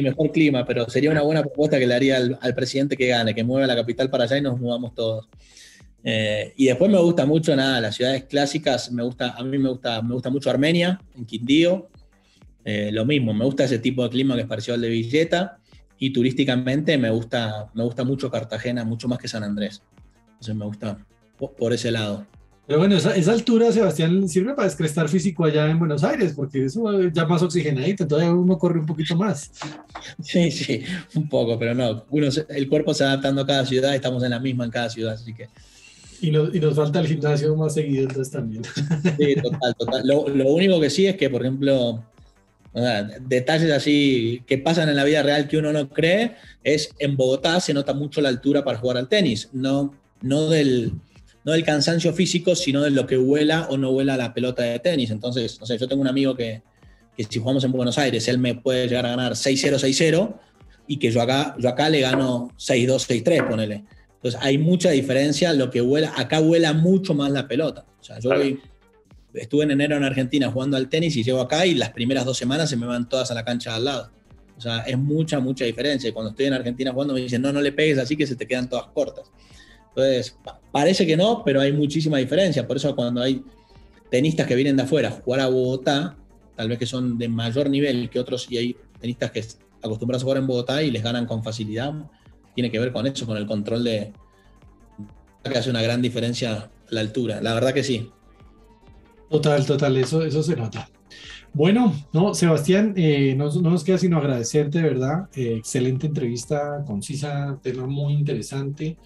mejor 0.02 0.32
clima? 0.32 0.64
Pero 0.64 0.88
sería 0.88 1.10
una 1.10 1.22
buena 1.22 1.42
propuesta 1.42 1.78
que 1.78 1.86
le 1.86 1.94
haría 1.94 2.16
al, 2.16 2.38
al 2.40 2.54
presidente 2.54 2.96
que 2.96 3.08
gane, 3.08 3.34
que 3.34 3.44
mueva 3.44 3.66
la 3.66 3.76
capital 3.76 4.10
para 4.10 4.24
allá 4.24 4.38
y 4.38 4.42
nos 4.42 4.58
mudamos 4.58 4.94
todos. 4.94 5.28
Eh, 6.02 6.54
y 6.56 6.66
después 6.66 6.90
me 6.90 6.98
gusta 6.98 7.26
mucho, 7.26 7.54
nada, 7.54 7.80
las 7.80 7.96
ciudades 7.96 8.24
clásicas, 8.24 8.90
me 8.90 9.02
gusta, 9.02 9.30
a 9.36 9.44
mí 9.44 9.58
me 9.58 9.68
gusta, 9.68 10.00
me 10.02 10.14
gusta 10.14 10.30
mucho 10.30 10.50
Armenia, 10.50 11.00
en 11.14 11.26
Quindío, 11.26 11.88
eh, 12.64 12.90
lo 12.92 13.04
mismo, 13.04 13.34
me 13.34 13.44
gusta 13.44 13.64
ese 13.64 13.78
tipo 13.78 14.02
de 14.04 14.10
clima 14.10 14.34
que 14.34 14.42
es 14.42 14.46
parecido 14.46 14.74
al 14.74 14.80
de 14.80 14.88
Villeta, 14.88 15.59
y 16.00 16.12
turísticamente 16.12 16.98
me 16.98 17.10
gusta, 17.10 17.70
me 17.74 17.84
gusta 17.84 18.02
mucho 18.02 18.28
Cartagena, 18.28 18.84
mucho 18.84 19.06
más 19.06 19.18
que 19.18 19.28
San 19.28 19.44
Andrés. 19.44 19.82
Entonces 20.32 20.56
me 20.56 20.64
gusta 20.64 20.98
por, 21.38 21.72
ese 21.72 21.92
lado. 21.92 22.26
Pero 22.66 22.80
bueno, 22.80 22.96
esa, 22.96 23.14
esa, 23.14 23.32
altura, 23.32 23.70
Sebastián, 23.70 24.28
sirve 24.28 24.54
para 24.54 24.66
descrestar 24.66 25.08
físico 25.08 25.44
allá 25.44 25.70
en 25.70 25.78
Buenos 25.78 26.02
Aires, 26.02 26.32
porque 26.34 26.64
eso 26.64 27.08
ya 27.10 27.26
más 27.26 27.42
oxigenadito, 27.42 28.06
todavía 28.06 28.32
uno 28.32 28.58
corre 28.58 28.80
un 28.80 28.86
poquito 28.86 29.14
más. 29.14 29.52
Sí, 30.22 30.50
sí, 30.50 30.82
un 31.14 31.28
poco, 31.28 31.58
pero 31.58 31.74
no. 31.74 32.04
Uno, 32.10 32.28
el 32.48 32.68
cuerpo 32.68 32.94
se 32.94 33.04
adaptando 33.04 33.42
a 33.42 33.46
cada 33.46 33.64
ciudad, 33.64 33.94
estamos 33.94 34.22
en 34.24 34.30
la 34.30 34.40
misma 34.40 34.64
en 34.64 34.70
cada 34.70 34.90
ciudad, 34.90 35.14
así 35.14 35.34
que 35.34 35.48
y, 36.20 36.30
nos 36.30 36.74
falta 36.74 37.00
el 37.00 37.06
gimnasio 37.06 37.56
más 37.56 37.74
seguido, 37.74 38.02
entonces 38.02 38.30
también. 38.30 38.62
Sí, 38.64 39.34
total, 39.42 39.74
total. 39.74 40.06
Lo, 40.06 40.22
único 40.22 40.80
que 40.80 40.90
sí 40.90 41.06
es 41.06 41.16
que, 41.16 41.30
por 41.30 41.42
ejemplo, 41.42 42.04
detalles 42.72 43.70
así 43.72 44.42
que 44.46 44.58
pasan 44.58 44.88
en 44.88 44.96
la 44.96 45.04
vida 45.04 45.22
real 45.22 45.48
que 45.48 45.56
uno 45.56 45.72
no 45.72 45.88
cree, 45.88 46.36
es 46.62 46.90
en 46.98 47.16
Bogotá 47.16 47.60
se 47.60 47.74
nota 47.74 47.94
mucho 47.94 48.20
la 48.20 48.28
altura 48.28 48.64
para 48.64 48.78
jugar 48.78 48.96
al 48.96 49.08
tenis, 49.08 49.48
no, 49.52 49.94
no, 50.22 50.48
del, 50.48 50.92
no 51.44 51.52
del 51.52 51.64
cansancio 51.64 52.12
físico, 52.12 52.54
sino 52.54 52.82
de 52.82 52.90
lo 52.90 53.06
que 53.06 53.16
vuela 53.16 53.66
o 53.70 53.76
no 53.76 53.90
vuela 53.90 54.16
la 54.16 54.32
pelota 54.32 54.62
de 54.62 54.78
tenis. 54.78 55.10
Entonces, 55.10 55.58
no 55.60 55.66
sé, 55.66 55.78
yo 55.78 55.88
tengo 55.88 56.02
un 56.02 56.08
amigo 56.08 56.36
que, 56.36 56.62
que 57.16 57.24
si 57.24 57.40
jugamos 57.40 57.64
en 57.64 57.72
Buenos 57.72 57.98
Aires, 57.98 58.28
él 58.28 58.38
me 58.38 58.54
puede 58.54 58.86
llegar 58.86 59.06
a 59.06 59.10
ganar 59.10 59.32
6-0, 59.32 59.74
6-0, 59.74 60.34
y 60.86 60.98
que 60.98 61.10
yo 61.10 61.20
acá, 61.22 61.56
yo 61.58 61.68
acá 61.68 61.88
le 61.88 62.00
gano 62.00 62.52
6-2, 62.56 63.22
6-3, 63.24 63.48
ponele. 63.48 63.84
Entonces 64.16 64.40
hay 64.42 64.58
mucha 64.58 64.90
diferencia, 64.90 65.52
lo 65.54 65.70
que 65.70 65.80
vuela, 65.80 66.12
acá 66.16 66.40
vuela 66.40 66.72
mucho 66.72 67.14
más 67.14 67.30
la 67.30 67.48
pelota. 67.48 67.84
O 68.00 68.04
sea, 68.04 68.18
yo 68.18 68.30
estuve 69.34 69.64
en 69.64 69.72
enero 69.72 69.96
en 69.96 70.04
Argentina 70.04 70.50
jugando 70.50 70.76
al 70.76 70.88
tenis 70.88 71.16
y 71.16 71.22
llego 71.22 71.40
acá 71.40 71.66
y 71.66 71.74
las 71.74 71.90
primeras 71.90 72.24
dos 72.24 72.36
semanas 72.36 72.70
se 72.70 72.76
me 72.76 72.86
van 72.86 73.08
todas 73.08 73.30
a 73.30 73.34
la 73.34 73.44
cancha 73.44 73.74
al 73.74 73.84
lado. 73.84 74.10
O 74.56 74.60
sea, 74.60 74.80
es 74.80 74.98
mucha, 74.98 75.40
mucha 75.40 75.64
diferencia. 75.64 76.10
Y 76.10 76.12
cuando 76.12 76.30
estoy 76.30 76.46
en 76.46 76.52
Argentina 76.52 76.92
jugando 76.92 77.14
me 77.14 77.20
dicen, 77.20 77.40
no, 77.40 77.52
no 77.52 77.60
le 77.60 77.72
pegues 77.72 77.98
así 77.98 78.16
que 78.16 78.26
se 78.26 78.36
te 78.36 78.46
quedan 78.46 78.68
todas 78.68 78.86
cortas. 78.88 79.30
Entonces, 79.88 80.36
parece 80.70 81.06
que 81.06 81.16
no, 81.16 81.42
pero 81.44 81.60
hay 81.60 81.72
muchísima 81.72 82.18
diferencia. 82.18 82.66
Por 82.66 82.76
eso 82.76 82.94
cuando 82.94 83.22
hay 83.22 83.42
tenistas 84.10 84.46
que 84.46 84.54
vienen 84.54 84.76
de 84.76 84.82
afuera 84.82 85.08
a 85.08 85.12
jugar 85.12 85.40
a 85.40 85.48
Bogotá, 85.48 86.16
tal 86.56 86.68
vez 86.68 86.78
que 86.78 86.86
son 86.86 87.16
de 87.16 87.28
mayor 87.28 87.70
nivel 87.70 88.10
que 88.10 88.20
otros, 88.20 88.50
y 88.50 88.58
hay 88.58 88.76
tenistas 89.00 89.30
que 89.30 89.44
acostumbrados 89.82 90.22
a 90.22 90.24
jugar 90.24 90.38
en 90.38 90.46
Bogotá 90.46 90.82
y 90.82 90.90
les 90.90 91.02
ganan 91.02 91.26
con 91.26 91.42
facilidad, 91.42 91.94
tiene 92.54 92.70
que 92.70 92.78
ver 92.78 92.92
con 92.92 93.06
eso, 93.06 93.26
con 93.26 93.36
el 93.36 93.46
control 93.46 93.84
de... 93.84 94.12
que 95.42 95.58
hace 95.58 95.70
una 95.70 95.82
gran 95.82 96.02
diferencia 96.02 96.70
la 96.90 97.00
altura, 97.00 97.40
la 97.40 97.54
verdad 97.54 97.72
que 97.72 97.82
sí. 97.82 98.10
Total, 99.30 99.64
total, 99.64 99.96
eso, 99.96 100.24
eso 100.24 100.42
se 100.42 100.56
nota. 100.56 100.88
Bueno, 101.52 101.94
no, 102.12 102.34
Sebastián, 102.34 102.94
eh, 102.96 103.34
no, 103.36 103.48
nos 103.48 103.84
queda 103.84 103.96
sino 103.96 104.18
agradecerte, 104.18 104.78
de 104.78 104.88
verdad. 104.88 105.28
Eh, 105.34 105.54
excelente 105.56 106.08
entrevista, 106.08 106.82
concisa, 106.84 107.58
tema 107.62 107.86
muy 107.86 108.14
interesante, 108.14 108.96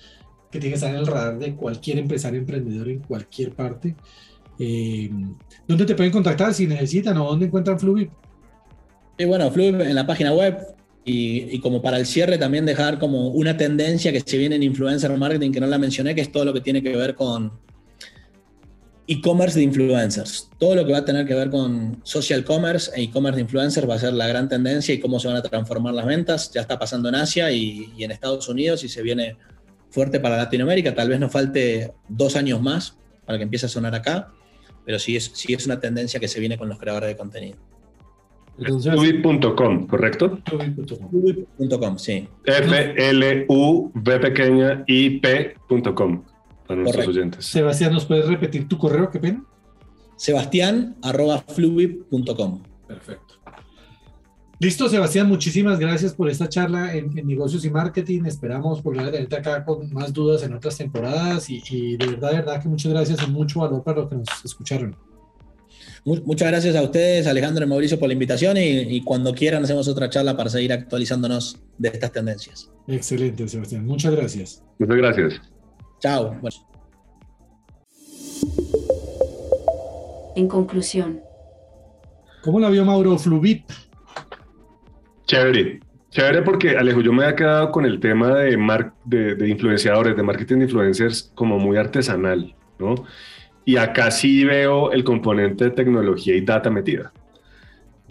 que 0.50 0.58
tiene 0.58 0.70
que 0.70 0.74
estar 0.74 0.90
en 0.90 0.96
el 0.96 1.06
radar 1.06 1.38
de 1.38 1.54
cualquier 1.54 1.98
empresario 1.98 2.40
emprendedor 2.40 2.88
en 2.88 3.00
cualquier 3.00 3.52
parte. 3.52 3.96
Eh, 4.58 5.10
¿Dónde 5.68 5.84
te 5.84 5.94
pueden 5.94 6.12
contactar 6.12 6.54
si 6.54 6.66
necesitan 6.66 7.18
o 7.18 7.26
dónde 7.26 7.46
encuentran 7.46 7.78
Fluvip? 7.78 8.10
Sí, 9.18 9.24
bueno, 9.26 9.50
Fluvip 9.50 9.80
en 9.80 9.94
la 9.94 10.06
página 10.06 10.32
web 10.32 10.58
y, 11.04 11.58
como 11.58 11.82
para 11.82 11.98
el 11.98 12.06
cierre 12.06 12.38
también 12.38 12.64
dejar 12.64 12.98
como 12.98 13.28
una 13.28 13.58
tendencia 13.58 14.10
que 14.10 14.20
se 14.20 14.38
viene 14.38 14.56
en 14.56 14.62
influencer 14.62 15.14
marketing 15.18 15.52
que 15.52 15.60
no 15.60 15.66
la 15.66 15.76
mencioné, 15.76 16.14
que 16.14 16.22
es 16.22 16.32
todo 16.32 16.46
lo 16.46 16.54
que 16.54 16.62
tiene 16.62 16.82
que 16.82 16.96
ver 16.96 17.14
con 17.14 17.52
e-commerce 19.06 19.58
de 19.58 19.64
influencers. 19.64 20.50
Todo 20.58 20.74
lo 20.76 20.86
que 20.86 20.92
va 20.92 20.98
a 20.98 21.04
tener 21.04 21.26
que 21.26 21.34
ver 21.34 21.50
con 21.50 22.00
social 22.04 22.44
commerce 22.44 22.90
e 22.94 23.02
e-commerce 23.02 23.36
de 23.36 23.42
influencers 23.42 23.88
va 23.88 23.94
a 23.94 23.98
ser 23.98 24.12
la 24.14 24.26
gran 24.26 24.48
tendencia 24.48 24.94
y 24.94 25.00
cómo 25.00 25.20
se 25.20 25.28
van 25.28 25.36
a 25.36 25.42
transformar 25.42 25.94
las 25.94 26.06
ventas. 26.06 26.50
Ya 26.52 26.62
está 26.62 26.78
pasando 26.78 27.08
en 27.08 27.16
Asia 27.16 27.50
y, 27.50 27.92
y 27.96 28.04
en 28.04 28.10
Estados 28.10 28.48
Unidos 28.48 28.82
y 28.84 28.88
se 28.88 29.02
viene 29.02 29.36
fuerte 29.90 30.20
para 30.20 30.36
Latinoamérica. 30.36 30.94
Tal 30.94 31.08
vez 31.08 31.20
nos 31.20 31.30
falte 31.30 31.92
dos 32.08 32.36
años 32.36 32.60
más 32.60 32.96
para 33.24 33.38
que 33.38 33.44
empiece 33.44 33.66
a 33.66 33.68
sonar 33.68 33.94
acá, 33.94 34.32
pero 34.84 34.98
sí 34.98 35.16
es, 35.16 35.30
sí 35.34 35.54
es 35.54 35.66
una 35.66 35.80
tendencia 35.80 36.18
que 36.18 36.28
se 36.28 36.40
viene 36.40 36.58
con 36.58 36.68
los 36.68 36.78
creadores 36.78 37.08
de 37.08 37.16
contenido. 37.16 37.56
Fluid.com, 38.56 39.86
¿correcto? 39.86 40.38
Fluid.com, 41.10 41.98
sí. 41.98 42.28
F-L-U-B 42.44 44.18
pequeña 44.20 44.84
I 44.86 45.20
Para 46.66 46.82
nuestros 46.82 47.08
oyentes. 47.08 47.44
Sebastián, 47.44 47.92
¿nos 47.92 48.04
puedes 48.06 48.26
repetir 48.26 48.68
tu 48.68 48.78
correo? 48.78 49.10
¿Qué 49.10 49.18
pena? 49.18 49.44
Sebastián 50.16 50.96
arroba. 51.02 51.44
Perfecto. 52.86 53.34
Listo, 54.60 54.88
Sebastián, 54.88 55.28
muchísimas 55.28 55.78
gracias 55.78 56.14
por 56.14 56.30
esta 56.30 56.48
charla 56.48 56.94
en, 56.94 57.12
negocios 57.26 57.64
y 57.64 57.70
marketing. 57.70 58.22
Esperamos 58.24 58.82
volver 58.82 59.08
a 59.08 59.10
tenerte 59.10 59.36
acá 59.36 59.64
con 59.64 59.92
más 59.92 60.12
dudas 60.12 60.42
en 60.42 60.54
otras 60.54 60.78
temporadas 60.78 61.50
y, 61.50 61.62
y 61.68 61.96
de 61.96 62.06
verdad, 62.06 62.30
de 62.30 62.36
verdad 62.36 62.62
que 62.62 62.68
muchas 62.68 62.92
gracias 62.92 63.18
y 63.26 63.30
mucho 63.30 63.60
valor 63.60 63.82
para 63.82 64.00
los 64.00 64.08
que 64.08 64.16
nos 64.16 64.28
escucharon. 64.44 64.96
Muchas 66.04 66.48
gracias 66.48 66.76
a 66.76 66.82
ustedes, 66.82 67.26
Alejandro 67.26 67.64
y 67.64 67.68
Mauricio, 67.68 67.98
por 67.98 68.08
la 68.08 68.12
invitación 68.12 68.56
y, 68.58 69.00
cuando 69.02 69.34
quieran 69.34 69.64
hacemos 69.64 69.88
otra 69.88 70.10
charla 70.10 70.36
para 70.36 70.50
seguir 70.50 70.72
actualizándonos 70.72 71.58
de 71.78 71.88
estas 71.88 72.12
tendencias. 72.12 72.70
Excelente, 72.86 73.48
Sebastián. 73.48 73.86
Muchas 73.86 74.14
gracias. 74.14 74.62
Muchas 74.78 74.96
gracias. 74.96 75.53
Chao. 76.04 76.36
En 80.36 80.48
conclusión. 80.48 81.22
¿Cómo 82.42 82.60
la 82.60 82.68
vio 82.68 82.84
Mauro 82.84 83.16
Fluvip? 83.16 83.64
Chévere. 85.24 85.80
Chévere 86.10 86.42
porque, 86.42 86.76
Alejo, 86.76 87.00
yo 87.00 87.10
me 87.10 87.24
había 87.24 87.36
quedado 87.36 87.72
con 87.72 87.86
el 87.86 88.00
tema 88.00 88.34
de, 88.34 88.58
de, 89.06 89.34
de 89.34 89.48
influenciadores, 89.48 90.14
de 90.14 90.22
marketing 90.22 90.58
de 90.58 90.64
influencers 90.64 91.32
como 91.34 91.58
muy 91.58 91.78
artesanal, 91.78 92.54
¿no? 92.78 92.96
Y 93.64 93.78
acá 93.78 94.10
sí 94.10 94.44
veo 94.44 94.92
el 94.92 95.04
componente 95.04 95.64
de 95.64 95.70
tecnología 95.70 96.36
y 96.36 96.42
data 96.42 96.68
metida. 96.68 97.14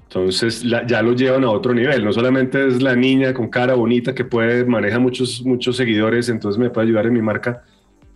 Entonces 0.05 0.63
ya 0.63 1.01
lo 1.03 1.13
llevan 1.13 1.43
a 1.43 1.51
otro 1.51 1.75
nivel. 1.75 2.03
No 2.03 2.11
solamente 2.11 2.67
es 2.67 2.81
la 2.81 2.95
niña 2.95 3.35
con 3.35 3.49
cara 3.49 3.75
bonita 3.75 4.15
que 4.15 4.25
puede 4.25 4.65
maneja 4.65 4.97
muchos 4.97 5.43
muchos 5.45 5.77
seguidores, 5.77 6.29
entonces 6.29 6.59
me 6.59 6.71
puede 6.71 6.87
ayudar 6.87 7.05
en 7.05 7.13
mi 7.13 7.21
marca. 7.21 7.63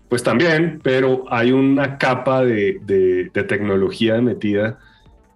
Pues 0.10 0.24
también, 0.24 0.80
pero 0.84 1.26
hay 1.30 1.52
una 1.52 1.98
capa 1.98 2.44
de, 2.44 2.80
de, 2.86 3.30
de 3.34 3.44
tecnología 3.44 4.22
metida 4.22 4.80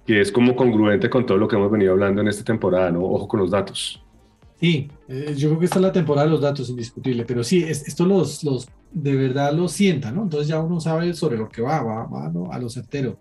que 0.06 0.22
es 0.22 0.32
como 0.32 0.56
congruente 0.56 1.10
con 1.10 1.26
todo 1.26 1.38
lo 1.38 1.48
que 1.48 1.56
hemos 1.56 1.72
venido 1.72 1.92
hablando 1.92 2.22
en 2.22 2.28
esta 2.28 2.44
temporada, 2.44 2.90
¿no? 2.92 3.04
Ojo 3.04 3.28
con 3.28 3.40
los 3.40 3.52
datos. 3.52 4.02
Sí, 4.60 4.90
eh, 5.08 5.34
yo 5.36 5.50
creo 5.50 5.60
que 5.60 5.66
esta 5.66 5.80
es 5.80 5.82
la 5.84 5.92
temporada 5.92 6.28
de 6.28 6.32
los 6.32 6.42
datos, 6.42 6.70
indiscutible, 6.70 7.26
pero 7.26 7.44
sí, 7.44 7.64
esto 7.64 8.06
los, 8.06 8.44
los 8.44 8.70
de 8.92 9.16
verdad 9.16 9.54
lo 9.54 9.68
sienta, 9.68 10.12
¿no? 10.12 10.24
Entonces 10.24 10.48
ya 10.48 10.60
uno 10.60 10.80
sabe 10.80 11.14
sobre 11.14 11.38
lo 11.38 11.50
que 11.50 11.62
va, 11.62 11.82
va, 11.82 12.06
va 12.06 12.30
¿no? 12.30 12.52
a 12.52 12.60
lo 12.60 12.70
certero. 12.70 13.20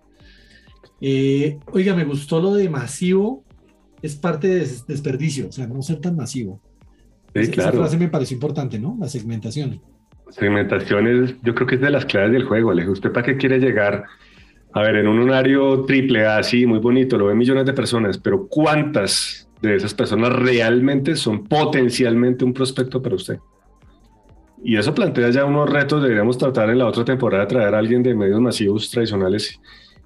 Eh, 0.99 1.57
oiga, 1.71 1.95
me 1.95 2.05
gustó 2.05 2.39
lo 2.39 2.53
de 2.53 2.69
masivo, 2.69 3.43
es 4.03 4.15
parte 4.15 4.47
de 4.47 4.67
desperdicio, 4.87 5.47
o 5.47 5.51
sea, 5.51 5.65
no 5.65 5.81
ser 5.81 5.99
tan 5.99 6.15
masivo. 6.15 6.61
Sí, 7.33 7.47
claro. 7.49 7.69
Esa 7.69 7.79
frase 7.79 7.97
me 7.97 8.09
pareció 8.09 8.35
importante, 8.35 8.77
¿no? 8.77 8.97
La 8.99 9.07
segmentación. 9.07 9.81
Segmentación 10.31 11.07
es, 11.07 11.35
yo 11.43 11.53
creo 11.53 11.67
que 11.67 11.75
es 11.75 11.81
de 11.81 11.89
las 11.89 12.05
claves 12.05 12.31
del 12.31 12.45
juego, 12.45 12.71
Alejo. 12.71 12.91
¿Usted 12.91 13.11
para 13.11 13.25
qué 13.25 13.37
quiere 13.37 13.59
llegar? 13.59 14.05
A 14.73 14.81
ver, 14.81 14.95
en 14.95 15.07
un 15.07 15.19
horario 15.19 15.83
triple 15.85 16.25
A, 16.25 16.41
sí, 16.43 16.65
muy 16.65 16.79
bonito, 16.79 17.17
lo 17.17 17.27
ven 17.27 17.37
millones 17.37 17.65
de 17.65 17.73
personas, 17.73 18.17
pero 18.17 18.47
¿cuántas 18.47 19.49
de 19.61 19.75
esas 19.75 19.93
personas 19.93 20.33
realmente 20.33 21.15
son 21.15 21.43
potencialmente 21.45 22.43
un 22.43 22.53
prospecto 22.53 23.01
para 23.01 23.15
usted. 23.15 23.39
Y 24.63 24.75
eso 24.75 24.93
plantea 24.93 25.29
ya 25.29 25.45
unos 25.45 25.69
retos, 25.69 26.01
deberíamos 26.01 26.37
tratar 26.37 26.69
en 26.69 26.79
la 26.79 26.87
otra 26.87 27.05
temporada 27.05 27.43
de 27.43 27.49
traer 27.49 27.73
a 27.73 27.79
alguien 27.79 28.03
de 28.03 28.13
medios 28.13 28.39
masivos 28.41 28.89
tradicionales 28.89 29.59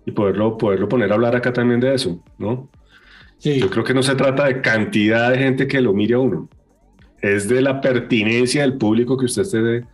y 0.06 0.12
poderlo, 0.12 0.58
poderlo 0.58 0.88
poner 0.88 1.12
a 1.12 1.16
hablar 1.16 1.36
acá 1.36 1.52
también 1.52 1.80
de 1.80 1.94
eso, 1.94 2.24
¿no? 2.38 2.70
Sí. 3.38 3.60
Yo 3.60 3.70
creo 3.70 3.84
que 3.84 3.94
no 3.94 4.04
se 4.04 4.16
trata 4.16 4.46
de 4.46 4.62
cantidad 4.62 5.32
de 5.32 5.38
gente 5.38 5.68
que 5.68 5.82
lo 5.82 5.94
mire 5.94 6.16
a 6.16 6.20
uno, 6.20 6.50
es 7.22 7.50
de 7.50 7.62
la 7.62 7.82
pertinencia 7.82 8.62
del 8.62 8.78
público 8.78 9.18
que 9.18 9.26
usted 9.26 9.42
esté 9.42 9.86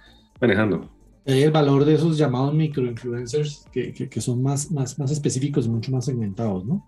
manejando. 0.41 0.89
El 1.23 1.51
valor 1.51 1.85
de 1.85 1.93
esos 1.93 2.17
llamados 2.17 2.53
microinfluencers 2.53 3.65
que, 3.71 3.93
que, 3.93 4.09
que 4.09 4.21
son 4.21 4.41
más, 4.41 4.71
más, 4.71 4.97
más 4.97 5.11
específicos 5.11 5.67
y 5.67 5.69
mucho 5.69 5.91
más 5.91 6.05
segmentados, 6.05 6.65
¿no? 6.65 6.83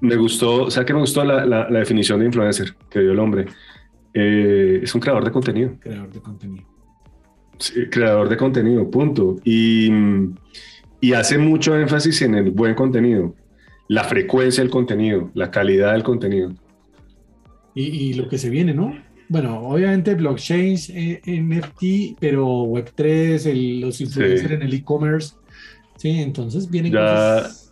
Me 0.00 0.16
gustó, 0.16 0.64
o 0.64 0.70
sea 0.70 0.84
que 0.84 0.92
me 0.92 1.00
gustó 1.00 1.24
la, 1.24 1.44
la, 1.44 1.78
definición 1.78 2.20
de 2.20 2.26
influencer 2.26 2.74
que 2.90 3.00
dio 3.00 3.12
el 3.12 3.18
hombre. 3.18 3.46
Eh, 4.12 4.80
es 4.82 4.94
un 4.94 5.00
creador 5.00 5.24
de 5.24 5.32
contenido. 5.32 5.72
Creador 5.80 6.12
de 6.12 6.20
contenido. 6.20 6.64
Sí, 7.58 7.86
creador 7.90 8.28
de 8.28 8.36
contenido, 8.36 8.90
punto. 8.90 9.36
Y, 9.44 9.90
y 11.00 11.12
hace 11.12 11.38
mucho 11.38 11.76
énfasis 11.76 12.22
en 12.22 12.34
el 12.34 12.50
buen 12.50 12.74
contenido, 12.74 13.34
la 13.88 14.04
frecuencia 14.04 14.62
del 14.62 14.70
contenido, 14.70 15.30
la 15.34 15.50
calidad 15.50 15.92
del 15.92 16.02
contenido. 16.02 16.52
Y, 17.74 17.84
y 17.84 18.14
lo 18.14 18.28
que 18.28 18.38
se 18.38 18.50
viene, 18.50 18.74
¿no? 18.74 18.94
Bueno, 19.28 19.60
obviamente 19.68 20.14
blockchain, 20.14 20.76
eh, 20.90 21.20
NFT, 21.24 22.18
pero 22.20 22.46
Web3, 22.64 23.46
el, 23.46 23.80
los 23.80 24.00
influencers 24.00 24.50
en 24.50 24.62
el 24.62 24.74
e-commerce. 24.74 25.34
Sí, 25.96 26.10
entonces 26.10 26.70
vienen 26.70 26.92
cosas 26.92 27.64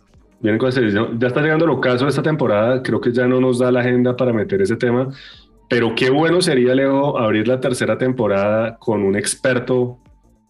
Vienen 0.43 0.59
cosas, 0.59 0.93
ya 0.93 1.27
está 1.27 1.41
llegando 1.41 1.63
el 1.63 1.71
ocaso 1.71 2.03
de 2.03 2.09
esta 2.09 2.21
temporada, 2.21 2.83
creo 2.83 2.99
que 2.99 3.13
ya 3.13 3.25
no 3.25 3.39
nos 3.39 3.59
da 3.59 3.71
la 3.71 3.79
agenda 3.79 4.17
para 4.17 4.33
meter 4.33 4.61
ese 4.61 4.75
tema, 4.75 5.07
pero 5.69 5.95
qué 5.95 6.09
bueno 6.09 6.41
sería, 6.41 6.75
Leo, 6.75 7.17
abrir 7.17 7.47
la 7.47 7.61
tercera 7.61 7.97
temporada 7.97 8.77
con 8.77 9.03
un 9.03 9.15
experto, 9.15 9.99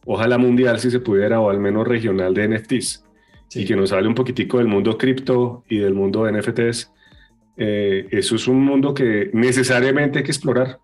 ojalá 0.04 0.40
mundial 0.40 0.80
si 0.80 0.90
se 0.90 1.00
pudiera, 1.00 1.40
o 1.40 1.52
al 1.52 1.60
menos 1.60 1.88
regional 1.88 2.34
de 2.34 2.48
NFTs, 2.48 3.06
y 3.54 3.66
que 3.66 3.76
nos 3.76 3.92
hable 3.92 4.08
un 4.08 4.16
poquitico 4.16 4.58
del 4.58 4.66
mundo 4.66 4.98
cripto 4.98 5.64
y 5.70 5.78
del 5.78 5.94
mundo 5.94 6.24
de 6.24 6.40
NFTs. 6.40 6.92
Eh, 7.58 8.08
eso 8.10 8.36
es 8.36 8.48
un 8.48 8.66
mundo 8.66 8.96
que 8.96 9.30
necesariamente 9.32 10.18
hay 10.18 10.26
que 10.26 10.32
explorar 10.32 10.80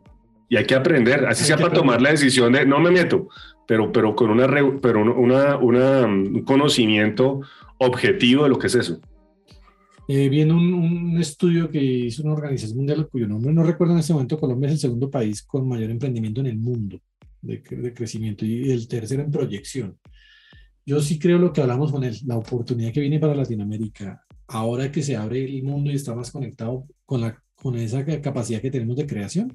y 0.49 0.57
hay 0.57 0.65
que 0.65 0.75
aprender, 0.75 1.25
así 1.25 1.45
sea 1.45 1.57
para 1.57 1.71
tomar 1.71 2.01
la 2.01 2.09
decisión 2.09 2.51
de 2.51 2.65
no 2.65 2.79
me 2.79 2.89
meto, 2.89 3.29
pero, 3.67 3.91
pero 3.91 4.15
con 4.15 4.31
una, 4.31 4.47
pero 4.81 5.01
una, 5.01 5.57
una, 5.57 6.05
un 6.05 6.43
conocimiento 6.43 7.41
objetivo 7.77 8.43
de 8.43 8.49
lo 8.49 8.57
que 8.57 8.67
es 8.67 8.75
eso. 8.75 8.99
Eh, 10.07 10.27
viene 10.27 10.53
un, 10.53 11.15
estudio 11.19 11.69
que 11.69 11.79
hizo 11.79 12.23
una 12.23 12.33
organización 12.33 12.77
mundial 12.77 13.07
cuyo 13.11 13.27
nombre 13.27 13.53
no 13.53 13.61
recuerdo 13.61 13.93
en 13.93 13.99
este 13.99 14.11
momento, 14.11 14.39
Colombia 14.39 14.67
es 14.67 14.73
el 14.73 14.79
segundo 14.79 15.11
país 15.11 15.43
con 15.43 15.69
mayor 15.69 15.91
emprendimiento 15.91 16.41
en 16.41 16.47
el 16.47 16.57
mundo 16.57 16.99
de, 17.41 17.61
crecimiento 17.93 18.43
y 18.43 18.71
el 18.71 18.87
tercero 18.87 19.21
en 19.21 19.29
proyección. 19.29 19.99
Yo 20.83 20.99
sí 20.99 21.19
creo 21.19 21.37
lo 21.37 21.53
que 21.53 21.61
hablamos 21.61 21.91
con 21.91 22.03
él, 22.03 22.17
la 22.25 22.37
oportunidad 22.37 22.91
que 22.91 23.01
viene 23.01 23.19
para 23.19 23.35
Latinoamérica, 23.35 24.25
ahora 24.47 24.91
que 24.91 25.03
se 25.03 25.15
abre 25.15 25.45
el 25.45 25.61
mundo 25.61 25.91
y 25.91 25.95
está 25.95 26.15
más 26.15 26.31
conectado 26.31 26.87
con, 27.05 27.21
la, 27.21 27.39
con 27.61 27.75
esa 27.75 28.05
capacidad 28.21 28.61
que 28.61 28.71
tenemos 28.71 28.95
de 28.95 29.05
creación, 29.05 29.53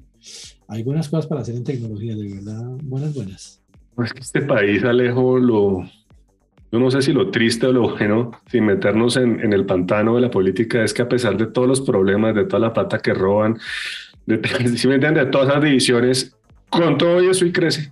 hay 0.67 0.83
buenas 0.83 1.09
cosas 1.09 1.27
para 1.27 1.41
hacer 1.41 1.55
en 1.55 1.63
tecnología, 1.63 2.15
de 2.15 2.33
verdad, 2.35 2.63
buenas, 2.83 3.13
buenas. 3.13 3.61
Pues 3.95 4.13
que 4.13 4.19
este 4.19 4.41
país, 4.41 4.83
Alejo, 4.83 5.39
lo, 5.39 5.83
yo 6.71 6.79
no 6.79 6.91
sé 6.91 7.01
si 7.01 7.13
lo 7.13 7.31
triste 7.31 7.67
o 7.67 7.71
lo 7.71 7.89
bueno, 7.91 8.31
sin 8.51 8.65
meternos 8.65 9.17
en, 9.17 9.53
el 9.53 9.65
pantano 9.65 10.15
de 10.15 10.21
la 10.21 10.29
política, 10.29 10.83
es 10.83 10.93
que 10.93 11.01
a 11.01 11.09
pesar 11.09 11.37
de 11.37 11.47
todos 11.47 11.67
los 11.67 11.81
problemas, 11.81 12.35
de 12.35 12.45
toda 12.45 12.59
la 12.59 12.73
plata 12.73 12.99
que 12.99 13.13
roban, 13.13 13.57
de, 14.25 14.37
de 14.39 15.25
todas 15.27 15.47
las 15.47 15.63
divisiones, 15.63 16.35
con 16.69 16.97
todo 16.97 17.19
eso 17.19 17.45
y 17.45 17.51
crece. 17.51 17.89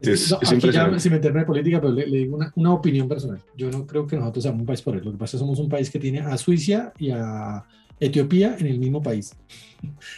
Es, 0.00 0.32
aquí 0.32 0.70
ya, 0.70 0.98
sin 0.98 1.12
meterme 1.12 1.40
en 1.40 1.46
política, 1.46 1.80
pero 1.80 1.92
le, 1.92 2.04
digo 2.04 2.38
una, 2.54 2.72
opinión 2.72 3.08
personal. 3.08 3.40
Yo 3.56 3.70
no 3.70 3.86
creo 3.86 4.06
que 4.06 4.16
nosotros 4.16 4.42
seamos 4.42 4.60
un 4.60 4.66
país 4.66 4.82
por 4.82 4.96
eso. 4.96 5.04
Lo 5.04 5.12
que 5.12 5.18
pasa 5.18 5.36
es 5.36 5.40
que 5.40 5.46
somos 5.46 5.58
un 5.58 5.68
país 5.68 5.90
que 5.90 5.98
tiene 5.98 6.20
a 6.20 6.36
Suiza 6.36 6.92
y 6.98 7.10
a 7.10 7.64
Etiopía 8.00 8.56
en 8.58 8.66
el 8.66 8.78
mismo 8.78 9.02
país. 9.02 9.34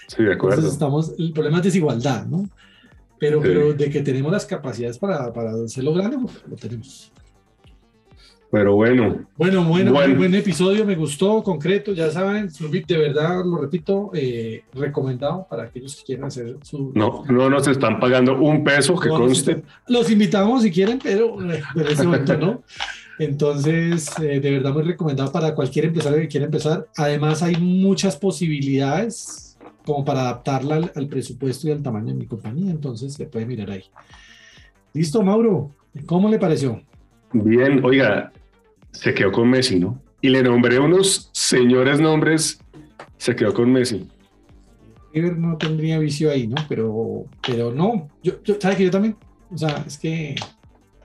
Sí, 0.07 0.25
de 0.25 0.33
acuerdo. 0.33 0.57
Entonces 0.57 0.73
estamos, 0.73 1.15
el 1.19 1.33
problema 1.33 1.59
es 1.59 1.65
desigualdad, 1.65 2.27
¿no? 2.27 2.49
Pero, 3.19 3.41
pero 3.41 3.73
de 3.73 3.91
que 3.91 4.01
tenemos 4.01 4.31
las 4.31 4.47
capacidades 4.47 4.99
para, 4.99 5.33
para 5.33 5.51
hacerlo 5.65 5.93
grande, 5.93 6.19
pues, 6.19 6.43
lo 6.49 6.57
tenemos. 6.57 7.13
Pero 8.51 8.77
bueno. 8.77 9.27
Bueno, 9.37 9.65
bueno, 9.65 9.93
buen 9.93 10.35
episodio, 10.35 10.87
me 10.87 10.95
gustó, 10.95 11.43
concreto, 11.43 11.93
ya 11.93 12.11
saben, 12.11 12.49
de 12.49 12.97
verdad, 12.97 13.45
lo 13.45 13.59
repito, 13.59 14.11
eh, 14.15 14.63
recomendado 14.73 15.47
para 15.51 15.65
aquellos 15.65 15.97
que 15.97 16.05
quieran 16.05 16.27
hacer 16.27 16.57
su... 16.63 16.93
No, 16.95 17.25
no 17.29 17.51
nos 17.51 17.69
están 17.69 18.01
pagando 18.01 18.41
un 18.41 18.65
peso, 18.65 18.99
que 18.99 19.11
conste. 19.11 19.63
Los 19.87 20.11
invitamos 20.11 20.63
si 20.63 20.71
quieren, 20.71 20.99
pero 21.03 21.39
en 21.43 21.87
ese 21.87 22.05
momento 22.05 22.37
no. 22.37 22.63
Entonces, 23.19 24.09
eh, 24.21 24.41
de 24.41 24.51
verdad 24.51 24.73
muy 24.73 24.83
recomendado 24.83 25.33
para 25.33 25.55
cualquier 25.55 25.87
empresario 25.87 26.21
que 26.21 26.29
quiera 26.29 26.47
empezar. 26.47 26.87
Además, 26.97 27.43
hay 27.43 27.57
muchas 27.57 28.17
posibilidades 28.17 29.49
como 29.85 30.05
para 30.05 30.21
adaptarla 30.21 30.91
al, 30.95 31.09
presupuesto 31.09 31.67
y 31.67 31.71
al 31.71 31.83
tamaño 31.83 32.09
de 32.09 32.15
mi 32.15 32.27
compañía, 32.27 32.71
entonces 32.71 33.15
se 33.15 33.27
puede 33.27 33.47
mirar 33.47 33.71
ahí. 33.71 33.85
Listo, 34.93 35.23
Mauro, 35.23 35.71
¿cómo 36.05 36.29
le 36.29 36.39
pareció? 36.39 36.83
Bien, 37.33 37.83
oiga, 37.85 38.31
se 38.93 39.15
quedó 39.15 39.33
con 39.33 39.49
Messi, 39.49 39.79
¿no? 39.79 39.99
Y 40.21 40.29
le 40.29 40.43
nombré 40.43 40.79
unos 40.79 41.31
señores 41.33 42.01
nombres, 42.01 42.61
se 43.17 43.35
quedó 43.35 43.55
con 43.55 43.73
Messi. 43.73 44.07
River 45.15 45.39
no 45.39 45.57
tendría 45.57 45.99
vicio 45.99 46.31
ahí, 46.31 46.47
¿no? 46.47 46.57
Pero, 46.69 47.25
pero 47.47 47.73
no, 47.73 48.09
yo, 48.23 48.35
¿sabes 48.61 48.77
que 48.77 48.85
yo 48.85 48.91
también? 48.91 49.17
O 49.51 49.57
sea, 49.57 49.85
es 49.87 49.97
que 49.97 50.37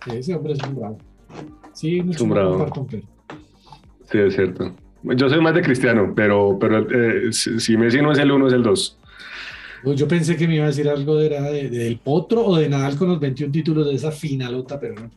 ese 0.07 0.35
hombre 0.35 0.53
es 0.53 0.59
un 0.67 0.75
bravo. 0.75 0.97
Sí, 1.73 2.01
bravo. 2.01 2.87
Sí, 4.11 4.17
es 4.17 4.35
cierto. 4.35 4.73
Yo 5.03 5.29
soy 5.29 5.41
más 5.41 5.53
de 5.53 5.61
Cristiano, 5.61 6.13
pero, 6.15 6.57
pero 6.59 6.87
eh, 6.89 7.33
si 7.33 7.75
Messi 7.75 8.01
no 8.01 8.11
es 8.11 8.19
el 8.19 8.31
uno, 8.31 8.47
es 8.47 8.53
el 8.53 8.63
dos. 8.63 8.97
Pues 9.83 9.99
yo 9.99 10.07
pensé 10.07 10.37
que 10.37 10.47
me 10.47 10.55
iba 10.55 10.63
a 10.63 10.67
decir 10.67 10.87
algo 10.87 11.17
de, 11.17 11.29
de, 11.29 11.69
del 11.69 11.97
Potro 11.97 12.45
o 12.45 12.55
de 12.55 12.69
Nadal 12.69 12.95
con 12.95 13.09
los 13.09 13.19
21 13.19 13.51
títulos 13.51 13.85
de 13.85 13.95
esa 13.95 14.11
finalota, 14.11 14.79
pero 14.79 14.95
no. 14.95 15.11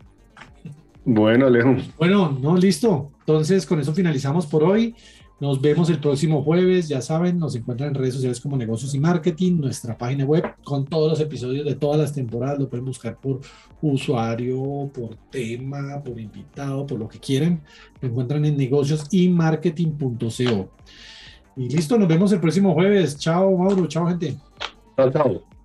Bueno, 1.05 1.47
Alejo. 1.47 1.77
Bueno, 1.97 2.37
no, 2.43 2.57
listo. 2.57 3.13
Entonces, 3.21 3.65
con 3.65 3.79
eso 3.79 3.95
finalizamos 3.95 4.45
por 4.47 4.65
hoy. 4.65 4.93
Nos 5.39 5.61
vemos 5.61 5.91
el 5.91 6.01
próximo 6.01 6.43
jueves. 6.43 6.89
Ya 6.89 7.03
saben, 7.03 7.39
nos 7.39 7.55
encuentran 7.55 7.91
en 7.91 7.95
redes 7.95 8.15
sociales 8.15 8.41
como 8.41 8.57
Negocios 8.57 8.95
y 8.95 8.99
Marketing, 8.99 9.61
nuestra 9.61 9.97
página 9.97 10.25
web 10.25 10.45
con 10.65 10.87
todos 10.87 11.11
los 11.11 11.21
episodios 11.21 11.67
de 11.67 11.75
todas 11.75 12.01
las 12.01 12.13
temporadas. 12.15 12.59
Lo 12.59 12.69
pueden 12.69 12.87
buscar 12.87 13.19
por 13.19 13.41
usuario, 13.83 14.91
por 14.95 15.15
tema, 15.31 16.03
por 16.03 16.19
invitado, 16.19 16.87
por 16.87 16.99
lo 16.99 17.09
que 17.09 17.19
quieran. 17.19 17.61
Lo 18.01 18.09
encuentran 18.09 18.45
en 18.47 18.57
negocios 18.57 19.07
y 19.11 19.29
marketing.co. 19.29 20.69
Y 21.57 21.69
listo, 21.69 21.99
nos 21.99 22.09
vemos 22.09 22.33
el 22.33 22.41
próximo 22.41 22.73
jueves. 22.73 23.19
Chao, 23.19 23.57
Mauro. 23.57 23.87
Chao, 23.87 24.07
gente. 24.07 24.37
Chao, 24.97 25.11
chao. 25.11 25.56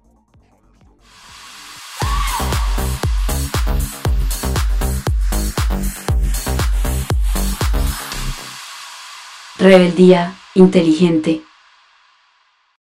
Rebeldía 9.62 10.34
inteligente. 10.56 11.44